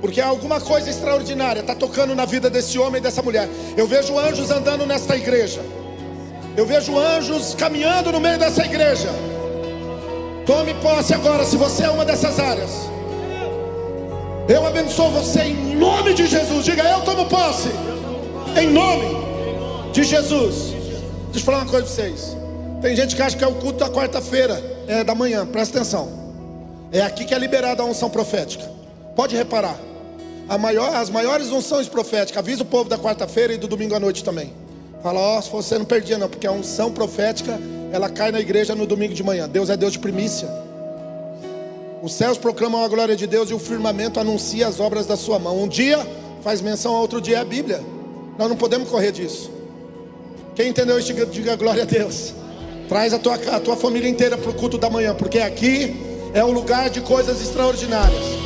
Porque 0.02 0.20
alguma 0.20 0.61
coisa 0.61 0.90
extraordinária 0.90 1.61
está 1.61 1.74
tocando 1.74 2.14
na 2.14 2.26
vida 2.26 2.50
desse 2.50 2.78
homem 2.78 2.98
e 2.98 3.02
dessa 3.02 3.22
mulher. 3.22 3.48
Eu 3.74 3.86
vejo 3.86 4.18
anjos 4.18 4.50
andando 4.50 4.84
nesta 4.84 5.16
igreja. 5.16 5.62
Eu 6.54 6.66
vejo 6.66 6.98
anjos 6.98 7.54
caminhando 7.54 8.12
no 8.12 8.20
meio 8.20 8.38
dessa 8.38 8.62
igreja. 8.62 9.09
Tome 10.47 10.74
posse 10.74 11.12
agora, 11.12 11.44
se 11.44 11.57
você 11.57 11.82
é 11.82 11.90
uma 11.90 12.05
dessas 12.05 12.38
áreas. 12.38 12.70
Eu 14.49 14.64
abençoo 14.64 15.11
você 15.11 15.40
em 15.40 15.74
nome 15.74 16.14
de 16.14 16.24
Jesus. 16.26 16.64
Diga, 16.64 16.84
eu 16.84 17.01
tomo 17.01 17.26
posse. 17.26 17.68
Em 18.57 18.70
nome 18.70 19.07
de 19.92 20.05
Jesus. 20.05 20.72
Deixa 21.32 21.40
eu 21.40 21.40
falar 21.40 21.59
uma 21.59 21.66
coisa 21.66 21.84
para 21.84 21.94
vocês. 21.94 22.36
Tem 22.80 22.94
gente 22.94 23.16
que 23.16 23.22
acha 23.22 23.36
que 23.36 23.42
é 23.42 23.47
o 23.47 23.57
culto 23.57 23.80
da 23.80 23.88
quarta-feira, 23.88 24.62
é 24.86 25.03
da 25.03 25.16
manhã, 25.16 25.44
presta 25.44 25.78
atenção. 25.78 26.09
É 26.92 27.03
aqui 27.03 27.24
que 27.24 27.34
é 27.34 27.38
liberada 27.38 27.82
a 27.82 27.84
unção 27.84 28.09
profética. 28.09 28.70
Pode 29.16 29.34
reparar. 29.34 29.76
Maior, 30.61 30.94
as 30.94 31.11
maiores 31.11 31.49
unções 31.49 31.88
proféticas. 31.88 32.38
Avisa 32.38 32.62
o 32.62 32.66
povo 32.66 32.88
da 32.88 32.97
quarta-feira 32.97 33.53
e 33.53 33.57
do 33.57 33.66
domingo 33.66 33.97
à 33.97 33.99
noite 34.01 34.22
também. 34.22 34.53
Fala, 35.07 35.20
ó, 35.20 35.38
oh, 35.38 35.42
se 35.42 35.48
você 35.50 35.78
não 35.78 35.84
perdia 35.84 36.18
não, 36.18 36.28
porque 36.28 36.48
a 36.48 36.50
unção 36.50 36.90
profética 36.90 37.61
ela 37.92 38.11
cai 38.11 38.32
na 38.32 38.40
igreja 38.40 38.74
no 38.74 38.84
domingo 38.84 39.14
de 39.14 39.22
manhã. 39.22 39.48
Deus 39.48 39.70
é 39.70 39.76
Deus 39.76 39.92
de 39.92 40.00
primícia. 40.00 40.48
Os 42.02 42.12
céus 42.12 42.36
proclamam 42.36 42.82
a 42.84 42.88
glória 42.88 43.14
de 43.14 43.24
Deus 43.24 43.48
e 43.48 43.54
o 43.54 43.59
firmamento 43.61 44.18
anuncia 44.18 44.66
as 44.66 44.80
obras 44.80 45.07
da 45.07 45.16
sua 45.16 45.38
mão. 45.38 45.62
Um 45.62 45.68
dia 45.68 46.04
faz 46.42 46.61
menção 46.61 46.96
a 46.96 47.00
outro 47.00 47.20
dia 47.20 47.36
é 47.36 47.40
a 47.40 47.44
Bíblia. 47.44 47.80
Nós 48.36 48.48
não 48.48 48.57
podemos 48.57 48.88
correr 48.88 49.12
disso. 49.12 49.48
Quem 50.57 50.70
entendeu 50.70 50.98
isso, 50.98 51.14
diga 51.26 51.54
glória 51.54 51.84
a 51.84 51.86
Deus. 51.86 52.34
Traz 52.88 53.14
a 53.14 53.18
tua, 53.20 53.34
a 53.36 53.61
tua 53.61 53.76
família 53.76 54.09
inteira 54.09 54.36
para 54.36 54.50
o 54.50 54.54
culto 54.54 54.76
da 54.76 54.90
manhã, 54.90 55.14
porque 55.14 55.38
aqui 55.38 55.94
é 56.34 56.42
o 56.42 56.50
lugar 56.50 56.90
de 56.90 57.00
coisas 57.00 57.40
extraordinárias. 57.40 58.45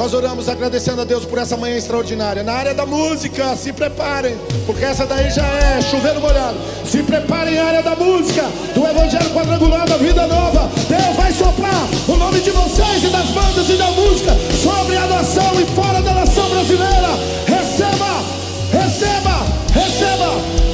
Nós 0.00 0.14
oramos 0.14 0.48
agradecendo 0.48 1.02
a 1.02 1.04
Deus 1.04 1.26
por 1.26 1.36
essa 1.36 1.58
manhã 1.58 1.76
extraordinária. 1.76 2.42
Na 2.42 2.54
área 2.54 2.72
da 2.72 2.86
música, 2.86 3.54
se 3.54 3.70
preparem, 3.70 4.34
porque 4.64 4.82
essa 4.82 5.04
daí 5.04 5.30
já 5.30 5.44
é 5.44 5.82
chuveiro 5.82 6.22
molhado. 6.22 6.56
Se 6.86 7.02
preparem 7.02 7.56
na 7.56 7.64
área 7.64 7.82
da 7.82 7.94
música, 7.94 8.44
do 8.74 8.86
Evangelho 8.86 9.28
Quadrangular 9.34 9.86
da 9.86 9.98
Vida 9.98 10.26
Nova. 10.26 10.70
Deus 10.88 11.16
vai 11.16 11.30
soprar 11.34 11.86
o 12.08 12.16
nome 12.16 12.40
de 12.40 12.50
vocês 12.50 13.04
e 13.04 13.08
das 13.08 13.26
bandas 13.26 13.68
e 13.68 13.74
da 13.74 13.90
música 13.90 14.34
sobre 14.62 14.96
a 14.96 15.06
nação 15.06 15.60
e 15.60 15.66
fora 15.66 16.00
da 16.00 16.14
nação 16.14 16.48
brasileira. 16.48 17.10
Receba, 17.46 18.24
receba, 18.72 19.44
receba. 19.74 20.69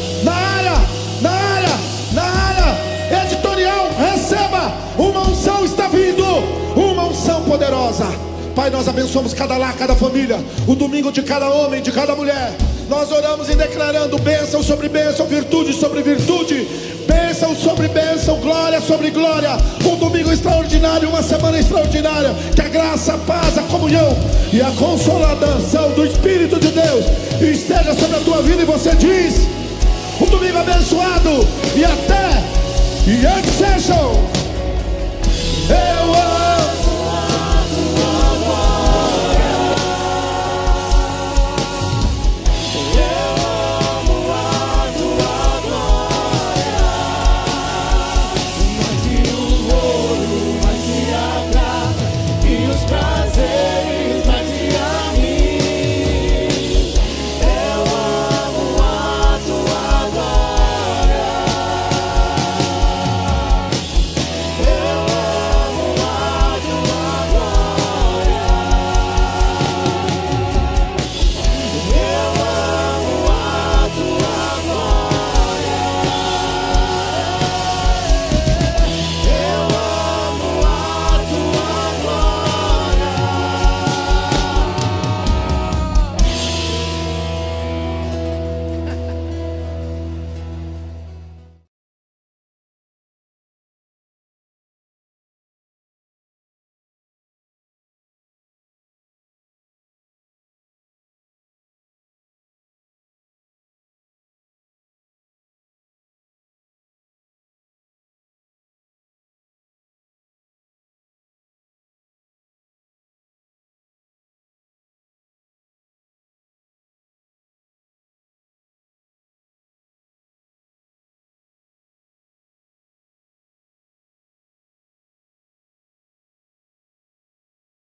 Nós 8.87 8.89
abençoamos 8.89 9.35
cada 9.35 9.57
lar, 9.57 9.75
cada 9.77 9.97
família, 9.97 10.39
o 10.65 10.77
domingo 10.77 11.11
de 11.11 11.21
cada 11.21 11.51
homem, 11.51 11.83
de 11.83 11.91
cada 11.91 12.15
mulher. 12.15 12.57
Nós 12.89 13.11
oramos 13.11 13.49
e 13.49 13.57
declarando 13.57 14.17
bênção 14.19 14.63
sobre 14.63 14.89
bênção, 14.89 15.27
virtude 15.27 15.73
sobre 15.73 16.03
virtude, 16.03 16.69
bênção 17.05 17.57
sobre 17.57 17.89
bênção, 17.89 18.39
glória 18.39 18.81
sobre 18.81 19.11
glória. 19.11 19.51
Um 19.85 19.97
domingo 19.97 20.31
extraordinário, 20.31 21.09
uma 21.09 21.21
semana 21.21 21.59
extraordinária. 21.59 22.33
Que 22.55 22.61
a 22.61 22.69
graça, 22.69 23.15
a 23.15 23.19
paz, 23.19 23.59
a 23.59 23.63
comunhão 23.63 24.17
e 24.53 24.61
a 24.61 24.71
consolação 24.71 25.91
do 25.91 26.07
Espírito 26.07 26.61
de 26.61 26.69
Deus 26.69 27.07
esteja 27.41 27.93
sobre 27.93 28.19
a 28.19 28.21
tua 28.21 28.41
vida. 28.43 28.63
E 28.63 28.67
você 28.67 28.95
diz: 28.95 29.49
um 30.21 30.27
domingo 30.27 30.59
abençoado 30.59 31.45
e 31.75 31.85
até 31.85 32.31
e 33.05 33.27
antes 33.27 33.53
sejam. 33.53 34.13
Ei! 35.71 36.46